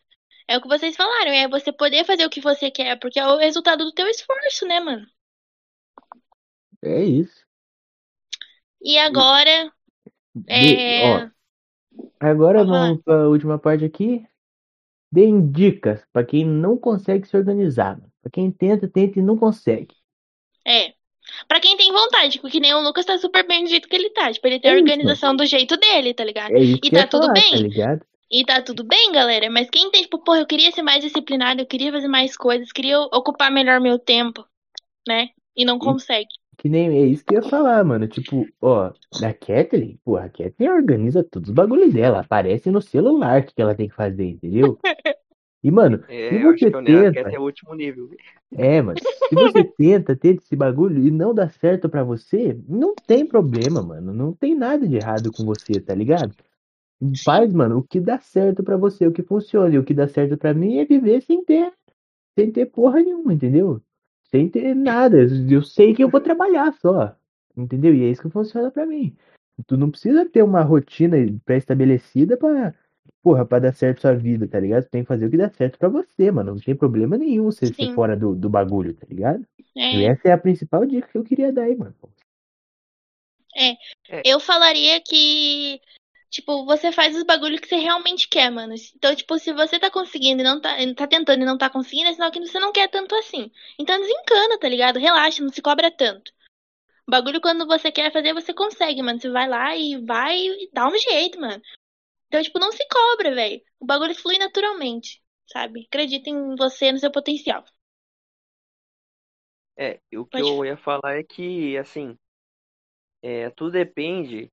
É 0.50 0.56
o 0.56 0.60
que 0.62 0.68
vocês 0.68 0.96
falaram, 0.96 1.32
é 1.32 1.48
você 1.48 1.72
poder 1.72 2.04
fazer 2.04 2.26
o 2.26 2.30
que 2.30 2.40
você 2.40 2.70
quer, 2.70 2.98
porque 2.98 3.18
é 3.18 3.26
o 3.26 3.38
resultado 3.38 3.84
do 3.84 3.92
teu 3.92 4.06
esforço, 4.08 4.66
né, 4.66 4.80
mano? 4.80 5.06
É 6.82 7.02
isso. 7.04 7.44
E 8.82 8.98
agora, 8.98 9.72
De- 10.34 10.76
é... 10.76 11.02
ó, 11.02 11.30
agora 12.20 12.64
vamos 12.64 13.02
pra 13.02 13.28
última 13.28 13.58
parte 13.58 13.84
aqui. 13.84 14.26
Deem 15.12 15.50
dicas 15.50 16.04
pra 16.12 16.24
quem 16.24 16.44
não 16.46 16.76
consegue 16.78 17.26
se 17.26 17.36
organizar. 17.36 18.00
Pra 18.22 18.30
quem 18.30 18.50
tenta, 18.52 18.88
tenta 18.88 19.18
e 19.18 19.22
não 19.22 19.36
consegue. 19.38 19.94
É. 20.66 20.94
Pra 21.48 21.60
quem 21.60 21.76
tem 21.76 21.92
vontade, 21.92 22.40
porque 22.40 22.60
nem 22.60 22.74
o 22.74 22.80
Lucas 22.80 23.06
tá 23.06 23.18
super 23.18 23.46
bem 23.46 23.64
do 23.64 23.70
jeito 23.70 23.88
que 23.88 23.96
ele 23.96 24.10
tá. 24.10 24.32
Tipo, 24.32 24.46
ele 24.48 24.60
tem 24.60 24.70
É 24.70 24.74
a 24.74 24.76
isso, 24.76 24.82
organização 24.82 25.36
do 25.36 25.46
jeito 25.46 25.76
dele, 25.76 26.14
tá 26.14 26.24
ligado? 26.24 26.54
É 26.54 26.60
isso 26.60 26.80
E 26.82 26.90
tá 26.90 27.06
tudo 27.06 27.22
falar, 27.22 27.34
bem. 27.34 27.50
tá 27.50 27.56
ligado? 27.56 28.06
E 28.30 28.44
tá 28.44 28.62
tudo 28.62 28.84
bem, 28.84 29.12
galera. 29.12 29.50
Mas 29.50 29.68
quem 29.68 29.90
tem, 29.90 30.02
tipo, 30.02 30.18
porra, 30.22 30.38
eu 30.40 30.46
queria 30.46 30.70
ser 30.72 30.82
mais 30.82 31.02
disciplinado, 31.02 31.60
eu 31.60 31.66
queria 31.66 31.92
fazer 31.92 32.08
mais 32.08 32.36
coisas, 32.36 32.72
queria 32.72 32.98
ocupar 33.00 33.50
melhor 33.50 33.80
meu 33.80 33.98
tempo, 33.98 34.46
né? 35.08 35.30
E 35.56 35.64
não 35.64 35.78
consegue. 35.78 36.28
Que 36.58 36.68
nem 36.68 36.88
é 36.88 37.06
isso 37.06 37.24
que 37.24 37.34
eu 37.34 37.42
ia 37.42 37.48
falar, 37.48 37.82
mano. 37.84 38.06
Tipo, 38.06 38.46
ó, 38.60 38.92
da 39.18 39.32
Kathleen, 39.32 39.98
porra, 40.04 40.26
a 40.26 40.28
Kathleen 40.28 40.70
organiza 40.70 41.24
todos 41.24 41.48
os 41.48 41.54
bagulhos 41.54 41.92
dela. 41.92 42.20
Aparece 42.20 42.70
no 42.70 42.82
celular 42.82 43.40
o 43.42 43.46
que 43.46 43.60
ela 43.62 43.74
tem 43.74 43.88
que 43.88 43.94
fazer, 43.94 44.24
entendeu? 44.26 44.78
E, 45.62 45.70
mano, 45.70 46.04
É, 46.08 46.28
se 46.28 46.38
eu 46.42 46.50
acho 46.50 46.70
você 46.84 47.10
quer 47.12 47.24
tenta, 47.24 47.30
ter 47.30 47.38
o 47.38 47.42
último 47.44 47.74
nível. 47.74 48.10
é, 48.56 48.82
mano, 48.82 49.00
se 49.28 49.36
você 49.36 49.62
tenta, 49.64 50.16
tenta 50.16 50.42
esse 50.42 50.56
bagulho 50.56 51.06
e 51.06 51.10
não 51.10 51.34
dá 51.34 51.48
certo 51.48 51.88
pra 51.88 52.02
você, 52.04 52.58
não 52.68 52.94
tem 53.06 53.26
problema, 53.26 53.82
mano. 53.82 54.12
Não 54.12 54.32
tem 54.32 54.54
nada 54.56 54.86
de 54.88 54.96
errado 54.96 55.32
com 55.32 55.44
você, 55.44 55.80
tá 55.80 55.94
ligado? 55.94 56.34
Faz, 57.24 57.52
mano, 57.52 57.78
o 57.78 57.82
que 57.82 57.98
dá 57.98 58.18
certo 58.20 58.62
pra 58.62 58.76
você, 58.76 59.06
o 59.06 59.12
que 59.12 59.22
funciona. 59.22 59.74
E 59.74 59.78
o 59.78 59.84
que 59.84 59.94
dá 59.94 60.06
certo 60.06 60.36
pra 60.36 60.52
mim 60.52 60.78
é 60.78 60.84
viver 60.84 61.22
sem 61.22 61.42
ter, 61.44 61.72
sem 62.38 62.50
ter 62.52 62.66
porra 62.66 63.00
nenhuma, 63.00 63.32
entendeu? 63.32 63.80
Sem 64.30 64.48
ter 64.48 64.74
nada. 64.74 65.18
Eu 65.50 65.62
sei 65.62 65.94
que 65.94 66.04
eu 66.04 66.10
vou 66.10 66.20
trabalhar 66.20 66.72
só. 66.74 67.16
Entendeu? 67.56 67.94
E 67.94 68.04
é 68.04 68.10
isso 68.10 68.22
que 68.22 68.30
funciona 68.30 68.70
pra 68.70 68.86
mim. 68.86 69.16
Tu 69.66 69.76
não 69.76 69.90
precisa 69.90 70.24
ter 70.24 70.42
uma 70.42 70.62
rotina 70.62 71.16
pré-estabelecida 71.44 72.36
pra, 72.36 72.74
porra, 73.22 73.44
pra 73.44 73.58
dar 73.58 73.72
certo 73.72 74.02
sua 74.02 74.14
vida, 74.14 74.46
tá 74.46 74.60
ligado? 74.60 74.84
Tu 74.84 74.90
tem 74.90 75.02
que 75.02 75.08
fazer 75.08 75.26
o 75.26 75.30
que 75.30 75.36
dá 75.36 75.50
certo 75.50 75.78
pra 75.78 75.88
você, 75.88 76.30
mano. 76.30 76.54
Não 76.54 76.60
tem 76.60 76.74
problema 76.74 77.16
nenhum 77.18 77.44
você 77.44 77.66
ser 77.66 77.94
fora 77.94 78.16
do, 78.16 78.34
do 78.34 78.48
bagulho, 78.48 78.94
tá 78.94 79.06
ligado? 79.08 79.44
E 79.74 80.04
É. 80.04 80.04
essa 80.04 80.28
é 80.28 80.32
a 80.32 80.38
principal 80.38 80.84
dica 80.86 81.08
que 81.08 81.18
eu 81.18 81.24
queria 81.24 81.52
dar 81.52 81.62
aí, 81.62 81.76
mano. 81.76 81.94
Eu 84.24 84.40
falaria 84.40 85.00
que 85.02 85.80
Tipo, 86.30 86.64
você 86.64 86.92
faz 86.92 87.16
os 87.16 87.24
bagulhos 87.24 87.58
que 87.58 87.66
você 87.66 87.76
realmente 87.76 88.28
quer, 88.28 88.50
mano. 88.50 88.74
Então, 88.94 89.14
tipo, 89.16 89.36
se 89.38 89.52
você 89.52 89.80
tá 89.80 89.90
conseguindo 89.90 90.42
e 90.42 90.44
não 90.44 90.60
tá, 90.60 90.76
tá 90.96 91.06
tentando 91.08 91.42
e 91.42 91.44
não 91.44 91.58
tá 91.58 91.68
conseguindo, 91.68 92.08
é 92.08 92.12
sinal 92.12 92.30
que 92.30 92.38
você 92.38 92.58
não 92.60 92.72
quer 92.72 92.88
tanto 92.88 93.16
assim. 93.16 93.50
Então 93.78 93.98
desencana, 94.00 94.58
tá 94.58 94.68
ligado? 94.68 94.98
Relaxa, 95.00 95.42
não 95.42 95.50
se 95.50 95.60
cobra 95.60 95.90
tanto. 95.90 96.32
O 97.06 97.10
bagulho, 97.10 97.40
quando 97.40 97.66
você 97.66 97.90
quer 97.90 98.12
fazer, 98.12 98.32
você 98.32 98.54
consegue, 98.54 99.02
mano. 99.02 99.18
Você 99.20 99.28
vai 99.28 99.48
lá 99.48 99.76
e 99.76 99.96
vai 100.04 100.38
e 100.38 100.70
dá 100.72 100.86
um 100.86 100.96
jeito, 100.96 101.40
mano. 101.40 101.60
Então, 102.28 102.40
tipo, 102.40 102.60
não 102.60 102.70
se 102.70 102.86
cobra, 102.86 103.34
velho. 103.34 103.60
O 103.80 103.84
bagulho 103.84 104.14
flui 104.14 104.38
naturalmente, 104.38 105.20
sabe? 105.48 105.86
Acredita 105.86 106.30
em 106.30 106.54
você, 106.54 106.92
no 106.92 106.98
seu 106.98 107.10
potencial. 107.10 107.64
É, 109.76 109.98
o 110.14 110.24
que 110.24 110.38
Pode 110.38 110.48
eu 110.48 110.64
ia 110.64 110.76
falar 110.76 111.18
é 111.18 111.24
que, 111.24 111.76
assim, 111.76 112.16
é, 113.20 113.50
tudo 113.50 113.72
depende. 113.72 114.48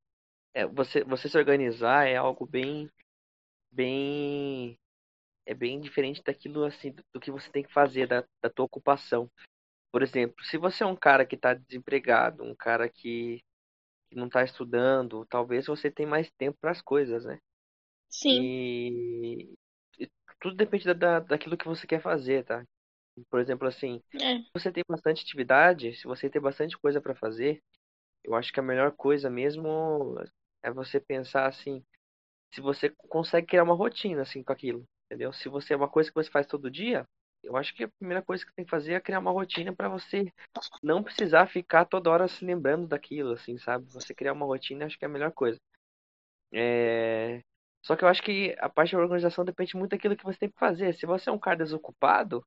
É, 0.57 0.65
você, 0.65 1.03
você 1.03 1.29
se 1.29 1.37
organizar 1.37 2.07
é 2.07 2.15
algo 2.15 2.47
bem, 2.47 2.89
bem, 3.71 4.79
é 5.45 5.53
bem 5.53 5.79
diferente 5.79 6.23
daquilo, 6.23 6.65
assim, 6.65 6.91
do, 6.91 7.03
do 7.13 7.19
que 7.19 7.31
você 7.31 7.51
tem 7.51 7.63
que 7.63 7.71
fazer, 7.71 8.07
da, 8.07 8.23
da 8.41 8.49
tua 8.49 8.65
ocupação. 8.65 9.29
Por 9.91 10.01
exemplo, 10.01 10.43
se 10.45 10.57
você 10.57 10.83
é 10.83 10.87
um 10.87 10.95
cara 10.95 11.25
que 11.25 11.35
está 11.35 11.53
desempregado, 11.53 12.43
um 12.43 12.55
cara 12.55 12.89
que, 12.89 13.39
que 14.09 14.15
não 14.15 14.27
está 14.27 14.43
estudando, 14.43 15.25
talvez 15.27 15.67
você 15.67 15.91
tenha 15.91 16.09
mais 16.09 16.31
tempo 16.39 16.57
para 16.59 16.71
as 16.71 16.81
coisas, 16.81 17.25
né? 17.25 17.39
Sim. 18.09 18.41
E, 18.41 19.53
e 19.99 20.09
tudo 20.39 20.55
depende 20.55 20.85
da, 20.85 20.93
da, 20.93 21.19
daquilo 21.19 21.57
que 21.57 21.67
você 21.67 21.85
quer 21.85 22.01
fazer, 22.01 22.45
tá? 22.45 22.63
Por 23.29 23.39
exemplo, 23.39 23.67
assim, 23.67 24.01
É. 24.15 24.39
se 24.39 24.49
você 24.53 24.71
tem 24.71 24.83
bastante 24.89 25.23
atividade, 25.23 25.93
se 25.95 26.05
você 26.05 26.29
tem 26.29 26.41
bastante 26.41 26.77
coisa 26.77 26.99
para 27.01 27.15
fazer, 27.15 27.61
eu 28.23 28.35
acho 28.35 28.51
que 28.51 28.59
a 28.59 28.63
melhor 28.63 28.91
coisa 28.91 29.29
mesmo 29.29 30.15
é 30.63 30.71
você 30.71 30.99
pensar 30.99 31.47
assim, 31.47 31.83
se 32.53 32.61
você 32.61 32.89
consegue 32.89 33.47
criar 33.47 33.63
uma 33.63 33.75
rotina 33.75 34.21
assim 34.21 34.43
com 34.43 34.53
aquilo, 34.53 34.85
entendeu? 35.05 35.33
Se 35.33 35.49
você 35.49 35.73
é 35.73 35.77
uma 35.77 35.89
coisa 35.89 36.09
que 36.09 36.15
você 36.15 36.29
faz 36.29 36.47
todo 36.47 36.71
dia, 36.71 37.05
eu 37.43 37.55
acho 37.55 37.73
que 37.73 37.83
a 37.83 37.89
primeira 37.99 38.21
coisa 38.21 38.45
que 38.45 38.53
tem 38.53 38.65
que 38.65 38.71
fazer 38.71 38.93
é 38.93 38.99
criar 38.99 39.19
uma 39.19 39.31
rotina 39.31 39.73
para 39.75 39.89
você 39.89 40.31
não 40.83 41.03
precisar 41.03 41.47
ficar 41.47 41.85
toda 41.85 42.09
hora 42.09 42.27
se 42.27 42.43
lembrando 42.43 42.87
daquilo, 42.87 43.33
assim, 43.33 43.57
sabe? 43.57 43.85
Você 43.93 44.13
criar 44.13 44.33
uma 44.33 44.45
rotina, 44.45 44.85
acho 44.85 44.97
que 44.97 45.05
é 45.05 45.07
a 45.07 45.11
melhor 45.11 45.31
coisa. 45.31 45.59
É... 46.53 47.41
Só 47.83 47.95
que 47.95 48.03
eu 48.03 48.07
acho 48.09 48.21
que 48.23 48.55
a 48.59 48.69
parte 48.69 48.93
da 48.93 49.01
organização 49.01 49.45
depende 49.45 49.77
muito 49.77 49.91
daquilo 49.91 50.15
que 50.17 50.23
você 50.23 50.39
tem 50.39 50.49
que 50.49 50.59
fazer. 50.59 50.93
Se 50.95 51.05
você 51.05 51.29
é 51.29 51.33
um 51.33 51.39
cara 51.39 51.57
desocupado, 51.57 52.45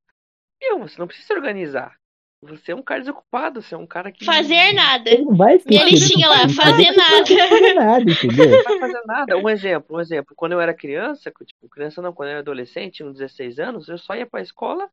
meu, 0.60 0.80
você 0.80 0.98
não 0.98 1.06
precisa 1.06 1.28
se 1.28 1.34
organizar. 1.34 1.99
Você 2.42 2.72
é 2.72 2.74
um 2.74 2.82
cara 2.82 3.00
desocupado, 3.00 3.60
você 3.60 3.74
é 3.74 3.78
um 3.78 3.86
cara 3.86 4.10
que 4.10 4.24
Fazer 4.24 4.72
nada. 4.72 5.10
Ele 5.10 5.24
não 5.24 5.36
vai 5.36 5.58
se 5.58 5.68
mexer, 5.68 5.84
listinha 5.84 6.26
não 6.26 6.34
lá, 6.34 6.48
fazer 6.48 6.90
nada. 6.92 7.26
fazer 7.26 7.74
nada, 7.74 8.10
entendeu? 8.10 8.50
não 8.50 8.62
vai 8.62 8.78
fazer 8.78 9.02
nada. 9.04 9.36
Um 9.36 9.48
exemplo, 9.48 9.96
um 9.96 10.00
exemplo. 10.00 10.34
Quando 10.34 10.52
eu 10.52 10.60
era 10.60 10.72
criança, 10.72 11.30
tipo, 11.44 11.68
criança 11.68 12.00
não, 12.00 12.14
quando 12.14 12.28
eu 12.28 12.32
era 12.32 12.40
adolescente, 12.40 12.94
tinha 12.94 13.08
uns 13.08 13.18
16 13.18 13.58
anos, 13.58 13.88
eu 13.88 13.98
só 13.98 14.14
ia 14.14 14.26
pra 14.26 14.40
escola 14.40 14.90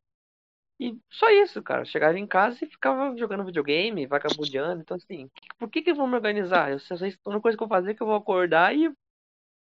e 0.78 0.94
só 1.10 1.30
isso, 1.30 1.62
cara. 1.62 1.86
Chegava 1.86 2.18
em 2.18 2.26
casa 2.26 2.62
e 2.62 2.68
ficava 2.68 3.16
jogando 3.16 3.46
videogame, 3.46 4.06
vagabundeando. 4.06 4.82
Então, 4.82 4.98
assim, 4.98 5.30
por 5.58 5.70
que 5.70 5.80
que 5.80 5.90
eu 5.90 5.96
vou 5.96 6.06
me 6.06 6.16
organizar? 6.16 6.70
Eu 6.70 6.78
sei, 6.78 6.96
a 6.96 7.30
única 7.30 7.40
coisa 7.40 7.56
que 7.56 7.62
eu 7.62 7.68
vou 7.68 7.76
fazer 7.76 7.92
é 7.92 7.94
que 7.94 8.02
eu 8.02 8.06
vou 8.06 8.16
acordar 8.16 8.76
e 8.76 8.92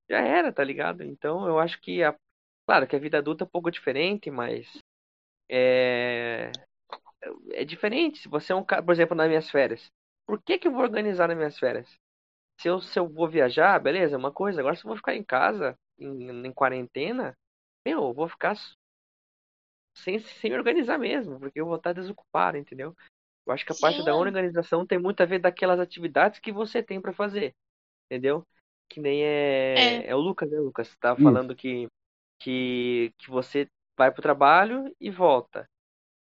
já 0.09 0.20
era, 0.20 0.51
tá 0.51 0.64
ligado? 0.64 1.03
Então, 1.03 1.47
eu 1.47 1.59
acho 1.59 1.78
que, 1.82 2.03
a... 2.03 2.14
claro 2.66 2.87
que 2.87 2.97
a 2.97 2.99
vida 2.99 3.18
adulta 3.18 3.45
é 3.45 3.47
um 3.47 3.51
pouco 3.51 3.70
diferente, 3.70 4.30
mas 4.30 4.66
é 5.51 6.51
é 7.53 7.64
diferente. 7.64 8.20
Se 8.20 8.29
você 8.29 8.53
é 8.53 8.57
um 8.57 8.64
cara, 8.64 8.83
por 8.83 8.93
exemplo, 8.93 9.16
nas 9.16 9.29
minhas 9.29 9.51
férias, 9.51 9.91
por 10.27 10.43
que 10.43 10.59
que 10.59 10.68
eu 10.68 10.72
vou 10.72 10.83
organizar 10.83 11.29
nas 11.29 11.37
minhas 11.37 11.59
férias? 11.59 11.89
Se 12.61 12.68
eu, 12.68 12.81
se 12.81 12.99
eu 12.99 13.09
vou 13.09 13.29
viajar, 13.29 13.79
beleza, 13.81 14.16
é 14.16 14.18
uma 14.18 14.33
coisa. 14.33 14.61
Agora, 14.61 14.77
se 14.77 14.85
eu 14.85 14.89
vou 14.89 14.97
ficar 14.97 15.14
em 15.14 15.25
casa, 15.25 15.77
em, 15.99 16.47
em 16.47 16.53
quarentena, 16.53 17.37
meu, 17.87 18.05
eu 18.05 18.14
vou 18.14 18.29
ficar 18.29 18.57
sem, 19.95 20.18
sem 20.18 20.51
me 20.51 20.57
organizar 20.57 20.99
mesmo, 20.99 21.39
porque 21.39 21.61
eu 21.61 21.66
vou 21.66 21.77
estar 21.77 21.93
desocupado, 21.93 22.57
entendeu? 22.57 22.95
Eu 23.47 23.53
acho 23.53 23.64
que 23.64 23.72
a 23.72 23.75
parte 23.75 23.99
Sim. 23.99 24.05
da 24.05 24.14
organização 24.16 24.87
tem 24.87 24.99
muito 24.99 25.22
a 25.22 25.27
ver 25.27 25.39
daquelas 25.39 25.79
atividades 25.81 26.41
que 26.41 26.53
você 26.53 26.83
tem 26.83 27.01
para 27.01 27.12
fazer, 27.12 27.55
entendeu? 28.07 28.47
Que 28.89 29.01
nem 29.01 29.22
é, 29.25 30.07
É. 30.07 30.11
é 30.11 30.14
o 30.14 30.20
Lucas, 30.20 30.51
né, 30.51 30.59
Lucas? 30.59 30.97
Isso. 31.18 31.22
falando 31.22 31.55
que, 31.57 31.89
que, 32.41 33.12
que 33.18 33.31
você 33.31 33.68
vai 33.97 34.12
pro 34.12 34.22
trabalho 34.22 34.95
e 35.01 35.11
volta. 35.11 35.68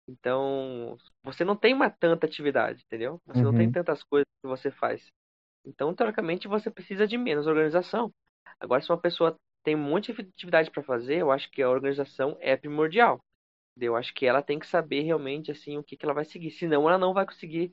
Então, 0.09 0.96
você 1.22 1.44
não 1.44 1.57
tem 1.57 1.74
uma 1.74 1.90
tanta 1.90 2.26
atividade, 2.26 2.82
entendeu? 2.86 3.20
Você 3.26 3.42
não 3.42 3.52
tem 3.52 3.66
Uhum. 3.66 3.72
tantas 3.72 4.02
coisas 4.04 4.26
que 4.40 4.48
você 4.48 4.70
faz. 4.70 5.11
Então, 5.64 5.92
teoricamente, 5.94 6.46
você 6.46 6.70
precisa 6.70 7.07
de 7.07 7.18
menos 7.18 7.46
organização. 7.46 8.12
Agora, 8.61 8.80
se 8.80 8.90
uma 8.90 9.00
pessoa 9.00 9.36
tem 9.64 9.74
um 9.74 9.78
monte 9.78 10.12
de 10.12 10.20
atividade 10.22 10.70
para 10.70 10.82
fazer, 10.82 11.16
eu 11.18 11.32
acho 11.32 11.50
que 11.50 11.61
a 11.61 11.68
organização 11.68 12.36
é 12.40 12.57
primordial. 12.57 13.20
entendeu? 13.72 13.92
Eu 13.92 13.96
acho 13.96 14.14
que 14.14 14.24
ela 14.26 14.42
tem 14.42 14.59
que 14.59 14.66
saber 14.66 15.02
realmente 15.02 15.50
assim 15.50 15.76
o 15.76 15.82
que, 15.84 15.96
que 15.96 16.04
ela 16.07 16.14
vai 16.14 16.24
seguir. 16.24 16.50
Senão, 16.52 16.88
ela 16.88 16.98
não 16.98 17.12
vai 17.12 17.26
conseguir 17.26 17.72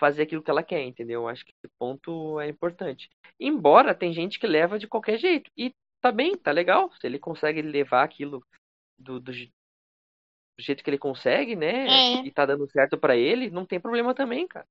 fazer 0.00 0.22
aquilo 0.22 0.42
que 0.42 0.50
ela 0.50 0.62
quer, 0.62 0.82
entendeu? 0.82 1.22
Eu 1.22 1.28
acho 1.28 1.44
que 1.44 1.52
esse 1.52 1.72
ponto 1.78 2.40
é 2.40 2.48
importante. 2.48 3.08
Embora 3.38 3.94
tem 3.94 4.12
gente 4.12 4.38
que 4.38 4.46
leva 4.46 4.78
de 4.78 4.86
qualquer 4.86 5.18
jeito. 5.18 5.50
E 5.56 5.72
tá 6.00 6.12
bem, 6.12 6.36
tá 6.36 6.50
legal. 6.52 6.90
Se 7.00 7.06
ele 7.06 7.18
consegue 7.18 7.62
levar 7.62 8.02
aquilo 8.02 8.44
do, 8.98 9.20
do, 9.20 9.32
do 10.58 10.64
jeito 10.64 10.82
que 10.82 10.90
ele 10.90 10.98
consegue, 10.98 11.54
né? 11.54 11.86
É. 11.86 12.26
E 12.26 12.30
tá 12.32 12.44
dando 12.44 12.68
certo 12.68 12.98
pra 12.98 13.16
ele, 13.16 13.48
não 13.48 13.64
tem 13.64 13.78
problema 13.78 14.12
também, 14.12 14.46
cara. 14.46 14.66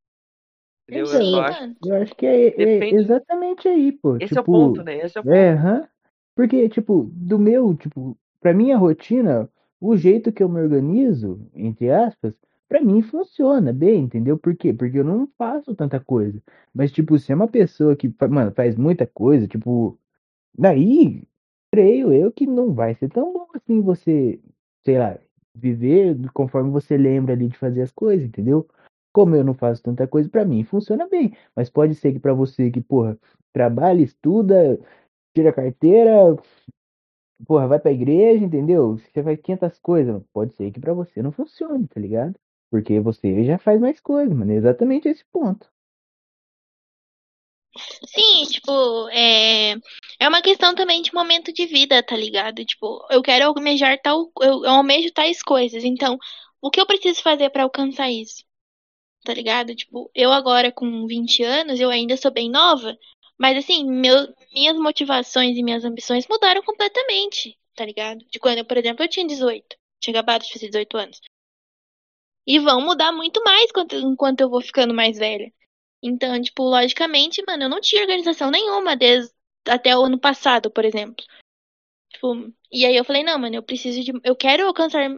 Entendeu? 0.84 1.06
Eu 1.06 1.26
só 1.32 1.42
acho. 1.42 1.76
Eu 1.86 2.02
acho 2.02 2.16
que 2.16 2.26
é, 2.26 2.48
é 2.62 2.94
exatamente 2.94 3.68
aí, 3.68 3.92
pô. 3.94 4.18
Esse 4.18 4.38
é 4.38 4.42
o 4.42 4.44
tipo, 4.44 4.52
ponto, 4.52 4.84
né? 4.84 4.98
Esse 4.98 5.18
é 5.18 5.22
o 5.22 5.24
ponto. 5.24 5.34
É. 5.34 5.90
Porque, 6.36 6.70
tipo, 6.70 7.10
do 7.14 7.40
meu, 7.40 7.74
tipo, 7.76 8.18
pra 8.40 8.54
minha 8.54 8.78
rotina, 8.78 9.50
o 9.80 9.96
jeito 9.96 10.32
que 10.32 10.44
eu 10.44 10.50
me 10.50 10.62
organizo, 10.62 11.40
entre 11.56 11.90
aspas, 11.90 12.34
pra 12.68 12.82
mim 12.82 13.02
funciona 13.02 13.72
bem, 13.72 14.04
entendeu? 14.04 14.38
Por 14.38 14.56
quê? 14.56 14.74
Porque 14.74 15.00
eu 15.00 15.04
não 15.04 15.28
faço 15.38 15.74
tanta 15.74 16.00
coisa. 16.00 16.42
Mas, 16.74 16.92
tipo, 16.92 17.18
se 17.18 17.32
é 17.32 17.36
uma 17.36 17.48
pessoa 17.48 17.96
que, 17.96 18.14
mano, 18.30 18.52
faz 18.52 18.76
muita 18.76 19.08
coisa, 19.08 19.48
tipo, 19.48 19.98
daí, 20.58 21.24
creio 21.72 22.14
eu 22.14 22.32
que 22.32 22.46
não 22.46 22.74
vai 22.74 22.94
ser 22.96 23.10
tão 23.10 23.34
bom 23.34 23.48
assim 23.56 23.82
você, 23.82 24.40
sei 24.86 25.00
lá, 25.00 25.18
viver 25.58 26.16
conforme 26.34 26.70
você 26.72 26.98
lembra 26.98 27.34
ali 27.34 27.48
de 27.48 27.58
fazer 27.58 27.82
as 27.82 27.92
coisas, 27.92 28.28
entendeu? 28.28 28.68
Como 29.14 29.36
eu 29.36 29.44
não 29.44 29.54
faço 29.54 29.84
tanta 29.84 30.08
coisa, 30.08 30.30
pra 30.30 30.46
mim 30.46 30.64
funciona 30.64 31.08
bem. 31.08 31.36
Mas 31.56 31.70
pode 31.70 31.96
ser 31.96 32.14
que 32.14 32.20
pra 32.20 32.34
você 32.34 32.70
que, 32.72 32.82
porra, 32.82 33.18
trabalha, 33.54 34.02
estuda, 34.02 34.80
tira 35.36 35.50
a 35.50 35.54
carteira, 35.54 36.36
porra, 37.46 37.68
vai 37.68 37.80
pra 37.80 37.92
igreja, 37.92 38.44
entendeu? 38.44 38.98
Você 38.98 39.24
faz 39.24 39.40
500 39.42 39.80
coisas, 39.80 40.22
pode 40.34 40.54
ser 40.56 40.72
que 40.72 40.80
pra 40.80 40.94
você 40.94 41.22
não 41.22 41.32
funcione, 41.32 41.88
tá 41.88 42.00
ligado? 42.00 42.36
Porque 42.72 43.00
você 43.00 43.44
já 43.46 43.58
faz 43.58 43.80
mais 43.80 44.00
coisas, 44.00 44.36
mano. 44.36 44.52
É 44.52 44.56
exatamente 44.56 45.08
esse 45.08 45.24
ponto. 45.32 45.70
Sim, 48.06 48.46
tipo, 48.46 49.10
é, 49.10 49.72
é 50.20 50.28
uma 50.28 50.42
questão 50.42 50.74
também 50.76 51.02
de 51.02 51.14
momento 51.14 51.52
de 51.54 51.66
vida, 51.66 52.02
tá 52.04 52.16
ligado? 52.16 52.64
Tipo, 52.66 53.06
eu 53.10 53.22
quero 53.22 53.46
almejar 53.46 54.00
tal, 54.02 54.32
eu, 54.42 54.64
eu 54.64 54.70
almejo 54.70 55.12
tais 55.12 55.42
coisas, 55.42 55.84
então, 55.84 56.18
o 56.62 56.70
que 56.70 56.80
eu 56.80 56.86
preciso 56.86 57.22
fazer 57.22 57.50
pra 57.50 57.64
alcançar 57.64 58.10
isso? 58.12 58.44
Tá 59.24 59.34
ligado? 59.34 59.76
Tipo, 59.76 60.10
eu 60.16 60.32
agora 60.32 60.72
com 60.72 61.06
20 61.08 61.44
anos, 61.44 61.80
eu 61.80 61.90
ainda 61.90 62.18
sou 62.18 62.32
bem 62.32 62.50
nova, 62.50 62.98
mas 63.38 63.58
assim, 63.58 63.86
meu, 63.86 64.34
minhas 64.54 64.78
motivações 64.78 65.58
e 65.58 65.64
minhas 65.64 65.86
ambições 65.86 66.28
mudaram 66.30 66.64
completamente, 66.64 67.58
tá 67.76 67.86
ligado? 67.86 68.26
De 68.32 68.40
quando, 68.40 68.60
eu, 68.60 68.66
por 68.66 68.78
exemplo, 68.78 69.04
eu 69.04 69.10
tinha 69.10 69.28
18, 69.28 69.76
tinha 70.00 70.14
acabado 70.14 70.44
de 70.44 70.54
fazer 70.54 70.68
18 70.68 70.98
anos. 70.98 71.20
E 72.48 72.58
vão 72.60 72.82
mudar 72.82 73.12
muito 73.12 73.44
mais 73.44 73.70
enquanto 74.04 74.42
eu 74.42 74.50
vou 74.50 74.62
ficando 74.62 74.94
mais 74.94 75.18
velha. 75.18 75.52
Então, 76.02 76.40
tipo, 76.42 76.64
logicamente, 76.64 77.44
mano, 77.48 77.64
eu 77.64 77.70
não 77.70 77.82
tinha 77.82 78.02
organização 78.02 78.52
nenhuma 78.52 78.96
desde 78.96 79.34
até 79.68 79.98
o 79.98 80.04
ano 80.04 80.20
passado, 80.20 80.72
por 80.72 80.86
exemplo. 80.86 81.26
Tipo, 82.12 82.54
e 82.72 82.86
aí 82.86 82.96
eu 82.96 83.04
falei, 83.04 83.24
não, 83.24 83.38
mano, 83.38 83.56
eu 83.56 83.64
preciso 83.64 84.04
de. 84.04 84.12
Eu 84.24 84.36
quero 84.36 84.66
alcançar. 84.66 85.10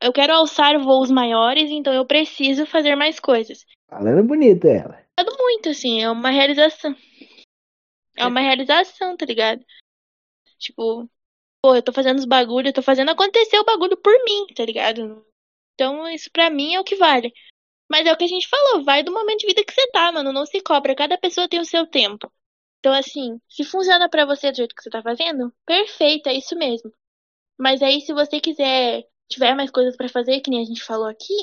Eu 0.00 0.12
quero 0.12 0.34
alçar 0.34 0.78
voos 0.78 1.10
maiores, 1.10 1.70
então 1.70 1.92
eu 1.92 2.06
preciso 2.06 2.66
fazer 2.66 2.94
mais 2.94 3.18
coisas. 3.18 3.64
Falando 3.88 4.26
bonito 4.26 4.66
ela. 4.66 5.04
Muito, 5.38 5.68
assim, 5.68 6.02
é 6.02 6.10
uma 6.10 6.30
realização. 6.30 6.94
É 8.16 8.26
uma 8.26 8.40
realização, 8.40 9.16
tá 9.16 9.24
ligado? 9.24 9.64
Tipo, 10.58 11.08
pô, 11.62 11.74
eu 11.74 11.82
tô 11.82 11.92
fazendo 11.92 12.18
os 12.18 12.24
bagulho, 12.24 12.68
eu 12.68 12.72
tô 12.72 12.82
fazendo 12.82 13.10
acontecer 13.10 13.58
o 13.58 13.64
bagulho 13.64 13.96
por 13.96 14.12
mim, 14.24 14.46
tá 14.54 14.64
ligado? 14.64 15.24
Então, 15.74 16.08
isso 16.08 16.30
pra 16.32 16.50
mim 16.50 16.74
é 16.74 16.80
o 16.80 16.84
que 16.84 16.96
vale. 16.96 17.32
Mas 17.90 18.06
é 18.06 18.12
o 18.12 18.16
que 18.16 18.24
a 18.24 18.28
gente 18.28 18.48
falou, 18.48 18.84
vai 18.84 19.02
do 19.02 19.12
momento 19.12 19.40
de 19.40 19.46
vida 19.46 19.64
que 19.64 19.72
você 19.72 19.86
tá, 19.90 20.10
mano. 20.12 20.32
Não 20.32 20.46
se 20.46 20.60
cobra. 20.62 20.94
Cada 20.94 21.18
pessoa 21.18 21.48
tem 21.48 21.60
o 21.60 21.64
seu 21.64 21.86
tempo. 21.86 22.30
Então, 22.80 22.92
assim, 22.92 23.40
se 23.48 23.64
funciona 23.64 24.08
pra 24.08 24.26
você 24.26 24.50
do 24.50 24.56
jeito 24.56 24.74
que 24.74 24.82
você 24.82 24.90
tá 24.90 25.02
fazendo, 25.02 25.52
perfeito, 25.66 26.28
é 26.28 26.34
isso 26.34 26.56
mesmo. 26.56 26.92
Mas 27.58 27.82
aí, 27.82 28.00
se 28.00 28.12
você 28.12 28.40
quiser, 28.40 29.04
tiver 29.28 29.54
mais 29.54 29.70
coisas 29.70 29.96
pra 29.96 30.08
fazer, 30.08 30.40
que 30.40 30.50
nem 30.50 30.62
a 30.62 30.64
gente 30.66 30.82
falou 30.82 31.06
aqui, 31.06 31.34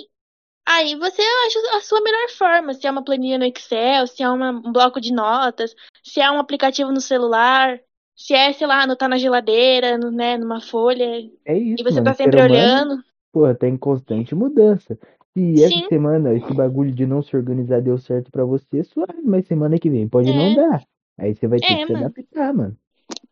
aí 0.65 0.95
você 0.95 1.21
acha 1.21 1.77
a 1.77 1.81
sua 1.81 2.01
melhor 2.01 2.29
forma. 2.29 2.73
Se 2.73 2.85
é 2.87 2.91
uma 2.91 3.03
planilha 3.03 3.37
no 3.37 3.45
Excel, 3.45 4.07
se 4.07 4.23
é 4.23 4.29
uma- 4.29 4.51
um 4.51 4.71
bloco 4.71 5.01
de 5.01 5.13
notas, 5.13 5.75
se 6.03 6.21
é 6.21 6.29
um 6.31 6.39
aplicativo 6.39 6.91
no 6.91 7.01
celular, 7.01 7.79
Se 8.13 8.35
é, 8.35 8.53
sei 8.53 8.67
lá, 8.67 8.83
anotar 8.83 9.09
na 9.09 9.17
geladeira, 9.17 9.97
no, 9.97 10.11
né, 10.11 10.37
numa 10.37 10.61
folha. 10.61 11.05
É 11.43 11.57
isso, 11.57 11.81
E 11.81 11.83
você 11.83 11.95
mano. 11.95 12.05
tá 12.05 12.13
sempre 12.13 12.37
humano, 12.37 12.53
olhando. 12.53 13.03
Porra, 13.31 13.55
tá 13.55 13.67
em 13.67 13.77
constante 13.77 14.35
mudança. 14.35 14.95
Se 15.38 15.63
essa 15.63 15.79
Sim. 15.79 15.88
semana 15.88 16.34
esse 16.34 16.53
bagulho 16.53 16.91
de 16.93 17.05
não 17.05 17.21
se 17.21 17.36
organizar 17.36 17.82
deu 17.82 17.97
certo 17.97 18.32
pra 18.32 18.43
você, 18.45 18.84
suave, 18.84 19.21
mas 19.23 19.47
semana 19.47 19.79
que 19.79 19.89
vem 19.89 20.07
pode 20.07 20.34
não 20.34 20.49
É. 20.49 20.53
dar. 20.53 20.86
Aí 21.17 21.36
você 21.36 21.47
vai 21.47 21.59
ter 21.61 21.75
É, 21.75 21.77
que 21.77 21.86
se 21.86 21.93
mano. 21.93 22.05
adaptar, 22.05 22.53
mano. 22.53 22.77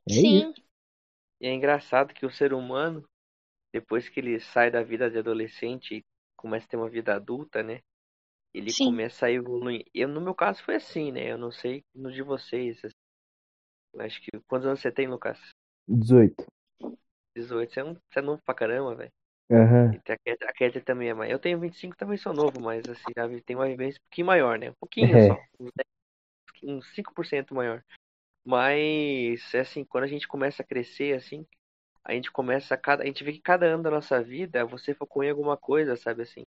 É 0.10 0.22
isso. 0.22 0.47
Sim. 0.47 0.54
E 1.41 1.47
é 1.47 1.54
engraçado 1.54 2.14
que 2.14 2.26
o 2.26 2.32
ser 2.32 2.54
humano, 2.54 3.04
depois 3.74 4.10
que 4.10 4.20
ele 4.20 4.39
sai 4.39 4.72
da 4.72 4.84
vida 4.84 5.10
de 5.10 5.18
adolescente 5.20 5.95
e 5.97 6.04
começa 6.38 6.66
a 6.68 6.70
ter 6.70 6.78
uma 6.78 6.89
vida 6.89 7.16
adulta, 7.16 7.64
né? 7.64 7.82
Ele 8.54 8.74
Sim. 8.74 8.88
começa 8.88 9.28
a 9.28 9.32
evoluir. 9.32 9.86
Eu, 9.93 10.08
no 10.08 10.22
meu 10.22 10.36
caso 10.36 10.64
foi 10.64 10.76
assim, 10.76 11.12
né? 11.12 11.32
Eu 11.32 11.38
não 11.38 11.52
sei 11.52 11.84
no 11.95 12.12
de 12.12 12.24
vocês. 12.24 12.80
assim. 12.84 12.95
Eu 13.93 14.02
acho 14.02 14.22
que. 14.22 14.30
Quantos 14.47 14.68
anos 14.68 14.80
você 14.80 14.91
tem, 14.91 15.08
Lucas? 15.08 15.39
18. 15.88 16.45
18. 17.36 17.74
Você 17.74 17.80
é, 17.80 17.84
um, 17.84 17.93
você 17.95 18.20
é 18.20 18.22
novo 18.22 18.41
pra 18.43 18.54
caramba, 18.54 18.95
velho. 18.95 19.12
E 19.91 19.97
A 19.97 20.18
Cat- 20.18 20.43
A 20.43 20.54
Cat 20.54 20.82
também 20.82 21.10
é 21.10 21.14
mais. 21.14 21.32
Eu 21.32 21.39
tenho 21.39 21.60
25, 21.60 21.95
também 21.97 22.18
sou 22.18 22.34
novo, 22.34 22.60
mas 22.62 22.88
assim, 22.88 23.12
já 23.16 23.28
tenho 23.45 23.60
uma 23.60 23.68
vivência 23.68 24.00
um 24.00 24.04
pouquinho 24.04 24.28
maior, 24.28 24.58
né? 24.60 24.70
Um 24.72 24.76
pouquinho 24.80 25.20
É. 25.20 25.22
só. 25.22 25.43
Uns 25.60 25.72
10, 25.76 25.88
uns 26.78 26.88
5% 26.95 27.54
maior. 27.56 27.84
Mas, 28.45 29.54
é 29.56 29.62
assim, 29.62 29.86
quando 29.86 30.06
a 30.06 30.08
gente 30.08 30.28
começa 30.28 30.64
a 30.64 30.66
crescer, 30.66 31.16
assim, 31.18 31.45
a 32.06 32.14
gente 32.14 32.32
começa 32.32 32.76
a 32.76 32.78
cada. 32.78 33.04
A 33.04 33.08
gente 33.08 33.24
vê 33.24 33.34
que 33.34 33.41
cada 33.41 33.66
ano 33.68 33.84
da 33.84 33.91
nossa 33.91 34.24
vida 34.24 34.66
você 34.66 34.93
focou 34.95 35.24
em 35.24 35.32
alguma 35.32 35.58
coisa, 35.58 35.95
sabe 35.97 36.24
assim? 36.24 36.43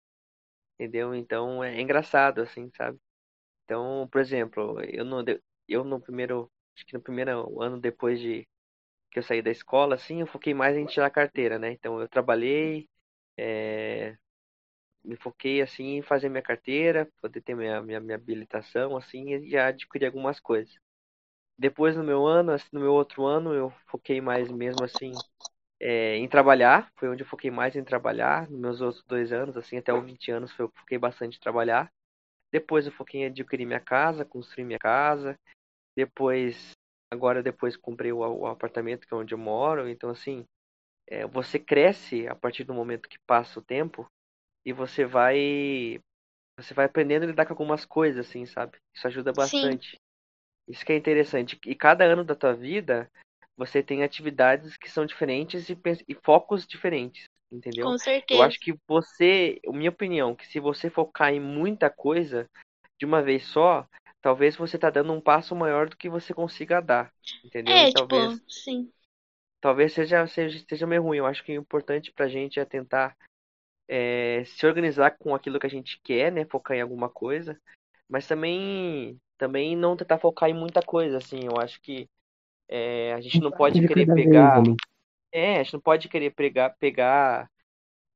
Entendeu? 0.75 1.13
Então 1.15 1.63
é 1.63 1.79
engraçado, 1.81 2.41
assim, 2.41 2.69
sabe? 2.75 2.97
Então, 3.65 4.07
por 4.11 4.21
exemplo, 4.21 4.81
eu 4.83 5.05
no, 5.05 5.23
eu 5.67 5.83
no 5.83 6.01
primeiro. 6.01 6.51
Acho 6.75 6.85
que 6.87 6.93
no 6.95 7.01
primeiro 7.01 7.61
ano 7.61 7.79
depois 7.79 8.19
de 8.19 8.47
que 9.11 9.19
eu 9.19 9.23
saí 9.23 9.41
da 9.41 9.51
escola, 9.51 9.95
assim, 9.95 10.21
eu 10.21 10.27
foquei 10.27 10.53
mais 10.53 10.77
em 10.77 10.85
tirar 10.87 11.07
a 11.07 11.11
carteira, 11.11 11.59
né? 11.59 11.71
Então 11.73 12.01
eu 12.01 12.09
trabalhei, 12.09 12.89
é, 13.41 14.17
me 15.03 15.15
foquei 15.15 15.61
assim 15.61 15.97
em 15.97 16.01
fazer 16.01 16.29
minha 16.29 16.43
carteira, 16.43 17.09
poder 17.21 17.41
ter 17.41 17.55
minha, 17.55 17.81
minha, 17.81 17.99
minha 17.99 18.15
habilitação, 18.15 18.95
assim, 18.95 19.33
e 19.33 19.49
já 19.49 19.67
adquirir 19.67 20.05
algumas 20.05 20.39
coisas. 20.39 20.73
Depois 21.57 21.95
no 21.95 22.03
meu 22.03 22.25
ano, 22.25 22.51
assim, 22.51 22.67
no 22.71 22.79
meu 22.79 22.93
outro 22.93 23.25
ano, 23.25 23.53
eu 23.53 23.71
foquei 23.87 24.21
mais 24.21 24.49
mesmo 24.51 24.83
assim 24.83 25.13
é, 25.79 26.17
em 26.17 26.27
trabalhar, 26.27 26.91
foi 26.97 27.09
onde 27.09 27.23
eu 27.23 27.27
foquei 27.27 27.49
mais 27.49 27.75
em 27.75 27.83
trabalhar. 27.83 28.49
Nos 28.49 28.59
meus 28.59 28.81
outros 28.81 29.03
dois 29.05 29.31
anos, 29.31 29.57
assim, 29.57 29.77
até 29.77 29.93
os 29.93 30.05
20 30.05 30.31
anos, 30.31 30.57
eu 30.59 30.71
foquei 30.75 30.97
bastante 30.97 31.37
em 31.37 31.41
trabalhar. 31.41 31.91
Depois 32.51 32.85
eu 32.85 32.91
foquei 32.91 33.21
em 33.21 33.25
adquirir 33.25 33.65
minha 33.65 33.79
casa, 33.79 34.25
construir 34.25 34.65
minha 34.65 34.79
casa. 34.79 35.35
Depois, 35.95 36.71
agora 37.11 37.41
depois 37.41 37.75
comprei 37.75 38.11
o, 38.11 38.19
o 38.19 38.45
apartamento 38.45 39.07
que 39.07 39.13
é 39.13 39.17
onde 39.17 39.33
eu 39.33 39.37
moro. 39.39 39.89
Então, 39.89 40.09
assim, 40.11 40.45
é, 41.11 41.27
você 41.27 41.59
cresce 41.59 42.25
a 42.25 42.33
partir 42.33 42.63
do 42.63 42.73
momento 42.73 43.09
que 43.09 43.19
passa 43.27 43.59
o 43.59 43.61
tempo 43.61 44.07
e 44.65 44.71
você 44.71 45.03
vai 45.03 45.99
você 46.57 46.73
vai 46.73 46.85
aprendendo 46.85 47.23
a 47.23 47.25
lidar 47.25 47.45
com 47.45 47.53
algumas 47.53 47.85
coisas, 47.85 48.27
assim, 48.27 48.45
sabe? 48.45 48.77
Isso 48.95 49.07
ajuda 49.07 49.33
bastante. 49.33 49.97
Isso 50.67 50.85
que 50.85 50.93
é 50.93 50.95
interessante. 50.95 51.59
E 51.65 51.75
cada 51.75 52.05
ano 52.05 52.23
da 52.23 52.35
tua 52.35 52.53
vida, 52.53 53.09
você 53.57 53.81
tem 53.83 54.03
atividades 54.03 54.77
que 54.77 54.89
são 54.89 55.05
diferentes 55.05 55.69
e, 55.69 55.77
e 56.07 56.13
focos 56.13 56.65
diferentes, 56.67 57.25
entendeu? 57.51 57.87
Com 57.87 57.97
certeza. 57.97 58.39
Eu 58.41 58.45
acho 58.45 58.59
que 58.59 58.73
você, 58.87 59.59
minha 59.67 59.89
opinião, 59.89 60.35
que 60.35 60.47
se 60.47 60.59
você 60.59 60.89
focar 60.89 61.33
em 61.33 61.39
muita 61.39 61.89
coisa 61.89 62.47
de 62.99 63.05
uma 63.05 63.21
vez 63.21 63.43
só, 63.45 63.87
talvez 64.21 64.55
você 64.55 64.77
tá 64.77 64.89
dando 64.89 65.11
um 65.11 65.21
passo 65.21 65.55
maior 65.55 65.89
do 65.89 65.97
que 65.97 66.09
você 66.09 66.33
consiga 66.33 66.79
dar, 66.79 67.11
entendeu? 67.43 67.75
É, 67.75 67.89
E 67.89 67.93
talvez, 67.93 68.33
tipo, 68.35 68.49
sim. 68.49 68.91
Talvez 69.61 69.93
seja, 69.93 70.25
seja, 70.27 70.63
seja 70.67 70.87
meio 70.87 71.03
ruim. 71.03 71.19
Eu 71.19 71.25
acho 71.25 71.43
que 71.43 71.57
o 71.57 71.61
importante 71.61 72.11
pra 72.11 72.27
gente 72.27 72.59
é 72.59 72.65
tentar 72.65 73.15
é, 73.87 74.43
se 74.45 74.65
organizar 74.65 75.11
com 75.11 75.35
aquilo 75.35 75.59
que 75.59 75.67
a 75.67 75.69
gente 75.69 75.99
quer, 76.03 76.31
né? 76.31 76.45
Focar 76.45 76.75
em 76.75 76.81
alguma 76.81 77.07
coisa, 77.07 77.59
mas 78.09 78.27
também, 78.27 79.19
também 79.37 79.75
não 79.75 79.95
tentar 79.95 80.17
focar 80.17 80.49
em 80.49 80.53
muita 80.53 80.81
coisa, 80.81 81.17
assim. 81.17 81.45
Eu 81.45 81.61
acho 81.61 81.79
que 81.81 82.09
é, 82.67 83.13
a 83.13 83.21
gente 83.21 83.39
não 83.39 83.51
pode 83.51 83.79
De 83.79 83.87
querer 83.87 84.13
pegar. 84.13 84.57
ali. 84.57 84.75
É, 85.31 85.59
a 85.59 85.63
gente 85.63 85.73
não 85.73 85.81
pode 85.81 86.09
querer 86.09 86.31
pegar, 86.31 86.71
pegar, 86.71 87.49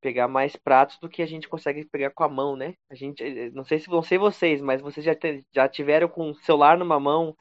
pegar 0.01 0.27
mais 0.27 0.55
pratos 0.55 0.97
do 0.99 1.07
que 1.07 1.21
a 1.21 1.25
gente 1.25 1.47
consegue 1.47 1.85
pegar 1.85 2.11
com 2.11 2.23
a 2.23 2.29
mão, 2.29 2.55
né? 2.55 2.73
A 2.89 2.95
gente, 2.95 3.23
não 3.51 3.63
sei 3.63 3.79
se 3.79 3.89
não 3.89 4.01
sei 4.01 4.17
vocês, 4.17 4.61
mas 4.61 4.81
vocês 4.81 5.05
já, 5.05 5.15
te- 5.15 5.45
já 5.53 5.67
tiveram 5.67 6.07
com 6.09 6.31
o 6.31 6.35
celular 6.35 6.77
numa 6.77 6.99
mão, 6.99 7.35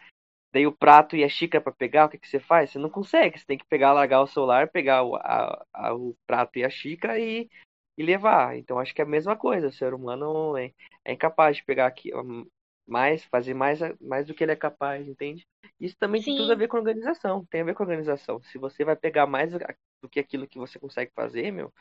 daí 0.55 0.67
o 0.69 0.73
prato 0.73 1.17
e 1.17 1.25
a 1.25 1.31
xícara 1.31 1.63
para 1.65 1.73
pegar, 1.73 2.07
o 2.07 2.11
que 2.11 2.19
que 2.19 2.29
você 2.29 2.41
faz? 2.41 2.71
Você 2.73 2.79
não 2.81 2.91
consegue, 2.91 3.39
você 3.39 3.47
tem 3.47 3.59
que 3.59 3.67
pegar, 3.67 3.93
largar 3.95 4.23
o 4.23 4.29
celular, 4.29 4.69
pegar 4.71 5.05
o, 5.05 5.17
a, 5.17 5.67
a- 5.75 5.95
o 5.95 6.17
prato 6.27 6.59
e 6.59 6.65
a 6.65 6.71
xícara 6.71 7.19
e, 7.21 7.51
e 7.99 8.03
levar. 8.05 8.57
Então 8.57 8.79
acho 8.79 8.95
que 8.95 9.03
é 9.03 9.05
a 9.05 9.09
mesma 9.09 9.37
coisa, 9.37 9.69
o 9.69 9.73
ser 9.73 9.95
humano 9.95 10.57
é, 10.57 10.73
é 11.05 11.13
incapaz 11.13 11.57
de 11.59 11.65
pegar 11.65 11.87
aqui 11.87 12.15
hum, 12.17 12.47
mais, 12.87 13.25
fazer 13.25 13.55
mais, 13.55 13.81
mais 14.01 14.27
do 14.27 14.35
que 14.35 14.45
ele 14.45 14.53
é 14.53 14.57
capaz, 14.57 15.07
entende? 15.09 15.47
Isso 15.81 15.97
também 15.99 16.23
tem 16.23 16.35
Sim. 16.35 16.37
tudo 16.37 16.53
a 16.53 16.57
ver 16.57 16.69
com 16.69 16.77
organização, 16.79 17.45
tem 17.47 17.63
a 17.63 17.65
ver 17.65 17.75
com 17.75 17.83
organização. 17.83 18.43
Se 18.45 18.59
você 18.59 18.85
vai 18.85 18.97
pegar 18.97 19.27
mais 19.27 19.53
do 19.53 19.59
do 20.03 20.09
que 20.09 20.21
aquilo 20.21 20.47
que 20.47 20.59
você 20.59 20.79
consegue 20.79 21.11
fazer, 21.15 21.51
meu, 21.51 21.73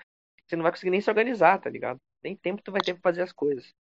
você 0.47 0.55
não 0.55 0.63
vai 0.63 0.71
conseguir 0.71 0.91
nem 0.91 1.01
se 1.01 1.09
organizar, 1.09 1.59
tá 1.59 1.69
ligado? 1.69 1.99
Nem 2.23 2.35
tempo 2.35 2.61
tu 2.63 2.71
vai 2.71 2.83
ter 2.83 2.93
pra 2.93 3.01
fazer 3.03 3.21
as 3.23 3.31
coisas. 3.33 3.73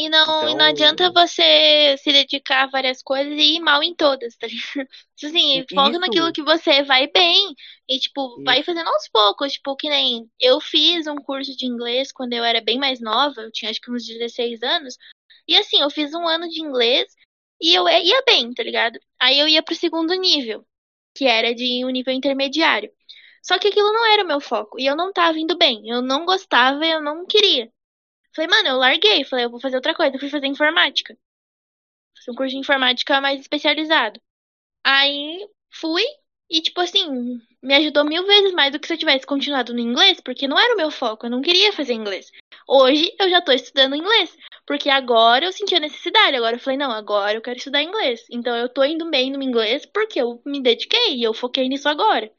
E 0.00 0.08
não, 0.08 0.42
e 0.42 0.44
não 0.44 0.50
Então- 0.52 0.66
adianta 0.66 1.10
você 1.10 1.96
se 1.98 2.12
dedicar 2.12 2.62
a 2.64 2.66
várias 2.68 3.02
coisas 3.02 3.32
e 3.32 3.56
ir 3.56 3.60
mal 3.60 3.82
em 3.82 3.94
todas, 3.96 4.36
tá 4.36 4.46
ligado? 4.46 4.62
Tipo 5.16 5.26
Assim, 5.36 5.64
foca 5.74 5.90
isso- 5.90 5.98
naquilo 6.00 6.32
que 6.32 6.42
você 6.42 6.84
vai 6.84 7.08
bem 7.08 7.52
e, 7.88 7.98
tipo, 7.98 8.40
vai 8.44 8.58
Isso. 8.60 8.66
fazendo 8.66 8.86
aos 8.88 9.08
poucos. 9.12 9.54
Tipo, 9.54 9.74
que 9.74 9.88
nem 9.88 10.30
eu 10.40 10.60
fiz 10.60 11.08
um 11.08 11.16
curso 11.16 11.56
de 11.56 11.66
inglês 11.66 12.12
quando 12.12 12.32
eu 12.34 12.44
era 12.44 12.60
bem 12.60 12.78
mais 12.78 13.00
nova, 13.00 13.40
eu 13.40 13.50
tinha 13.50 13.70
acho 13.72 13.80
que 13.80 13.90
uns 13.90 14.06
16 14.06 14.62
anos. 14.62 14.96
E 15.48 15.56
assim, 15.56 15.80
eu 15.80 15.90
fiz 15.90 16.14
um 16.14 16.28
ano 16.28 16.48
de 16.48 16.60
inglês 16.62 17.06
e 17.60 17.74
eu 17.74 17.88
ia 17.88 18.22
bem, 18.24 18.52
tá 18.54 18.62
ligado? 18.62 19.00
Aí 19.18 19.36
eu 19.40 19.48
ia 19.48 19.62
pro 19.64 19.74
segundo 19.74 20.14
nível, 20.14 20.64
que 21.16 21.24
era 21.24 21.52
de 21.52 21.84
um 21.84 21.88
nível 21.90 22.12
intermediário. 22.14 22.92
Só 23.42 23.58
que 23.58 23.66
aquilo 23.68 23.92
não 23.92 24.06
era 24.12 24.22
o 24.22 24.26
meu 24.28 24.40
foco. 24.40 24.78
E 24.78 24.86
eu 24.86 24.94
não 24.94 25.12
tava 25.12 25.38
indo 25.40 25.56
bem. 25.58 25.88
Eu 25.88 26.00
não 26.02 26.24
gostava, 26.24 26.86
eu 26.86 27.00
não 27.02 27.26
queria. 27.26 27.68
Falei, 28.38 28.46
mano, 28.46 28.68
eu 28.68 28.76
larguei. 28.76 29.24
Falei, 29.24 29.46
eu 29.46 29.50
vou 29.50 29.58
fazer 29.58 29.74
outra 29.74 29.92
coisa. 29.92 30.14
Eu 30.14 30.20
fui 30.20 30.30
fazer 30.30 30.46
informática. 30.46 31.16
Fiz 32.16 32.28
um 32.28 32.34
curso 32.36 32.52
de 32.52 32.58
informática 32.58 33.20
mais 33.20 33.40
especializado. 33.40 34.20
Aí 34.84 35.44
fui 35.72 36.04
e, 36.48 36.62
tipo 36.62 36.80
assim, 36.80 37.40
me 37.60 37.74
ajudou 37.74 38.04
mil 38.04 38.24
vezes 38.24 38.52
mais 38.52 38.70
do 38.70 38.78
que 38.78 38.86
se 38.86 38.92
eu 38.94 38.98
tivesse 38.98 39.26
continuado 39.26 39.74
no 39.74 39.80
inglês, 39.80 40.20
porque 40.20 40.46
não 40.46 40.56
era 40.56 40.72
o 40.74 40.76
meu 40.76 40.88
foco. 40.88 41.26
Eu 41.26 41.30
não 41.30 41.42
queria 41.42 41.72
fazer 41.72 41.94
inglês. 41.94 42.30
Hoje 42.68 43.12
eu 43.18 43.28
já 43.28 43.42
tô 43.42 43.50
estudando 43.50 43.96
inglês. 43.96 44.36
Porque 44.64 44.88
agora 44.88 45.44
eu 45.44 45.52
senti 45.52 45.74
a 45.74 45.80
necessidade. 45.80 46.36
Agora 46.36 46.54
eu 46.54 46.60
falei, 46.60 46.78
não, 46.78 46.92
agora 46.92 47.36
eu 47.36 47.42
quero 47.42 47.58
estudar 47.58 47.82
inglês. 47.82 48.24
Então 48.30 48.56
eu 48.56 48.68
tô 48.68 48.84
indo 48.84 49.10
bem 49.10 49.32
no 49.32 49.42
inglês 49.42 49.84
porque 49.84 50.20
eu 50.20 50.40
me 50.46 50.62
dediquei 50.62 51.16
e 51.16 51.24
eu 51.24 51.34
foquei 51.34 51.68
nisso 51.68 51.88
agora. 51.88 52.30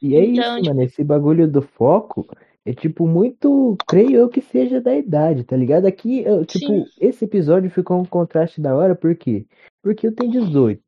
E 0.00 0.16
é 0.16 0.24
Então, 0.24 0.56
isso, 0.56 0.66
mano. 0.66 0.82
Esse 0.82 1.04
bagulho 1.04 1.46
do 1.46 1.60
foco 1.60 2.26
é 2.70 2.74
tipo 2.74 3.06
muito, 3.06 3.76
creio 3.88 4.12
eu 4.12 4.28
que 4.28 4.40
seja 4.40 4.80
da 4.80 4.94
idade, 4.94 5.44
tá 5.44 5.56
ligado? 5.56 5.86
Aqui, 5.86 6.20
eu, 6.22 6.44
tipo, 6.44 6.66
Sim. 6.66 6.84
esse 7.00 7.24
episódio 7.24 7.70
ficou 7.70 8.00
um 8.00 8.04
contraste 8.04 8.60
da 8.60 8.74
hora, 8.74 8.94
por 8.94 9.14
quê? 9.16 9.44
Porque 9.82 10.06
eu 10.06 10.14
tenho 10.14 10.30
18. 10.30 10.80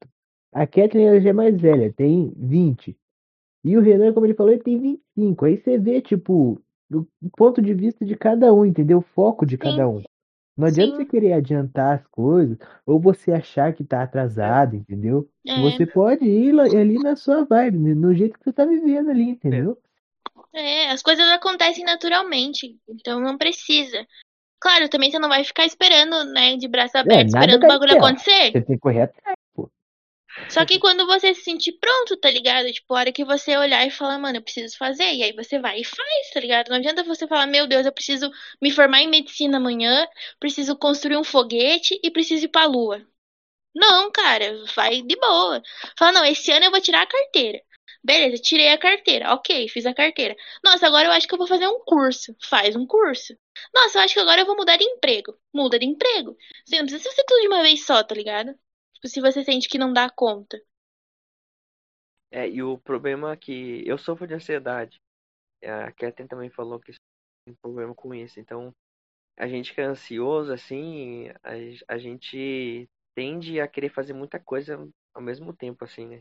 A 0.52 0.66
Kathleen 0.66 1.08
ela 1.08 1.20
já 1.20 1.30
é 1.30 1.32
mais 1.32 1.60
velha, 1.60 1.92
tem 1.92 2.32
20. 2.36 2.96
E 3.64 3.76
o 3.76 3.80
Renan, 3.80 4.12
como 4.12 4.26
ele 4.26 4.34
falou, 4.34 4.52
ele 4.52 4.62
tem 4.62 4.78
25. 4.78 5.44
Aí 5.44 5.56
você 5.56 5.78
vê, 5.78 6.00
tipo, 6.00 6.60
o 6.90 7.06
ponto 7.36 7.62
de 7.62 7.72
vista 7.74 8.04
de 8.04 8.16
cada 8.16 8.52
um, 8.52 8.64
entendeu? 8.64 8.98
O 8.98 9.02
foco 9.02 9.46
de 9.46 9.56
cada 9.56 9.88
um. 9.88 10.02
Não 10.56 10.66
adianta 10.66 10.92
Sim. 10.92 10.96
você 10.98 11.04
querer 11.06 11.32
adiantar 11.32 11.98
as 11.98 12.06
coisas, 12.08 12.58
ou 12.84 13.00
você 13.00 13.32
achar 13.32 13.72
que 13.72 13.82
tá 13.82 14.02
atrasado, 14.02 14.76
entendeu? 14.76 15.26
É. 15.46 15.62
Você 15.62 15.86
pode 15.86 16.24
ir 16.24 16.52
lá- 16.52 16.64
ali 16.64 16.98
na 16.98 17.16
sua 17.16 17.44
vibe, 17.44 17.78
no 17.94 18.14
jeito 18.14 18.38
que 18.38 18.44
você 18.44 18.52
tá 18.52 18.64
vivendo 18.66 19.10
ali, 19.10 19.30
entendeu? 19.30 19.78
É, 20.54 20.90
as 20.90 21.02
coisas 21.02 21.26
acontecem 21.30 21.84
naturalmente, 21.84 22.76
então 22.88 23.20
não 23.20 23.38
precisa. 23.38 24.06
Claro, 24.60 24.88
também 24.88 25.10
você 25.10 25.18
não 25.18 25.28
vai 25.28 25.42
ficar 25.42 25.64
esperando, 25.64 26.24
né, 26.24 26.56
de 26.56 26.68
braço 26.68 26.96
aberto, 26.96 27.32
nada 27.32 27.46
esperando 27.46 27.64
o 27.64 27.66
bagulho 27.66 27.96
acontecer. 27.96 28.52
Você 28.52 28.62
tem 28.62 28.76
que 28.76 28.78
correr 28.78 29.02
atrás. 29.02 29.36
Só 30.48 30.64
que 30.64 30.78
quando 30.78 31.06
você 31.06 31.34
se 31.34 31.42
sentir 31.42 31.72
pronto, 31.72 32.16
tá 32.16 32.30
ligado? 32.30 32.72
Tipo, 32.72 32.94
a 32.94 33.00
hora 33.00 33.12
que 33.12 33.24
você 33.24 33.56
olhar 33.56 33.86
e 33.86 33.90
falar, 33.90 34.18
mano, 34.18 34.38
eu 34.38 34.42
preciso 34.42 34.76
fazer, 34.78 35.12
e 35.14 35.22
aí 35.22 35.32
você 35.32 35.58
vai 35.58 35.80
e 35.80 35.84
faz, 35.84 36.30
tá 36.32 36.40
ligado? 36.40 36.68
Não 36.68 36.76
adianta 36.76 37.02
você 37.02 37.26
falar, 37.26 37.46
meu 37.46 37.66
Deus, 37.66 37.84
eu 37.84 37.92
preciso 37.92 38.30
me 38.60 38.70
formar 38.70 39.02
em 39.02 39.08
medicina 39.08 39.58
amanhã, 39.58 40.06
preciso 40.40 40.76
construir 40.76 41.16
um 41.16 41.24
foguete 41.24 41.98
e 42.02 42.10
preciso 42.10 42.46
ir 42.46 42.48
pra 42.48 42.64
lua. 42.64 43.06
Não, 43.74 44.10
cara, 44.10 44.64
vai 44.74 45.02
de 45.02 45.16
boa. 45.16 45.62
Fala, 45.98 46.12
não, 46.12 46.24
esse 46.24 46.50
ano 46.50 46.66
eu 46.66 46.70
vou 46.70 46.80
tirar 46.80 47.02
a 47.02 47.06
carteira. 47.06 47.60
Beleza, 48.04 48.42
tirei 48.42 48.68
a 48.68 48.78
carteira. 48.78 49.32
Ok, 49.32 49.68
fiz 49.68 49.86
a 49.86 49.94
carteira. 49.94 50.34
Nossa, 50.64 50.86
agora 50.86 51.06
eu 51.06 51.12
acho 51.12 51.28
que 51.28 51.34
eu 51.34 51.38
vou 51.38 51.46
fazer 51.46 51.68
um 51.68 51.80
curso. 51.84 52.34
Faz 52.48 52.74
um 52.74 52.84
curso. 52.84 53.36
Nossa, 53.72 53.98
eu 53.98 54.02
acho 54.02 54.14
que 54.14 54.20
agora 54.20 54.40
eu 54.40 54.46
vou 54.46 54.56
mudar 54.56 54.76
de 54.76 54.84
emprego. 54.84 55.38
Muda 55.54 55.78
de 55.78 55.86
emprego. 55.86 56.36
Você 56.64 56.78
não 56.78 56.86
precisa 56.86 57.10
ser 57.10 57.24
tudo 57.24 57.42
de 57.42 57.46
uma 57.46 57.62
vez 57.62 57.86
só, 57.86 58.02
tá 58.02 58.14
ligado? 58.14 58.58
Tipo, 58.94 59.08
se 59.08 59.20
você 59.20 59.44
sente 59.44 59.68
que 59.68 59.78
não 59.78 59.92
dá 59.92 60.10
conta. 60.10 60.60
É, 62.30 62.48
e 62.48 62.62
o 62.62 62.78
problema 62.78 63.32
é 63.32 63.36
que 63.36 63.86
eu 63.86 63.96
sofro 63.96 64.26
de 64.26 64.34
ansiedade. 64.34 64.98
A 65.62 65.92
Kathleen 65.92 66.26
também 66.26 66.50
falou 66.50 66.80
que 66.80 66.92
tem 67.46 67.54
problema 67.62 67.94
com 67.94 68.12
isso. 68.12 68.40
Então, 68.40 68.72
a 69.38 69.46
gente 69.46 69.72
que 69.72 69.80
é 69.80 69.84
ansioso, 69.84 70.52
assim, 70.52 71.28
a 71.86 71.98
gente 71.98 72.88
tende 73.14 73.60
a 73.60 73.68
querer 73.68 73.90
fazer 73.90 74.12
muita 74.12 74.40
coisa 74.40 74.88
ao 75.14 75.22
mesmo 75.22 75.52
tempo, 75.52 75.84
assim, 75.84 76.06
né? 76.06 76.20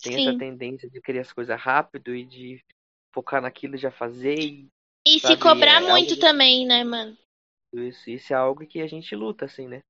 Tem 0.00 0.16
Sim. 0.16 0.28
essa 0.28 0.38
tendência 0.38 0.88
de 0.88 1.00
querer 1.00 1.20
as 1.20 1.32
coisas 1.32 1.60
rápido 1.60 2.14
e 2.14 2.24
de 2.24 2.64
focar 3.12 3.42
naquilo 3.42 3.74
e 3.74 3.78
já 3.78 3.90
fazer. 3.90 4.38
E 4.38 4.68
E 5.06 5.18
se 5.18 5.36
cobrar 5.36 5.80
é 5.80 5.92
muito 5.92 6.16
também, 6.18 6.66
né, 6.66 6.82
mano? 6.84 7.16
isso, 7.74 8.10
isso 8.10 8.32
é 8.32 8.36
algo 8.36 8.66
que 8.66 8.80
a 8.80 8.86
gente 8.86 9.14
luta, 9.14 9.44
assim, 9.44 9.68
né? 9.68 9.80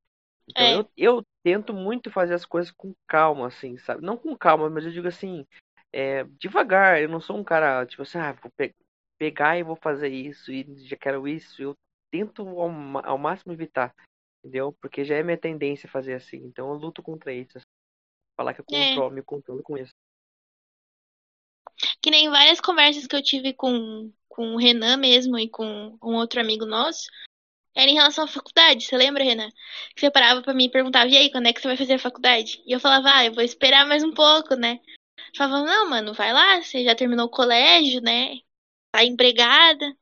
Então 0.48 0.66
É. 0.66 0.72
eu, 0.72 0.90
eu 0.96 1.22
tento 1.44 1.72
muito 1.72 2.10
fazer 2.10 2.34
as 2.34 2.44
coisas 2.44 2.70
com 2.72 2.94
calma, 3.08 3.48
assim, 3.48 3.78
sabe? 3.78 4.02
Não 4.02 4.16
com 4.16 4.36
calma, 4.36 4.70
mas 4.70 4.84
eu 4.84 4.92
digo 4.92 5.08
assim, 5.08 5.46
é, 5.92 6.24
devagar. 6.40 7.00
Eu 7.02 7.08
não 7.08 7.20
sou 7.20 7.36
um 7.38 7.44
cara, 7.44 7.86
tipo 7.86 8.02
assim, 8.02 8.18
ah, 8.18 8.32
vou 8.32 8.50
pe- 8.56 8.74
pegar 9.18 9.58
e 9.58 9.62
vou 9.62 9.76
fazer 9.76 10.08
isso 10.08 10.52
e 10.52 10.64
já 10.86 10.96
quero 10.96 11.28
isso. 11.28 11.62
Eu 11.62 11.74
tento 12.12 12.42
ao, 12.48 12.70
ao 13.06 13.18
máximo 13.18 13.52
evitar, 13.52 13.94
entendeu? 14.44 14.74
Porque 14.80 15.04
já 15.04 15.16
é 15.16 15.22
minha 15.22 15.38
tendência 15.38 15.88
fazer 15.88 16.14
assim. 16.14 16.38
Então 16.38 16.70
eu 16.70 16.76
luto 16.78 17.02
contra 17.02 17.32
isso. 17.32 17.58
assim. 17.58 17.66
Falar 18.36 18.54
que 18.54 18.60
eu 18.60 18.66
É. 18.70 18.76
controlo, 18.88 19.12
me 19.14 19.22
controlo 19.22 19.62
com 19.62 19.78
isso. 19.78 19.91
Que 22.02 22.10
nem 22.10 22.28
várias 22.28 22.60
conversas 22.60 23.06
que 23.06 23.14
eu 23.14 23.22
tive 23.22 23.52
com, 23.52 24.12
com 24.28 24.54
o 24.54 24.58
Renan 24.58 24.96
mesmo 24.96 25.38
e 25.38 25.48
com 25.48 25.96
um 26.02 26.16
outro 26.16 26.40
amigo 26.40 26.66
nosso, 26.66 27.08
era 27.74 27.90
em 27.90 27.94
relação 27.94 28.24
à 28.24 28.28
faculdade. 28.28 28.84
Você 28.84 28.96
lembra, 28.96 29.24
Renan? 29.24 29.48
Que 29.94 30.00
você 30.00 30.10
parava 30.10 30.42
pra 30.42 30.54
mim 30.54 30.64
e 30.64 30.70
perguntava, 30.70 31.08
e 31.08 31.16
aí, 31.16 31.30
quando 31.30 31.46
é 31.46 31.52
que 31.52 31.60
você 31.60 31.68
vai 31.68 31.76
fazer 31.76 31.94
a 31.94 31.98
faculdade? 31.98 32.62
E 32.66 32.72
eu 32.72 32.80
falava, 32.80 33.10
ah, 33.14 33.24
eu 33.24 33.32
vou 33.32 33.42
esperar 33.42 33.86
mais 33.86 34.02
um 34.02 34.12
pouco, 34.12 34.54
né? 34.54 34.80
Falava, 35.36 35.64
não, 35.64 35.88
mano, 35.88 36.12
vai 36.12 36.32
lá, 36.32 36.60
você 36.60 36.84
já 36.84 36.94
terminou 36.94 37.26
o 37.26 37.30
colégio, 37.30 38.00
né? 38.02 38.38
Tá 38.92 39.04
empregada. 39.04 39.96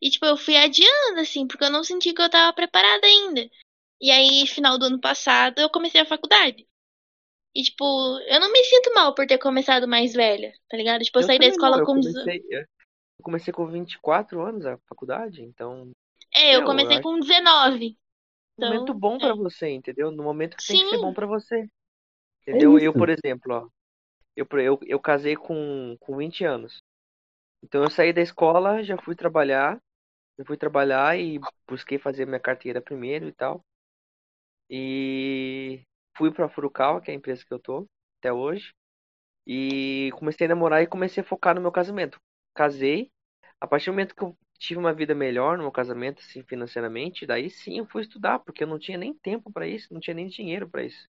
E, 0.00 0.08
tipo, 0.10 0.24
eu 0.24 0.36
fui 0.36 0.56
adiando, 0.56 1.20
assim, 1.20 1.46
porque 1.46 1.64
eu 1.64 1.70
não 1.70 1.84
senti 1.84 2.14
que 2.14 2.22
eu 2.22 2.30
tava 2.30 2.52
preparada 2.54 3.06
ainda. 3.06 3.48
E 4.00 4.10
aí, 4.10 4.46
final 4.46 4.78
do 4.78 4.86
ano 4.86 5.00
passado, 5.00 5.58
eu 5.58 5.68
comecei 5.68 6.00
a 6.00 6.06
faculdade. 6.06 6.66
E, 7.54 7.62
tipo, 7.62 7.84
eu 8.28 8.40
não 8.40 8.52
me 8.52 8.64
sinto 8.64 8.92
mal 8.94 9.14
por 9.14 9.26
ter 9.26 9.38
começado 9.38 9.86
mais 9.88 10.12
velha, 10.12 10.52
tá 10.68 10.76
ligado? 10.76 11.02
Tipo, 11.04 11.18
eu, 11.18 11.22
saí 11.22 11.38
da 11.38 11.46
escola 11.46 11.76
não, 11.76 11.80
eu 11.80 11.86
com. 11.86 12.00
dezo- 12.00 12.18
comecei, 12.22 12.42
eu 12.50 12.64
comecei 13.24 13.52
com 13.52 13.66
24 13.66 14.42
anos 14.42 14.66
a 14.66 14.78
faculdade, 14.88 15.42
então 15.42 15.92
É, 16.34 16.56
eu 16.56 16.62
eu 16.62 16.64
comecei 16.64 16.98
acho- 16.98 17.00
com 17.00 17.18
19. 17.20 17.96
um 18.58 18.62
momento 18.62 18.94
Então, 18.94 18.94
bom 18.94 19.18
pra 19.18 19.34
é. 19.34 19.34
você, 19.34 19.68
entendeu? 19.70 20.10
No 20.10 20.22
momento 20.22 20.56
que 20.56 20.64
tem 20.64 20.78
que 20.78 20.86
ser 20.86 20.96
Sim. 20.96 21.00
bom 21.00 21.12
pra 21.12 21.26
você. 21.26 21.68
Entendeu? 22.42 22.78
eu, 22.78 22.92
isso. 22.92 22.94
por 22.94 23.08
exemplo, 23.10 23.54
ó, 23.54 23.68
eu, 24.36 24.46
eu, 24.60 24.80
eu 24.86 25.00
casei 25.00 25.36
com, 25.36 25.96
com 26.00 26.16
20 26.18 26.44
anos. 26.44 26.82
Então 27.62 27.82
eu 27.84 27.90
saí 27.90 28.12
da 28.12 28.22
escola, 28.22 28.82
já 28.84 28.98
fui 28.98 29.16
trabalhar, 29.16 29.80
eu 30.38 30.46
fui 30.46 30.56
trabalhar 30.58 31.18
e 31.18 31.40
busquei 31.68 31.98
fazer 31.98 32.26
minha 32.26 32.40
carteira 32.40 32.80
primeiro 32.82 33.28
e 33.28 33.32
tal. 33.32 33.64
E 34.70 35.84
fui 36.20 36.30
pra 36.30 36.50
Furukawa, 36.50 37.00
que 37.00 37.10
é 37.10 37.14
a 37.14 37.16
empresa 37.16 37.42
que 37.46 37.54
eu 37.54 37.58
tô 37.58 37.86
até 38.20 38.30
hoje. 38.30 38.72
E 39.46 40.10
comecei 40.14 40.46
a 40.46 40.50
namorar 40.50 40.82
e 40.82 40.86
comecei 40.86 41.22
a 41.22 41.26
focar 41.26 41.54
no 41.54 41.62
meu 41.62 41.72
casamento. 41.72 42.18
Casei. 42.54 43.10
A 43.60 43.66
partir 43.66 43.86
do 43.86 43.92
momento 43.94 44.14
que 44.14 44.22
eu 44.22 44.36
tive 44.58 44.78
uma 44.78 44.92
vida 44.94 45.14
melhor 45.14 45.56
no 45.56 45.64
meu 45.64 45.72
casamento, 45.72 46.20
assim, 46.20 46.42
financeiramente, 46.44 47.26
daí 47.26 47.50
sim 47.50 47.78
eu 47.78 47.86
fui 47.86 48.02
estudar, 48.02 48.40
porque 48.40 48.64
eu 48.64 48.68
não 48.68 48.78
tinha 48.78 48.98
nem 48.98 49.14
tempo 49.14 49.52
pra 49.52 49.66
isso, 49.66 49.92
não 49.92 50.00
tinha 50.00 50.14
nem 50.14 50.28
dinheiro 50.28 50.68
pra 50.68 50.84
isso. 50.84 51.06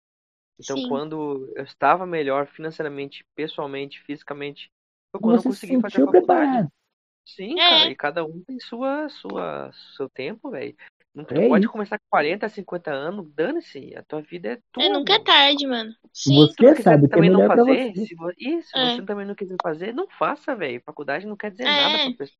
Então, 0.59 0.77
Sim. 0.77 0.89
quando 0.89 1.51
eu 1.55 1.63
estava 1.63 2.05
melhor 2.05 2.47
financeiramente, 2.47 3.23
pessoalmente, 3.35 4.01
fisicamente, 4.03 4.69
foi 5.11 5.21
quando 5.21 5.37
eu 5.37 5.43
Você 5.43 5.51
se 5.51 5.59
consegui 5.59 5.77
fazer 5.77 5.99
a 5.99 6.01
faculdade. 6.01 6.51
preparado. 6.51 6.69
Sim, 7.25 7.59
É. 7.59 7.61
cara, 7.61 7.89
e 7.89 7.95
cada 7.95 8.25
um 8.25 8.43
tem 8.43 8.59
sua, 8.59 9.09
sua, 9.09 9.71
seu 9.97 10.09
tempo, 10.09 10.51
velho. 10.51 10.75
Não 11.15 11.23
tu 11.23 11.33
É 11.33 11.47
pode 11.47 11.63
isso. 11.63 11.71
começar 11.71 11.97
com 11.97 12.05
40, 12.09 12.49
50 12.49 12.91
anos, 12.91 13.31
dane-se, 13.33 13.95
a 13.95 14.03
tua 14.03 14.21
vida 14.21 14.49
é 14.49 14.59
tua. 14.71 14.83
É, 14.83 14.89
nunca 14.89 15.13
é 15.13 15.19
tarde, 15.19 15.65
mano. 15.65 15.93
Sim. 16.13 16.47
Você 16.59 16.81
sabe 16.81 17.07
que 17.07 17.17
é 17.17 17.29
não 17.29 17.47
fazer, 17.47 17.93
você. 17.93 18.05
se 18.05 18.15
isso, 18.37 18.77
É. 18.77 18.95
você 18.95 19.01
também 19.03 19.25
não 19.25 19.33
quiser 19.35 19.55
fazer, 19.63 19.93
não 19.93 20.07
faça, 20.09 20.53
velho. 20.55 20.81
Faculdade 20.85 21.25
não 21.25 21.37
quer 21.37 21.51
dizer 21.51 21.63
É. 21.63 21.67
nada 21.67 22.03
pra 22.05 22.17
pessoa. 22.17 22.37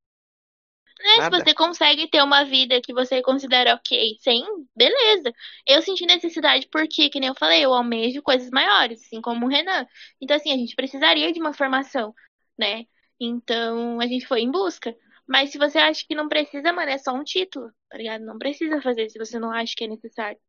É, 1.18 1.24
se 1.24 1.30
você 1.30 1.54
consegue 1.54 2.10
ter 2.10 2.24
uma 2.24 2.44
vida 2.46 2.82
que 2.82 2.94
você 2.94 3.22
considera 3.22 3.76
ok, 3.76 4.18
sem, 4.22 4.44
beleza. 4.76 5.32
Eu 5.68 5.82
senti 5.82 6.06
necessidade 6.06 6.68
porque, 6.72 7.10
que 7.10 7.20
nem 7.20 7.28
eu 7.30 7.36
falei, 7.36 7.64
eu 7.66 7.74
almejo 7.74 8.22
coisas 8.22 8.50
maiores, 8.50 9.02
assim 9.06 9.22
como 9.22 9.46
o 9.46 9.50
Renan. 9.50 9.86
Então, 10.22 10.38
assim, 10.38 10.52
a 10.54 10.58
gente 10.58 10.74
precisaria 10.76 11.32
de 11.34 11.40
uma 11.40 11.54
formação, 11.54 12.14
né? 12.58 12.86
Então, 13.20 14.00
a 14.00 14.08
gente 14.08 14.26
foi 14.26 14.42
em 14.42 14.52
busca. 14.52 14.96
Mas 15.28 15.52
se 15.52 15.58
você 15.58 15.78
acha 15.80 16.06
que 16.08 16.16
não 16.16 16.28
precisa, 16.28 16.72
mano, 16.72 16.92
é 16.92 16.98
só 16.98 17.14
um 17.14 17.24
título, 17.24 17.72
tá 17.90 17.98
ligado? 17.98 18.24
Não 18.26 18.38
precisa 18.38 18.82
fazer 18.82 19.10
se 19.10 19.18
você 19.18 19.40
não 19.40 19.52
acha 19.52 19.74
que 19.76 19.84
é 19.86 19.88
necessário. 19.88 20.40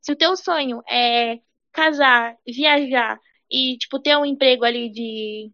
Se 0.00 0.12
o 0.12 0.16
teu 0.16 0.36
sonho 0.36 0.82
é 0.88 1.40
casar, 1.72 2.36
viajar 2.46 3.18
e, 3.50 3.76
tipo, 3.78 4.00
ter 4.00 4.16
um 4.16 4.24
emprego 4.24 4.64
ali 4.64 4.90
de. 4.90 5.52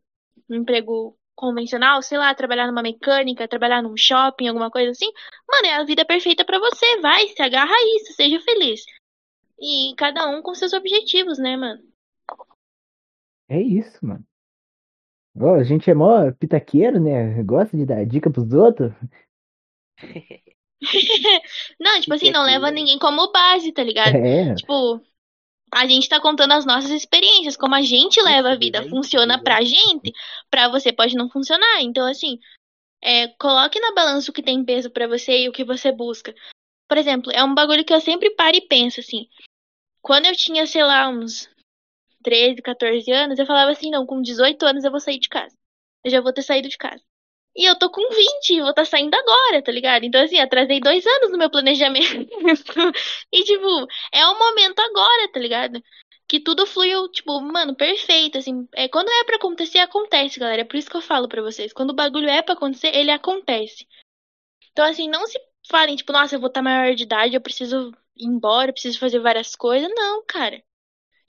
um 0.50 0.56
emprego 0.56 1.18
convencional, 1.34 2.02
sei 2.02 2.18
lá, 2.18 2.34
trabalhar 2.34 2.66
numa 2.66 2.82
mecânica, 2.82 3.48
trabalhar 3.48 3.82
num 3.82 3.96
shopping, 3.96 4.48
alguma 4.48 4.70
coisa 4.70 4.90
assim, 4.90 5.10
mano, 5.48 5.66
é 5.66 5.74
a 5.74 5.84
vida 5.84 6.04
perfeita 6.04 6.44
pra 6.44 6.58
você. 6.58 7.00
Vai, 7.00 7.28
se 7.28 7.42
agarra 7.42 7.74
a 7.74 7.96
isso, 7.96 8.12
seja 8.14 8.40
feliz. 8.40 8.82
E 9.60 9.94
cada 9.96 10.28
um 10.28 10.42
com 10.42 10.54
seus 10.54 10.72
objetivos, 10.72 11.38
né, 11.38 11.56
mano? 11.56 11.82
É 13.48 13.60
isso, 13.60 14.04
mano. 14.04 14.24
A 15.38 15.62
gente 15.62 15.90
é 15.90 15.94
mó 15.94 16.30
pitaqueiro, 16.32 16.98
né? 16.98 17.42
Gosta 17.42 17.76
de 17.76 17.84
dar 17.84 18.04
dica 18.06 18.30
pros 18.30 18.52
outros. 18.52 18.92
não, 21.80 22.00
tipo 22.00 22.14
assim, 22.14 22.30
não 22.30 22.44
leva 22.44 22.70
ninguém 22.70 22.98
como 22.98 23.30
base, 23.32 23.72
tá 23.72 23.82
ligado? 23.82 24.16
É. 24.16 24.54
Tipo, 24.54 25.00
a 25.72 25.86
gente 25.86 26.08
tá 26.08 26.20
contando 26.20 26.52
as 26.52 26.64
nossas 26.64 26.90
experiências, 26.90 27.56
como 27.56 27.74
a 27.74 27.82
gente 27.82 28.20
leva 28.22 28.52
a 28.52 28.56
vida. 28.56 28.88
Funciona 28.88 29.42
pra 29.42 29.60
excelente. 29.60 29.88
gente, 29.88 30.12
pra 30.50 30.68
você 30.68 30.92
pode 30.92 31.14
não 31.14 31.28
funcionar. 31.28 31.82
Então, 31.82 32.06
assim, 32.06 32.38
é, 33.02 33.28
coloque 33.38 33.78
na 33.80 33.92
balança 33.92 34.30
o 34.30 34.34
que 34.34 34.42
tem 34.42 34.64
peso 34.64 34.90
pra 34.90 35.06
você 35.06 35.44
e 35.44 35.48
o 35.48 35.52
que 35.52 35.64
você 35.64 35.92
busca. 35.92 36.34
Por 36.88 36.96
exemplo, 36.96 37.30
é 37.32 37.42
um 37.42 37.54
bagulho 37.54 37.84
que 37.84 37.92
eu 37.92 38.00
sempre 38.00 38.30
paro 38.30 38.56
e 38.56 38.66
penso, 38.66 39.00
assim. 39.00 39.28
Quando 40.00 40.26
eu 40.26 40.36
tinha, 40.36 40.66
sei 40.66 40.84
lá, 40.84 41.08
uns 41.08 41.48
13, 42.26 42.60
14 42.60 43.08
anos, 43.12 43.38
eu 43.38 43.46
falava 43.46 43.70
assim, 43.70 43.88
não, 43.88 44.04
com 44.04 44.20
18 44.20 44.60
anos 44.66 44.84
eu 44.84 44.90
vou 44.90 44.98
sair 44.98 45.20
de 45.20 45.28
casa. 45.28 45.56
Eu 46.04 46.10
já 46.10 46.20
vou 46.20 46.32
ter 46.32 46.42
saído 46.42 46.68
de 46.68 46.76
casa. 46.76 47.00
E 47.56 47.64
eu 47.64 47.78
tô 47.78 47.88
com 47.88 48.02
20, 48.10 48.50
eu 48.50 48.64
vou 48.64 48.70
estar 48.70 48.84
saindo 48.84 49.14
agora, 49.14 49.62
tá 49.62 49.70
ligado? 49.70 50.04
Então, 50.04 50.20
assim, 50.20 50.38
atrasei 50.40 50.80
dois 50.80 51.06
anos 51.06 51.30
no 51.30 51.38
meu 51.38 51.48
planejamento. 51.48 52.28
e, 53.32 53.44
tipo, 53.44 53.86
é 54.12 54.26
o 54.26 54.38
momento 54.38 54.80
agora, 54.80 55.28
tá 55.32 55.38
ligado? 55.38 55.80
Que 56.28 56.40
tudo 56.40 56.66
fluiu, 56.66 57.08
tipo, 57.12 57.40
mano, 57.40 57.76
perfeito, 57.76 58.38
assim. 58.38 58.68
É, 58.74 58.88
quando 58.88 59.08
é 59.08 59.24
pra 59.24 59.36
acontecer, 59.36 59.78
acontece, 59.78 60.40
galera. 60.40 60.62
É 60.62 60.64
por 60.64 60.76
isso 60.76 60.90
que 60.90 60.96
eu 60.96 61.00
falo 61.00 61.28
pra 61.28 61.42
vocês. 61.42 61.72
Quando 61.72 61.90
o 61.90 61.94
bagulho 61.94 62.28
é 62.28 62.42
pra 62.42 62.54
acontecer, 62.54 62.94
ele 62.94 63.12
acontece. 63.12 63.86
Então, 64.72 64.84
assim, 64.84 65.08
não 65.08 65.26
se 65.26 65.38
falem, 65.70 65.96
tipo, 65.96 66.12
nossa, 66.12 66.34
eu 66.34 66.40
vou 66.40 66.48
estar 66.48 66.62
maior 66.62 66.94
de 66.94 67.04
idade, 67.04 67.36
eu 67.36 67.40
preciso 67.40 67.92
ir 68.16 68.26
embora, 68.26 68.70
eu 68.70 68.72
preciso 68.74 68.98
fazer 68.98 69.20
várias 69.20 69.54
coisas. 69.56 69.88
Não, 69.94 70.24
cara. 70.26 70.62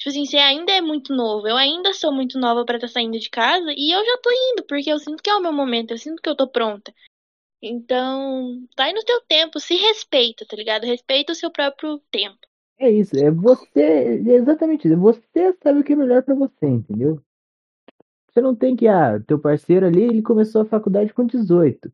Tipo 0.07 0.19
assim, 0.19 0.25
você 0.25 0.37
ainda 0.37 0.71
é 0.71 0.79
muito 0.79 1.13
novo. 1.13 1.47
Eu 1.47 1.57
ainda 1.57 1.93
sou 1.93 2.13
muito 2.13 2.39
nova 2.39 2.63
pra 2.63 2.77
estar 2.77 2.87
saindo 2.87 3.19
de 3.19 3.29
casa 3.29 3.73
e 3.75 3.93
eu 3.93 4.05
já 4.05 4.17
tô 4.23 4.29
indo, 4.31 4.63
porque 4.65 4.89
eu 4.89 4.99
sinto 4.99 5.21
que 5.21 5.29
é 5.29 5.35
o 5.35 5.41
meu 5.41 5.51
momento, 5.51 5.91
eu 5.91 5.97
sinto 5.97 6.21
que 6.21 6.29
eu 6.29 6.35
tô 6.35 6.47
pronta. 6.47 6.93
Então, 7.61 8.65
vai 8.77 8.93
no 8.93 9.03
teu 9.03 9.19
tempo, 9.27 9.59
se 9.59 9.75
respeita, 9.75 10.45
tá 10.47 10.55
ligado? 10.55 10.85
Respeita 10.85 11.33
o 11.33 11.35
seu 11.35 11.51
próprio 11.51 11.99
tempo. 12.09 12.37
É 12.79 12.89
isso. 12.89 13.17
É 13.17 13.29
você. 13.29 13.81
É 13.81 14.33
exatamente 14.35 14.87
isso. 14.87 14.95
Você 14.95 15.53
sabe 15.61 15.79
o 15.79 15.83
que 15.83 15.91
é 15.91 15.95
melhor 15.97 16.23
pra 16.23 16.35
você, 16.35 16.67
entendeu? 16.67 17.21
Você 18.31 18.39
não 18.39 18.55
tem 18.55 18.77
que. 18.77 18.87
Ah, 18.87 19.19
teu 19.19 19.37
parceiro 19.37 19.87
ali, 19.87 20.03
ele 20.03 20.21
começou 20.21 20.61
a 20.61 20.65
faculdade 20.65 21.13
com 21.13 21.25
18. 21.25 21.91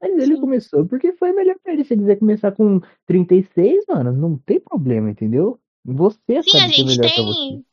Mas 0.00 0.12
ele 0.12 0.36
Sim. 0.36 0.40
começou 0.40 0.86
porque 0.86 1.12
foi 1.12 1.32
melhor 1.32 1.56
pra 1.62 1.74
ele. 1.74 1.84
Se 1.84 1.92
ele 1.92 2.00
quiser 2.00 2.18
começar 2.18 2.52
com 2.52 2.80
36, 3.04 3.84
mano, 3.86 4.12
não 4.12 4.38
tem 4.38 4.58
problema, 4.58 5.10
entendeu? 5.10 5.60
Você 5.84 6.42
Sim, 6.42 6.56
a 6.56 6.60
sabe 6.60 6.72
o 6.72 6.74
que 6.74 6.80
é 6.82 6.84
gente 6.84 6.96
pra 6.98 7.08
você. 7.08 7.14
tem. 7.14 7.66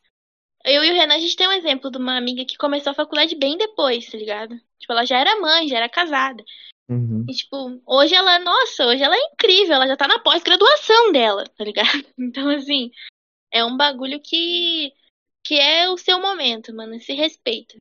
Eu 0.65 0.83
e 0.83 0.91
o 0.91 0.93
Renan, 0.93 1.15
a 1.15 1.19
gente 1.19 1.35
tem 1.35 1.47
um 1.47 1.53
exemplo 1.53 1.89
de 1.89 1.97
uma 1.97 2.17
amiga 2.17 2.43
que 2.43 2.57
começou 2.57 2.91
a 2.91 2.95
faculdade 2.95 3.35
bem 3.35 3.57
depois, 3.57 4.09
tá 4.09 4.17
ligado? 4.17 4.59
Tipo, 4.79 4.93
ela 4.93 5.05
já 5.05 5.17
era 5.17 5.39
mãe, 5.39 5.67
já 5.67 5.77
era 5.77 5.89
casada. 5.89 6.43
Uhum. 6.89 7.25
E, 7.29 7.33
tipo, 7.33 7.81
hoje 7.85 8.15
ela, 8.15 8.39
nossa, 8.39 8.85
hoje 8.85 9.03
ela 9.03 9.15
é 9.15 9.19
incrível, 9.33 9.75
ela 9.75 9.87
já 9.87 9.97
tá 9.97 10.07
na 10.07 10.19
pós-graduação 10.19 11.11
dela, 11.11 11.43
tá 11.45 11.63
ligado? 11.63 11.87
Então, 12.17 12.49
assim, 12.49 12.91
é 13.51 13.63
um 13.63 13.77
bagulho 13.77 14.19
que, 14.21 14.91
que 15.43 15.55
é 15.55 15.89
o 15.89 15.97
seu 15.97 16.19
momento, 16.19 16.73
mano, 16.73 16.99
se 16.99 17.13
respeita. 17.13 17.77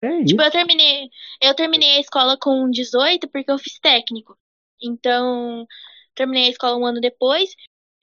É. 0.00 0.24
Tipo, 0.24 0.42
eu 0.42 0.50
terminei, 0.50 1.10
eu 1.40 1.54
terminei 1.54 1.96
a 1.96 2.00
escola 2.00 2.36
com 2.38 2.70
18 2.70 3.28
porque 3.28 3.50
eu 3.50 3.58
fiz 3.58 3.78
técnico. 3.80 4.36
Então, 4.80 5.66
terminei 6.14 6.46
a 6.46 6.50
escola 6.50 6.76
um 6.76 6.86
ano 6.86 7.00
depois. 7.00 7.50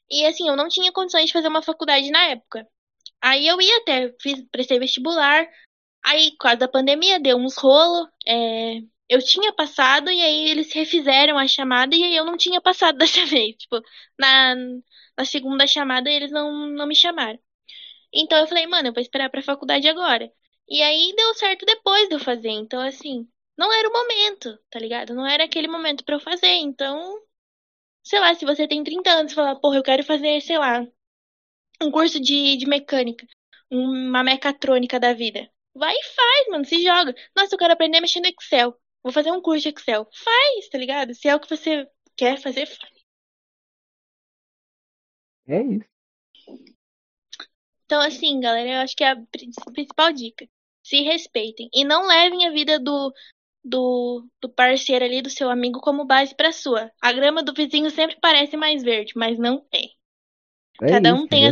E 0.10 0.26
assim, 0.26 0.48
eu 0.48 0.56
não 0.56 0.68
tinha 0.70 0.92
condições 0.92 1.28
de 1.28 1.34
fazer 1.34 1.48
uma 1.48 1.62
faculdade 1.62 2.10
na 2.12 2.26
época. 2.28 2.68
Aí 3.22 3.48
eu 3.48 3.60
ia 3.62 3.78
até, 3.80 4.14
fiz, 4.22 4.44
prestei 4.52 4.80
vestibular. 4.80 5.48
Aí, 6.04 6.36
causa 6.40 6.58
da 6.58 6.68
pandemia, 6.68 7.20
deu 7.20 7.38
uns 7.38 7.58
rolos. 7.58 8.08
É, 8.28 8.80
eu 9.10 9.20
tinha 9.24 9.54
passado 9.54 10.10
e 10.12 10.22
aí 10.22 10.50
eles 10.50 10.72
refizeram 10.74 11.38
a 11.38 11.48
chamada 11.48 11.96
e 11.96 12.04
aí 12.04 12.16
eu 12.16 12.26
não 12.26 12.38
tinha 12.38 12.62
passado 12.62 12.98
dessa 13.00 13.26
vez. 13.26 13.56
Tipo, 13.58 13.82
na, 14.20 14.56
na 15.18 15.26
segunda 15.26 15.68
chamada 15.68 16.10
eles 16.10 16.32
não, 16.32 16.68
não 16.68 16.88
me 16.88 16.96
chamaram. 16.96 17.40
Então 18.14 18.38
eu 18.40 18.48
falei, 18.48 18.68
mano, 18.68 18.90
eu 18.90 18.94
vou 18.94 19.02
esperar 19.02 19.30
pra 19.30 19.42
faculdade 19.42 19.88
agora. 19.88 20.32
E 20.68 20.82
aí 20.82 21.14
deu 21.16 21.34
certo 21.36 21.66
depois 21.66 22.08
de 22.10 22.16
eu 22.16 22.20
fazer. 22.20 22.50
Então, 22.50 22.82
assim, 22.82 23.28
não 23.58 23.72
era 23.74 23.90
o 23.90 23.94
momento, 23.94 24.58
tá 24.70 24.80
ligado? 24.80 25.14
Não 25.14 25.26
era 25.28 25.44
aquele 25.46 25.68
momento 25.68 26.04
para 26.04 26.16
eu 26.16 26.20
fazer. 26.20 26.48
Então, 26.56 27.20
sei 28.06 28.20
lá, 28.20 28.34
se 28.36 28.46
você 28.46 28.68
tem 28.68 28.84
30 28.84 29.10
anos 29.10 29.32
e 29.32 29.36
falar, 29.36 29.56
porra, 29.56 29.78
eu 29.78 29.84
quero 29.84 30.04
fazer, 30.04 30.40
sei 30.42 30.58
lá, 30.58 30.86
um 31.82 31.92
curso 31.92 32.20
de, 32.20 32.56
de 32.58 32.68
mecânica, 32.68 33.28
uma 33.70 34.24
mecatrônica 34.24 35.00
da 35.00 35.14
vida. 35.14 35.52
Vai 35.74 35.94
e 35.94 36.04
faz, 36.04 36.48
mano, 36.50 36.64
se 36.64 36.82
joga. 36.82 37.14
Nossa, 37.36 37.56
eu 37.56 37.60
quero 37.60 37.74
aprender 37.74 37.98
a 37.98 38.02
mexer 38.02 38.22
no 38.22 38.28
Excel. 38.28 38.80
Vou 39.04 39.12
fazer 39.12 39.32
um 39.32 39.42
curso 39.42 39.64
de 39.64 39.70
Excel. 39.70 40.08
Faz, 40.14 40.70
tá 40.70 40.78
ligado? 40.78 41.14
Se 41.14 41.28
é 41.28 41.36
o 41.36 41.40
que 41.40 41.50
você 41.50 41.90
quer 42.16 42.40
fazer, 42.40 42.66
faz. 42.68 42.94
É 45.48 45.62
isso. 45.62 45.96
Então, 47.86 48.02
assim, 48.02 48.40
galera, 48.40 48.70
eu 48.70 48.80
acho 48.80 48.96
que 48.96 49.04
é 49.04 49.12
a 49.12 49.22
principal 49.74 50.12
dica. 50.14 50.48
Se 50.84 51.02
respeitem. 51.02 51.70
E 51.74 51.84
não 51.84 52.08
levem 52.08 52.48
a 52.48 52.52
vida 52.52 52.80
do, 52.80 53.14
do, 53.66 54.28
do 54.42 54.50
parceiro 54.50 55.04
ali, 55.04 55.22
do 55.22 55.30
seu 55.30 55.50
amigo, 55.50 55.82
como 55.82 56.06
base 56.06 56.36
pra 56.36 56.52
sua. 56.52 56.92
A 57.02 57.12
grama 57.12 57.44
do 57.44 57.54
vizinho 57.54 57.90
sempre 57.90 58.18
parece 58.22 58.56
mais 58.56 58.84
verde, 58.84 59.14
mas 59.16 59.38
não 59.38 59.66
é. 59.74 59.86
É 60.82 60.90
cada 60.90 61.10
isso, 61.10 61.24
um 61.24 61.28
tem 61.28 61.48
a, 61.48 61.52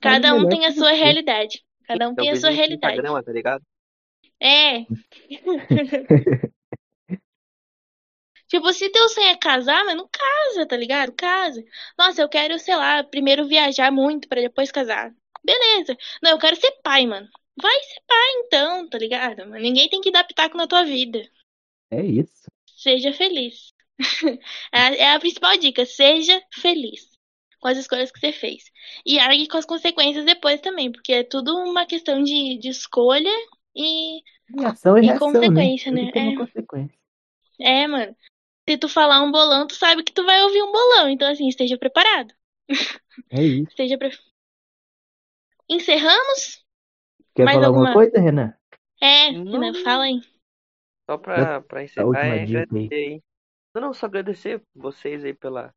cada 0.00 0.34
um 0.34 0.48
tem 0.48 0.66
a 0.66 0.72
sua 0.72 0.92
realidade. 0.92 1.62
Cada 1.86 2.08
um 2.08 2.12
Então, 2.12 2.24
tem 2.24 2.30
a 2.30 2.36
sua 2.36 2.50
realidade. 2.50 2.96
grama, 2.96 3.22
tá 3.22 3.32
ligado? 3.32 3.62
É. 4.40 4.86
Tipo, 8.48 8.72
se 8.72 8.90
teu 8.90 9.08
sonho 9.08 9.28
é 9.28 9.36
casar, 9.36 9.84
mas 9.84 9.96
não 9.96 10.08
casa, 10.08 10.66
tá 10.66 10.76
ligado? 10.76 11.12
Casa. 11.12 11.62
Nossa, 11.96 12.20
eu 12.20 12.28
quero, 12.28 12.58
sei 12.58 12.74
lá, 12.74 13.04
primeiro 13.04 13.46
viajar 13.46 13.92
muito 13.92 14.28
pra 14.28 14.40
depois 14.40 14.72
casar. 14.72 15.12
Beleza. 15.44 15.96
Não, 16.22 16.32
eu 16.32 16.38
quero 16.38 16.56
ser 16.56 16.72
pai, 16.82 17.06
mano. 17.06 17.28
Vai 17.60 17.80
ser 17.82 18.00
pai 18.08 18.26
então, 18.44 18.88
tá 18.88 18.98
ligado? 18.98 19.46
Mas 19.48 19.62
Ninguém 19.62 19.88
tem 19.88 20.00
que 20.00 20.10
dar 20.10 20.24
pitaco 20.24 20.56
na 20.56 20.66
tua 20.66 20.84
vida. 20.84 21.22
É 21.90 22.04
isso. 22.04 22.50
Seja 22.76 23.12
feliz. 23.12 23.72
é 24.72 24.96
é 25.02 25.12
a 25.14 25.20
principal 25.20 25.56
dica. 25.56 25.84
Seja 25.84 26.40
feliz 26.54 27.08
com 27.60 27.68
as 27.68 27.76
escolhas 27.78 28.10
que 28.10 28.18
você 28.18 28.32
fez. 28.32 28.64
E 29.04 29.18
argue 29.18 29.46
com 29.46 29.58
as 29.58 29.66
consequências 29.66 30.24
depois 30.24 30.60
também, 30.60 30.90
porque 30.90 31.12
é 31.12 31.22
tudo 31.24 31.54
uma 31.58 31.84
questão 31.86 32.22
de, 32.22 32.58
de 32.58 32.68
escolha 32.68 33.30
e. 33.76 34.18
E 34.56 34.64
ação 34.64 34.96
e 34.96 35.02
E 35.02 35.06
reação, 35.06 35.32
consequência, 35.32 35.92
né? 35.92 36.10
né? 36.14 36.32
É. 36.32 36.36
consequência. 36.36 36.98
É, 37.60 37.86
mano. 37.86 38.16
Se 38.68 38.78
tu 38.78 38.88
falar 38.88 39.22
um 39.22 39.32
bolão, 39.32 39.66
tu 39.66 39.74
sabe 39.74 40.02
que 40.04 40.12
tu 40.12 40.24
vai 40.24 40.42
ouvir 40.44 40.62
um 40.62 40.70
bolão. 40.72 41.08
Então, 41.08 41.30
assim, 41.30 41.48
esteja 41.48 41.76
preparado. 41.76 42.32
É 43.28 43.42
isso. 43.42 43.68
Esteja 43.70 43.98
pre... 43.98 44.16
Encerramos? 45.68 46.64
Quer 47.34 47.44
Mais 47.44 47.56
falar 47.56 47.66
alguma 47.66 47.88
alguma- 47.88 48.04
coisa, 48.10 48.20
Renan? 48.20 48.54
É, 49.00 49.30
Não. 49.32 49.52
Renan, 49.52 49.74
fala 49.82 50.04
aí. 50.04 50.20
Só 51.10 51.18
pra, 51.18 51.60
pra 51.62 51.82
encerrar, 51.82 52.26
é 52.26 52.44
agradecer 52.44 52.94
aí. 52.94 53.22
Não, 53.74 53.82
não, 53.82 53.94
só 53.94 54.06
agradecer 54.06 54.62
vocês 54.74 55.24
aí 55.24 55.34
pela, 55.34 55.74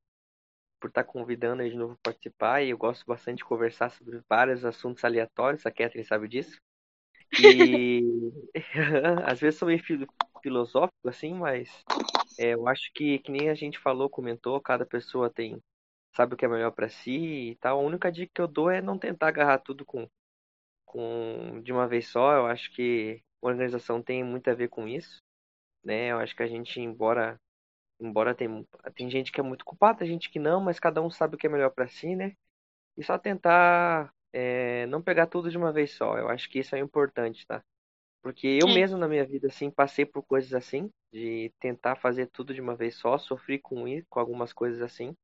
por 0.80 0.90
estar 0.90 1.04
convidando 1.06 1.64
aí 1.64 1.70
de 1.72 1.78
novo 1.78 1.96
pra 2.04 2.12
participar. 2.14 2.64
E 2.64 2.70
eu 2.72 2.78
gosto 2.78 3.06
bastante 3.06 3.40
de 3.40 3.46
conversar 3.46 3.92
sobre 3.92 4.22
vários 4.30 4.66
assuntos 4.66 5.04
aleatórios, 5.06 5.66
a 5.66 5.72
Catherine 5.72 6.06
sabe 6.06 6.28
disso. 6.30 6.60
E 7.38 8.04
às 9.26 9.40
vezes 9.42 9.60
sou 9.60 9.68
meio 9.68 9.84
filo- 9.84 10.08
filosófico 10.44 11.10
assim, 11.10 11.34
mas 11.34 11.70
é, 12.38 12.54
eu 12.56 12.68
acho 12.68 12.92
que, 12.94 13.20
que 13.20 13.32
nem 13.32 13.50
a 13.50 13.56
gente 13.56 13.80
falou, 13.80 14.10
comentou, 14.10 14.60
cada 14.62 14.86
pessoa 14.86 15.30
tem 15.32 15.62
sabe 16.16 16.36
o 16.36 16.38
que 16.38 16.46
é 16.46 16.48
melhor 16.50 16.72
pra 16.72 16.90
si 16.90 17.52
e 17.52 17.56
tal. 17.58 17.80
A 17.80 17.84
única 17.84 18.12
dica 18.12 18.32
que 18.36 18.42
eu 18.42 18.48
dou 18.48 18.70
é 18.72 18.82
não 18.82 19.00
tentar 19.00 19.30
agarrar 19.30 19.60
tudo 19.60 19.86
com, 19.86 20.08
com 20.86 21.62
de 21.64 21.72
uma 21.72 21.88
vez 21.88 22.08
só. 22.10 22.34
Eu 22.36 22.46
acho 22.48 22.72
que 22.74 23.22
organização 23.50 24.02
tem 24.02 24.24
muito 24.24 24.50
a 24.50 24.54
ver 24.54 24.70
com 24.70 24.88
isso, 24.88 25.22
né? 25.84 26.12
Eu 26.12 26.20
acho 26.20 26.36
que 26.36 26.44
a 26.44 26.48
gente, 26.48 26.80
embora 26.82 27.40
embora 28.00 28.36
tem, 28.36 28.68
tem 28.96 29.10
gente 29.10 29.32
que 29.32 29.40
é 29.40 29.44
muito 29.44 29.66
culpada, 29.66 30.00
tem 30.00 30.08
gente 30.08 30.30
que 30.30 30.40
não, 30.40 30.62
mas 30.62 30.80
cada 30.80 31.02
um 31.02 31.10
sabe 31.10 31.36
o 31.36 31.38
que 31.40 31.48
é 31.48 31.50
melhor 31.50 31.72
pra 31.72 31.88
si, 31.88 32.16
né? 32.16 32.36
E 32.98 33.04
só 33.04 33.18
tentar 33.18 34.14
é, 34.34 34.86
não 34.88 35.02
pegar 35.02 35.28
tudo 35.28 35.50
de 35.52 35.58
uma 35.58 35.72
vez 35.74 35.92
só. 35.94 36.18
Eu 36.18 36.30
acho 36.30 36.50
que 36.50 36.60
isso 36.60 36.76
é 36.76 36.80
importante, 36.80 37.46
tá? 37.48 37.64
Porque 38.24 38.48
eu 38.48 38.68
É. 38.68 38.70
mesmo 38.70 38.98
na 38.98 39.08
minha 39.08 39.26
vida, 39.26 39.48
assim, 39.48 39.72
passei 39.72 40.06
por 40.06 40.24
coisas 40.24 40.54
assim, 40.54 40.90
de 41.14 41.52
tentar 41.60 41.96
fazer 41.98 42.28
tudo 42.28 42.54
de 42.54 42.62
uma 42.62 42.76
vez 42.76 42.96
só, 42.96 43.18
sofri 43.18 43.60
com 43.60 43.88
isso, 43.88 44.08
com 44.10 44.20
algumas 44.20 44.54
coisas 44.54 44.82
assim, 44.82 45.16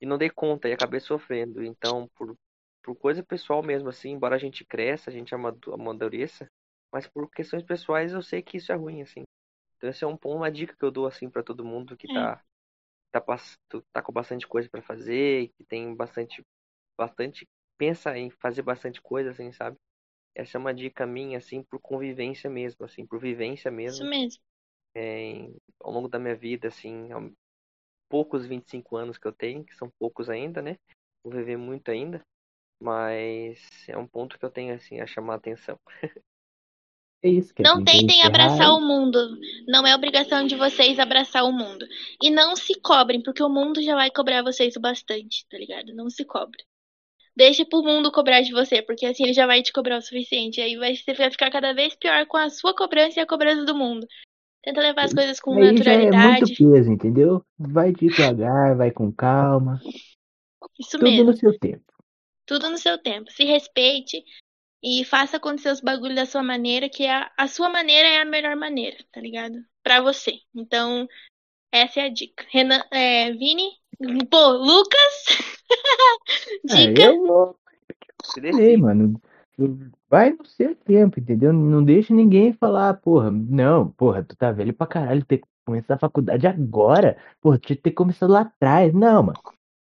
e 0.00 0.06
não 0.06 0.18
dei 0.18 0.30
conta 0.30 0.68
e 0.68 0.72
acabei 0.72 1.00
sofrendo. 1.00 1.62
Então, 1.64 2.08
por, 2.16 2.36
por 2.82 2.94
coisa 2.96 3.22
pessoal 3.22 3.62
mesmo, 3.62 3.88
assim, 3.88 4.10
embora 4.12 4.36
a 4.36 4.38
gente 4.38 4.64
cresça, 4.64 5.10
a 5.10 5.12
gente 5.12 5.34
amadu- 5.34 5.72
amadureça, 5.74 6.48
mas 6.94 7.08
por 7.08 7.30
questões 7.30 7.64
pessoais 7.64 8.14
eu 8.14 8.22
sei 8.22 8.42
que 8.42 8.58
isso 8.58 8.72
é 8.72 8.76
ruim, 8.76 9.02
assim. 9.02 9.24
Então, 9.78 9.90
esse 9.90 10.04
é 10.04 10.08
um, 10.08 10.16
ponto- 10.18 10.36
uma 10.38 10.52
dica 10.52 10.76
que 10.76 10.84
eu 10.84 10.92
dou, 10.92 11.06
assim, 11.08 11.30
pra 11.30 11.44
todo 11.44 11.64
mundo 11.66 11.96
que 11.98 12.08
É. 12.08 12.10
tá, 12.10 12.42
tá, 13.12 13.22
tá 13.92 14.02
com 14.02 14.12
bastante 14.12 14.46
coisa 14.48 14.68
pra 14.70 14.82
fazer, 14.82 15.50
que 15.56 15.64
tem 15.64 15.94
bastante, 15.96 16.42
bastante, 16.98 17.48
pensa 17.78 18.16
em 18.18 18.30
fazer 18.30 18.62
bastante 18.62 19.02
coisa, 19.02 19.30
assim, 19.32 19.52
sabe? 19.52 19.78
Essa 20.34 20.58
é 20.58 20.60
uma 20.60 20.74
dica 20.74 21.06
minha, 21.06 21.38
assim, 21.38 21.62
por 21.64 21.80
convivência 21.80 22.50
mesmo, 22.50 22.84
assim, 22.86 23.06
por 23.06 23.20
vivência 23.20 23.70
mesmo 23.70 23.98
Isso 23.98 24.04
mesmo. 24.04 24.42
é, 24.94 25.48
ao 25.80 25.92
longo 25.92 26.08
da 26.08 26.18
minha 26.18 26.36
vida, 26.36 26.68
assim, 26.68 27.08
poucos 28.08 28.46
25 28.46 28.96
anos 28.96 29.18
que 29.18 29.26
eu 29.26 29.32
tenho, 29.32 29.64
que 29.64 29.74
são 29.74 29.90
poucos 29.98 30.28
ainda, 30.30 30.62
né? 30.62 30.76
Vou 31.22 31.32
viver 31.32 31.56
muito 31.56 31.90
ainda, 31.90 32.22
mas 32.80 33.60
é 33.88 33.98
um 33.98 34.06
ponto 34.08 34.38
que 34.38 34.44
eu 34.46 34.50
tenho, 34.50 34.74
assim, 34.74 35.00
a 35.00 35.06
chamar 35.08 35.34
a 35.34 35.36
atenção. 35.38 35.78
É 37.24 37.28
isso. 37.28 37.54
Não 37.58 37.78
Catherine. 37.78 37.84
Quer 37.84 37.92
tentem 37.92 38.22
abraçar 38.22 38.74
o 38.74 38.80
mundo. 38.82 39.18
Não 39.66 39.86
é 39.86 39.94
obrigação 39.94 40.46
de 40.46 40.56
vocês 40.56 40.98
abraçar 40.98 41.42
o 41.44 41.52
mundo. 41.52 41.86
E 42.22 42.30
não 42.30 42.54
se 42.54 42.78
cobrem, 42.78 43.22
porque 43.22 43.42
o 43.42 43.48
mundo 43.48 43.80
já 43.80 43.94
vai 43.94 44.10
cobrar 44.10 44.42
vocês 44.42 44.76
o 44.76 44.80
bastante, 44.80 45.46
tá 45.48 45.56
ligado? 45.56 45.94
Não 45.94 46.10
se 46.10 46.22
cobre. 46.22 46.62
Deixa 47.34 47.64
pro 47.64 47.82
mundo 47.82 48.12
cobrar 48.12 48.42
de 48.42 48.52
você, 48.52 48.82
porque 48.82 49.06
assim 49.06 49.24
ele 49.24 49.32
já 49.32 49.46
vai 49.46 49.62
te 49.62 49.72
cobrar 49.72 49.96
o 49.96 50.02
suficiente. 50.02 50.60
Aí 50.60 50.76
vai, 50.76 50.94
você 50.94 51.14
vai 51.14 51.30
ficar 51.30 51.50
cada 51.50 51.72
vez 51.72 51.96
pior 51.96 52.26
com 52.26 52.36
a 52.36 52.50
sua 52.50 52.76
cobrança 52.76 53.18
e 53.18 53.22
a 53.22 53.26
cobrança 53.26 53.64
do 53.64 53.74
mundo. 53.74 54.06
Tenta 54.62 54.82
levar 54.82 55.06
as 55.06 55.14
coisas 55.14 55.40
com 55.40 55.54
Aí 55.54 55.62
já 55.78 55.92
é 55.92 55.96
muito 55.98 56.10
naturalidade. 56.10 56.56
peso, 56.56 56.92
entendeu? 56.92 57.42
Vai 57.58 57.90
devagar, 57.90 58.76
vai 58.76 58.90
com 58.90 59.10
calma. 59.10 59.80
Isso 60.78 60.98
Tudo 60.98 61.04
mesmo. 61.04 61.24
no 61.24 61.36
seu 61.36 61.58
tempo. 61.58 61.84
Tudo 62.46 62.68
no 62.68 62.76
seu 62.76 62.98
tempo. 62.98 63.30
Se 63.32 63.44
respeite 63.44 64.22
e 64.84 65.02
faça 65.02 65.38
acontecer 65.38 65.70
os 65.70 65.80
bagulhos 65.80 66.16
da 66.16 66.26
sua 66.26 66.42
maneira, 66.42 66.90
que 66.90 67.06
a, 67.06 67.32
a 67.38 67.48
sua 67.48 67.70
maneira 67.70 68.06
é 68.06 68.20
a 68.20 68.24
melhor 68.26 68.54
maneira, 68.54 68.98
tá 69.10 69.18
ligado? 69.18 69.54
Pra 69.82 70.02
você. 70.02 70.34
Então, 70.54 71.08
essa 71.72 72.00
é 72.00 72.04
a 72.04 72.08
dica. 72.10 72.44
Renan, 72.50 72.82
é, 72.92 73.32
Vini, 73.32 73.70
pô, 74.30 74.50
Lucas, 74.50 75.24
Ah, 76.70 76.74
dica. 76.76 77.02
eu 77.02 77.26
vou 77.26 77.56
Ei, 78.58 78.76
mano, 78.76 79.20
vai 80.08 80.32
no 80.32 80.44
seu 80.44 80.74
tempo, 80.74 81.18
entendeu? 81.18 81.52
Não 81.52 81.82
deixa 81.82 82.14
ninguém 82.14 82.52
falar, 82.52 82.94
porra, 82.94 83.30
não, 83.30 83.90
porra, 83.90 84.22
tu 84.22 84.36
tá 84.36 84.52
velho 84.52 84.74
pra 84.74 84.86
caralho, 84.86 85.24
ter 85.24 85.38
que 85.38 85.46
começar 85.64 85.94
a 85.94 85.98
faculdade 85.98 86.46
agora, 86.46 87.16
porra, 87.40 87.58
tinha 87.58 87.76
que 87.76 87.82
ter 87.82 87.92
começado 87.92 88.30
lá 88.30 88.42
atrás. 88.42 88.92
Não, 88.92 89.22
mano, 89.22 89.38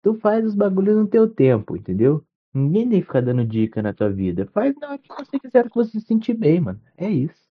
tu 0.02 0.16
faz 0.16 0.46
os 0.46 0.56
bagulhos 0.56 0.98
no 0.98 1.08
teu 1.08 1.28
tempo, 1.28 1.76
entendeu? 1.78 2.24
Ninguém 2.60 2.90
tem 2.90 3.00
que 3.00 3.08
ficar 3.08 3.22
dando 3.22 3.46
dica 3.46 3.82
na 3.82 3.94
tua 3.94 4.10
vida. 4.10 4.50
Faz 4.54 4.76
na 4.78 4.90
hora 4.90 4.98
que 4.98 5.08
você 5.08 5.40
quiser 5.40 5.70
que 5.70 5.76
você 5.76 5.92
se 6.00 6.02
sentir 6.02 6.34
bem, 6.34 6.60
mano. 6.60 6.82
É 6.98 7.10
isso. 7.10 7.50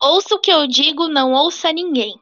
Ouça 0.00 0.34
o 0.34 0.40
que 0.40 0.50
eu 0.50 0.66
digo, 0.66 1.08
não 1.08 1.32
ouça 1.32 1.72
ninguém. 1.72 2.14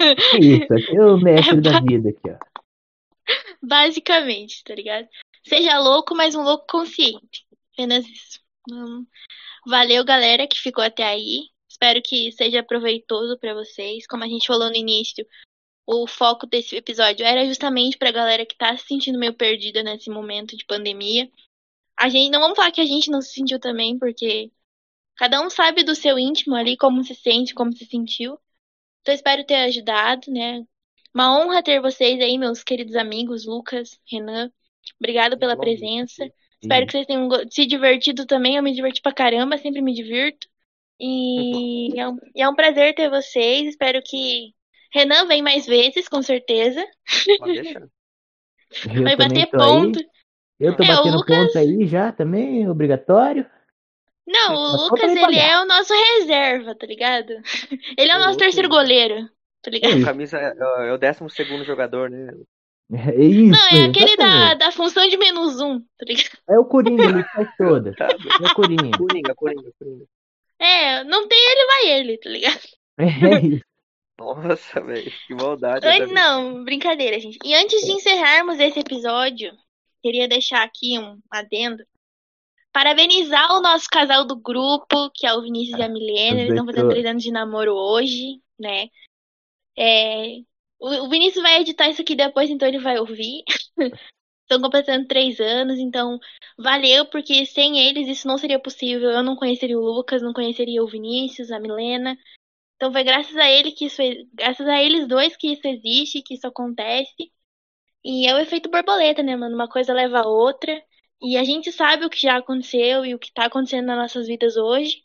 É 0.00 0.38
isso, 0.38 0.72
aqui 0.72 0.96
é 0.96 1.04
o 1.04 1.16
mestre 1.16 1.60
da 1.60 1.78
vida 1.80 2.10
aqui, 2.10 2.30
ó. 2.30 2.38
Basicamente, 3.62 4.62
tá 4.64 4.74
ligado? 4.74 5.08
Seja 5.44 5.78
louco, 5.78 6.14
mas 6.14 6.34
um 6.34 6.42
louco 6.42 6.66
consciente. 6.68 7.46
Apenas 7.72 8.06
isso. 8.06 8.40
Hum, 8.70 9.06
Valeu, 9.66 10.04
galera, 10.04 10.46
que 10.46 10.60
ficou 10.60 10.82
até 10.82 11.02
aí. 11.02 11.48
Espero 11.68 12.00
que 12.00 12.30
seja 12.32 12.62
proveitoso 12.62 13.36
pra 13.38 13.52
vocês. 13.52 14.06
Como 14.06 14.22
a 14.22 14.28
gente 14.28 14.46
falou 14.46 14.70
no 14.70 14.76
início, 14.76 15.26
o 15.86 16.06
foco 16.06 16.46
desse 16.46 16.76
episódio 16.76 17.24
era 17.24 17.46
justamente 17.46 17.96
pra 17.96 18.10
galera 18.10 18.44
que 18.44 18.56
tá 18.56 18.76
se 18.76 18.86
sentindo 18.86 19.18
meio 19.18 19.34
perdida 19.34 19.82
nesse 19.82 20.10
momento 20.10 20.56
de 20.56 20.64
pandemia. 20.64 21.30
A 21.96 22.08
gente 22.08 22.30
não 22.30 22.40
vamos 22.40 22.56
falar 22.56 22.72
que 22.72 22.80
a 22.80 22.86
gente 22.86 23.10
não 23.10 23.22
se 23.22 23.32
sentiu 23.32 23.60
também, 23.60 23.98
porque 23.98 24.50
cada 25.16 25.40
um 25.40 25.48
sabe 25.48 25.84
do 25.84 25.94
seu 25.94 26.18
íntimo 26.18 26.56
ali, 26.56 26.76
como 26.76 27.04
se 27.04 27.14
sente, 27.14 27.54
como 27.54 27.72
se 27.72 27.86
sentiu. 27.86 28.38
Então 29.00 29.14
espero 29.14 29.44
ter 29.44 29.54
ajudado, 29.56 30.30
né? 30.30 30.66
Uma 31.14 31.38
honra 31.38 31.62
ter 31.62 31.80
vocês 31.80 32.20
aí, 32.20 32.36
meus 32.36 32.64
queridos 32.64 32.96
amigos, 32.96 33.46
Lucas, 33.46 33.98
Renan. 34.10 34.50
Obrigado 35.00 35.38
pela 35.38 35.56
presença. 35.56 36.28
Espero 36.60 36.86
que 36.86 36.92
vocês 36.92 37.06
tenham 37.06 37.28
se 37.48 37.64
divertido 37.64 38.26
também. 38.26 38.56
Eu 38.56 38.62
me 38.62 38.74
diverti 38.74 39.00
pra 39.00 39.12
caramba, 39.12 39.56
sempre 39.56 39.80
me 39.80 39.94
divirto. 39.94 40.48
E 41.00 41.88
é 41.98 42.08
um, 42.08 42.18
e 42.34 42.42
é 42.42 42.48
um 42.48 42.54
prazer 42.54 42.94
ter 42.94 43.08
vocês. 43.08 43.68
Espero 43.68 44.02
que 44.02 44.55
Renan 44.96 45.26
venha 45.26 45.42
mais 45.42 45.66
vezes, 45.66 46.08
com 46.08 46.22
certeza. 46.22 46.84
Pode 47.38 47.62
deixar. 47.62 47.82
Eu 48.94 49.02
Vai 49.04 49.16
bater 49.16 49.46
tô 49.48 49.58
ponto. 49.58 49.98
aí. 50.00 50.06
Eu 50.58 50.76
tô 50.76 50.82
É, 50.82 50.86
batendo 50.88 51.16
Lucas- 51.16 51.36
ponto 51.46 51.58
aí 51.58 51.86
já 51.86 52.10
também, 52.12 52.68
obrigatório. 52.68 53.46
Não, 54.26 54.48
Mas 54.50 54.74
o 54.74 54.88
falta 54.88 55.06
Lucas, 55.06 55.16
ele 55.28 55.38
é 55.38 55.60
o 55.60 55.66
nosso 55.66 55.92
reserva, 55.94 56.74
tá 56.74 56.84
ligado? 56.84 57.30
Ele 57.96 58.10
é 58.10 58.14
o 58.14 58.16
O 58.16 58.18
nosso 58.18 58.32
Lucas- 58.32 58.36
terceiro 58.38 58.68
goleiro, 58.68 59.28
tá 59.62 59.70
ligado? 59.70 60.00
É 60.00 60.04
camisa 60.04 60.36
é, 60.38 60.52
é 60.88 60.92
o 60.92 60.98
12 60.98 61.30
segundo 61.30 61.62
jogador, 61.64 62.10
né? 62.10 62.26
É 63.14 63.14
isso. 63.24 63.50
Não, 63.52 63.68
é 63.78 63.84
aquele 63.84 64.16
da, 64.16 64.24
exatamente. 64.24 64.58
da 64.58 64.72
função 64.72 65.08
de 65.08 65.16
menos 65.16 65.60
um, 65.60 65.78
tá 65.80 66.04
ligado? 66.06 66.38
É 66.48 66.58
o 66.58 66.64
Coringa, 66.64 67.04
ele 67.04 67.22
faz 67.24 67.48
toda. 67.56 67.92
Tá, 67.94 68.06
É 68.08 68.46
o 68.50 68.54
Coringa. 68.54 68.96
Coringa, 68.98 69.34
Coringa, 69.34 69.70
Coringa. 69.78 70.04
É, 70.58 71.04
não 71.04 71.28
tem 71.28 71.38
ele, 71.38 71.66
vai 71.66 71.86
ele, 72.00 72.18
tá 72.18 72.30
ligado? 72.30 72.60
É 72.98 73.46
isso. 73.46 73.64
Nossa, 74.18 74.80
velho, 74.80 75.12
que 75.26 75.34
maldade. 75.34 75.86
An-. 75.86 76.06
Não, 76.06 76.64
brincadeira, 76.64 77.20
gente. 77.20 77.38
E 77.44 77.54
antes 77.54 77.84
de 77.84 77.92
encerrarmos 77.92 78.58
esse 78.58 78.80
episódio, 78.80 79.52
queria 80.02 80.26
deixar 80.26 80.62
aqui 80.62 80.98
um 80.98 81.20
adendo. 81.30 81.84
Parabenizar 82.72 83.52
o 83.52 83.60
nosso 83.60 83.88
casal 83.88 84.26
do 84.26 84.36
grupo, 84.36 85.10
que 85.14 85.26
é 85.26 85.34
o 85.34 85.42
Vinícius 85.42 85.78
e 85.78 85.82
a 85.82 85.88
Milena. 85.88 86.40
Eles 86.40 86.50
estão 86.50 86.66
fazendo 86.66 86.90
três 86.90 87.06
anos 87.06 87.22
de 87.22 87.30
namoro 87.30 87.74
hoje, 87.74 88.40
né? 88.58 88.88
É, 89.78 90.38
o, 90.78 91.04
o 91.04 91.08
Vinícius 91.08 91.42
vai 91.42 91.60
editar 91.60 91.88
isso 91.88 92.02
aqui 92.02 92.14
depois, 92.14 92.50
então 92.50 92.68
ele 92.68 92.78
vai 92.78 92.98
ouvir. 92.98 93.42
Estão 94.42 94.60
completando 94.60 95.08
três 95.08 95.40
anos, 95.40 95.76
então 95.76 96.20
valeu, 96.56 97.04
porque 97.06 97.44
sem 97.46 97.80
eles 97.80 98.06
isso 98.06 98.28
não 98.28 98.38
seria 98.38 98.60
possível. 98.60 99.10
Eu 99.10 99.22
não 99.22 99.34
conheceria 99.34 99.76
o 99.76 99.82
Lucas, 99.82 100.22
não 100.22 100.32
conheceria 100.32 100.84
o 100.84 100.86
Vinícius, 100.86 101.50
a 101.50 101.58
Milena. 101.58 102.16
Então 102.76 102.92
foi 102.92 103.04
graças 103.04 103.34
a 103.36 103.50
ele 103.50 103.72
que 103.72 103.86
isso, 103.86 104.02
graças 104.34 104.66
a 104.68 104.82
eles 104.82 105.08
dois 105.08 105.36
que 105.36 105.52
isso 105.52 105.66
existe, 105.66 106.22
que 106.22 106.34
isso 106.34 106.46
acontece. 106.46 107.32
E 108.04 108.26
é 108.28 108.34
o 108.34 108.38
efeito 108.38 108.70
borboleta, 108.70 109.22
né, 109.22 109.36
mano? 109.36 109.54
Uma 109.54 109.68
coisa 109.68 109.92
leva 109.92 110.20
a 110.20 110.28
outra. 110.28 110.82
E 111.20 111.36
a 111.36 111.44
gente 111.44 111.72
sabe 111.72 112.04
o 112.06 112.10
que 112.10 112.20
já 112.20 112.36
aconteceu 112.38 113.04
e 113.04 113.14
o 113.14 113.18
que 113.18 113.32
tá 113.32 113.46
acontecendo 113.46 113.86
nas 113.86 113.98
nossas 113.98 114.26
vidas 114.28 114.56
hoje. 114.56 115.02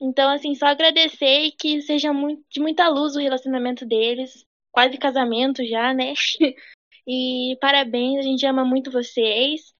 Então, 0.00 0.30
assim, 0.30 0.54
só 0.54 0.66
agradecer 0.66 1.42
e 1.46 1.52
que 1.52 1.80
seja 1.82 2.12
muito, 2.12 2.44
de 2.50 2.60
muita 2.60 2.88
luz 2.88 3.16
o 3.16 3.20
relacionamento 3.20 3.86
deles. 3.86 4.44
Quase 4.72 4.98
casamento 4.98 5.64
já, 5.64 5.94
né? 5.94 6.14
E 7.06 7.56
parabéns, 7.60 8.20
a 8.20 8.22
gente 8.22 8.46
ama 8.46 8.64
muito 8.64 8.90
vocês. 8.90 9.74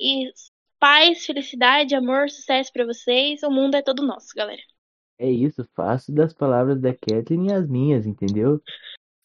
E 0.00 0.32
paz, 0.80 1.26
felicidade, 1.26 1.94
amor, 1.94 2.30
sucesso 2.30 2.72
pra 2.72 2.84
vocês. 2.86 3.42
O 3.44 3.50
mundo 3.50 3.76
é 3.76 3.82
todo 3.82 4.06
nosso, 4.06 4.28
galera. 4.34 4.62
É 5.18 5.30
isso, 5.30 5.66
faço 5.74 6.12
das 6.12 6.32
palavras 6.32 6.80
da 6.80 6.92
Kathleen 6.92 7.52
as 7.52 7.68
minhas, 7.68 8.06
entendeu? 8.06 8.60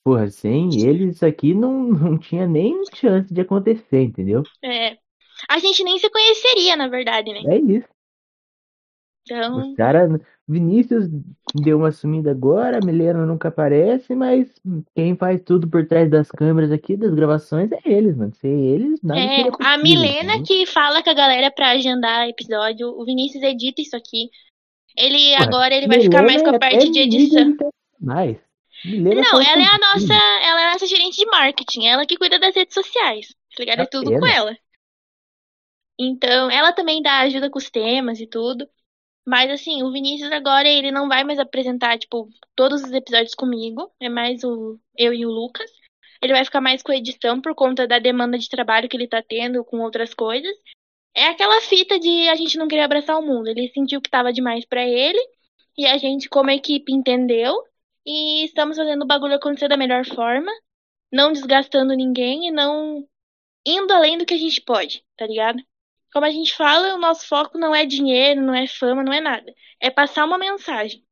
Porra, 0.03 0.29
sem 0.29 0.69
eles 0.85 1.15
isso 1.15 1.25
aqui 1.25 1.53
não, 1.53 1.83
não 1.89 2.17
tinha 2.17 2.47
nem 2.47 2.83
chance 2.93 3.33
de 3.33 3.41
acontecer, 3.41 4.03
entendeu? 4.03 4.43
É. 4.63 4.97
A 5.49 5.59
gente 5.59 5.83
nem 5.83 5.97
se 5.97 6.09
conheceria, 6.09 6.75
na 6.75 6.87
verdade, 6.87 7.31
né? 7.31 7.41
É 7.47 7.57
isso. 7.59 7.87
Então, 9.23 9.57
Os 9.57 9.75
caras. 9.75 10.09
Vinícius 10.47 11.07
deu 11.53 11.77
uma 11.77 11.91
sumida 11.91 12.31
agora, 12.31 12.79
a 12.79 12.85
Milena 12.85 13.23
nunca 13.23 13.49
aparece, 13.49 14.15
mas 14.15 14.51
quem 14.95 15.15
faz 15.15 15.39
tudo 15.43 15.69
por 15.69 15.85
trás 15.85 16.09
das 16.09 16.31
câmeras 16.31 16.71
aqui, 16.71 16.97
das 16.97 17.13
gravações, 17.13 17.71
é 17.71 17.79
eles, 17.85 18.17
mano. 18.17 18.33
Sem 18.33 18.65
eles, 18.65 18.99
nada 19.03 19.19
é, 19.19 19.27
seria 19.35 19.51
a 19.51 19.51
possível, 19.51 19.83
Milena 19.83 20.35
entendeu? 20.37 20.43
que 20.43 20.65
fala 20.65 21.03
com 21.03 21.09
a 21.11 21.13
galera 21.13 21.51
pra 21.51 21.69
agendar 21.69 22.27
episódio. 22.27 22.87
O 22.87 23.05
Vinícius 23.05 23.43
edita 23.43 23.79
isso 23.79 23.95
aqui. 23.95 24.31
Ele 24.99 25.31
Porra, 25.31 25.43
agora 25.45 25.75
ele 25.75 25.87
vai 25.87 26.01
ficar 26.01 26.23
mais 26.23 26.41
com 26.41 26.49
a 26.49 26.59
parte 26.59 26.87
é 26.87 26.91
de 26.91 26.99
edição. 26.99 27.55
Mais. 27.99 28.37
Milena 28.83 29.21
Não, 29.21 29.41
ela 29.41 29.61
é 29.61 29.65
a 29.65 29.77
nossa, 29.77 30.13
ela 30.13 30.61
é 30.61 30.65
a 30.67 30.71
nossa 30.73 30.87
gerente 30.87 31.17
de 31.17 31.25
marketing, 31.25 31.85
ela 31.85 32.05
que 32.05 32.17
cuida 32.17 32.37
das 32.37 32.53
redes 32.53 32.73
sociais. 32.73 33.27
Tá 33.55 33.63
ligado? 33.63 33.81
É 33.81 33.85
tudo 33.85 34.11
com 34.11 34.27
ela. 34.27 34.57
Então, 35.97 36.51
ela 36.51 36.73
também 36.73 37.01
dá 37.01 37.19
ajuda 37.19 37.49
com 37.49 37.57
os 37.57 37.69
temas 37.69 38.19
e 38.19 38.27
tudo. 38.27 38.67
Mas 39.25 39.49
assim, 39.51 39.83
o 39.83 39.91
Vinícius 39.91 40.31
agora 40.31 40.67
ele 40.67 40.91
não 40.91 41.07
vai 41.07 41.23
mais 41.23 41.39
apresentar, 41.39 41.97
tipo, 41.97 42.29
todos 42.55 42.83
os 42.83 42.91
episódios 42.91 43.35
comigo. 43.35 43.91
É 43.99 44.09
mais 44.09 44.43
o 44.43 44.79
eu 44.97 45.13
e 45.13 45.25
o 45.25 45.29
Lucas. 45.29 45.69
Ele 46.21 46.33
vai 46.33 46.43
ficar 46.43 46.61
mais 46.61 46.81
com 46.81 46.91
a 46.91 46.97
edição 46.97 47.41
por 47.41 47.55
conta 47.55 47.87
da 47.87 47.99
demanda 47.99 48.37
de 48.37 48.49
trabalho 48.49 48.89
que 48.89 48.97
ele 48.97 49.07
tá 49.07 49.21
tendo 49.21 49.63
com 49.63 49.79
outras 49.79 50.13
coisas. 50.13 50.53
É 51.15 51.25
aquela 51.27 51.61
fita 51.61 51.99
de 51.99 52.29
a 52.29 52.35
gente 52.35 52.57
não 52.57 52.67
querer 52.67 52.83
abraçar 52.83 53.17
o 53.17 53.25
mundo. 53.25 53.47
Ele 53.47 53.69
sentiu 53.73 54.01
que 54.01 54.09
tava 54.09 54.31
demais 54.33 54.65
pra 54.65 54.83
ele. 54.87 55.19
E 55.77 55.85
a 55.85 55.97
gente, 55.97 56.29
como 56.29 56.49
equipe, 56.49 56.93
entendeu. 56.93 57.55
E 58.05 58.45
estamos 58.45 58.77
fazendo 58.77 59.03
o 59.03 59.07
bagulho 59.07 59.35
acontecer 59.35 59.67
da 59.67 59.77
melhor 59.77 60.05
forma. 60.05 60.51
Não 61.11 61.31
desgastando 61.31 61.95
ninguém 61.95 62.47
e 62.47 62.51
não 62.51 63.07
indo 63.65 63.93
além 63.93 64.17
do 64.17 64.25
que 64.25 64.33
a 64.33 64.37
gente 64.37 64.61
pode, 64.61 65.03
tá 65.17 65.25
ligado? 65.27 65.61
Como 66.13 66.25
a 66.25 66.31
gente 66.31 66.55
fala, 66.55 66.95
o 66.95 66.99
nosso 66.99 67.27
foco 67.27 67.57
não 67.57 67.73
é 67.75 67.85
dinheiro, 67.85 68.41
não 68.41 68.53
é 68.53 68.67
fama, 68.67 69.03
não 69.03 69.13
é 69.13 69.21
nada. 69.21 69.53
É 69.79 69.89
passar 69.91 70.25
uma 70.25 70.37
mensagem. 70.37 71.03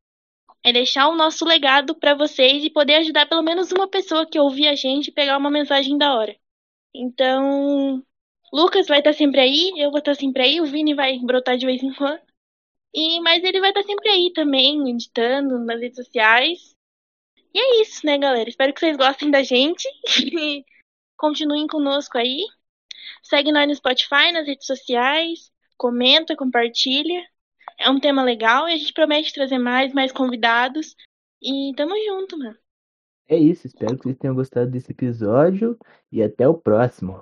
É 0.63 0.73
deixar 0.73 1.07
o 1.07 1.15
nosso 1.15 1.45
legado 1.45 1.95
pra 1.95 2.15
vocês 2.15 2.63
e 2.63 2.69
poder 2.69 2.95
ajudar 2.95 3.27
pelo 3.27 3.43
menos 3.43 3.71
uma 3.71 3.87
pessoa 3.87 4.25
que 4.25 4.39
ouvir 4.39 4.67
a 4.67 4.75
gente 4.75 5.11
pegar 5.11 5.37
uma 5.37 5.51
mensagem 5.51 5.97
da 5.97 6.15
hora. 6.15 6.35
Então, 6.93 8.03
Lucas 8.51 8.87
vai 8.87 8.99
estar 8.99 9.13
sempre 9.13 9.41
aí, 9.41 9.73
eu 9.77 9.91
vou 9.91 9.99
estar 9.99 10.15
sempre 10.15 10.41
aí, 10.41 10.61
o 10.61 10.65
Vini 10.65 10.93
vai 10.93 11.19
brotar 11.19 11.57
de 11.57 11.65
vez 11.65 11.83
em 11.83 11.93
quando. 11.93 12.21
E, 12.93 13.19
mas 13.19 13.43
ele 13.43 13.59
vai 13.59 13.69
estar 13.69 13.83
sempre 13.83 14.09
aí 14.09 14.31
também, 14.33 14.89
editando 14.89 15.59
nas 15.59 15.79
redes 15.79 15.97
sociais. 15.97 16.75
E 17.53 17.59
é 17.59 17.81
isso, 17.81 18.05
né, 18.05 18.17
galera? 18.17 18.49
Espero 18.49 18.73
que 18.73 18.79
vocês 18.79 18.97
gostem 18.97 19.29
da 19.29 19.43
gente. 19.43 19.87
Continuem 21.17 21.67
conosco 21.67 22.17
aí. 22.17 22.39
Segue 23.23 23.51
nós 23.51 23.67
no 23.67 23.75
Spotify, 23.75 24.31
nas 24.31 24.47
redes 24.47 24.65
sociais. 24.65 25.51
Comenta, 25.77 26.35
compartilha. 26.35 27.23
É 27.79 27.89
um 27.89 27.99
tema 27.99 28.23
legal 28.23 28.67
e 28.67 28.73
a 28.73 28.77
gente 28.77 28.93
promete 28.93 29.33
trazer 29.33 29.59
mais, 29.59 29.93
mais 29.93 30.11
convidados. 30.11 30.95
E 31.41 31.73
tamo 31.75 31.93
junto, 32.05 32.37
mano. 32.37 32.57
É 33.29 33.37
isso, 33.37 33.67
espero 33.67 33.97
que 33.97 34.03
vocês 34.03 34.17
tenham 34.17 34.35
gostado 34.35 34.71
desse 34.71 34.91
episódio 34.91 35.77
e 36.11 36.23
até 36.23 36.47
o 36.47 36.53
próximo. 36.53 37.21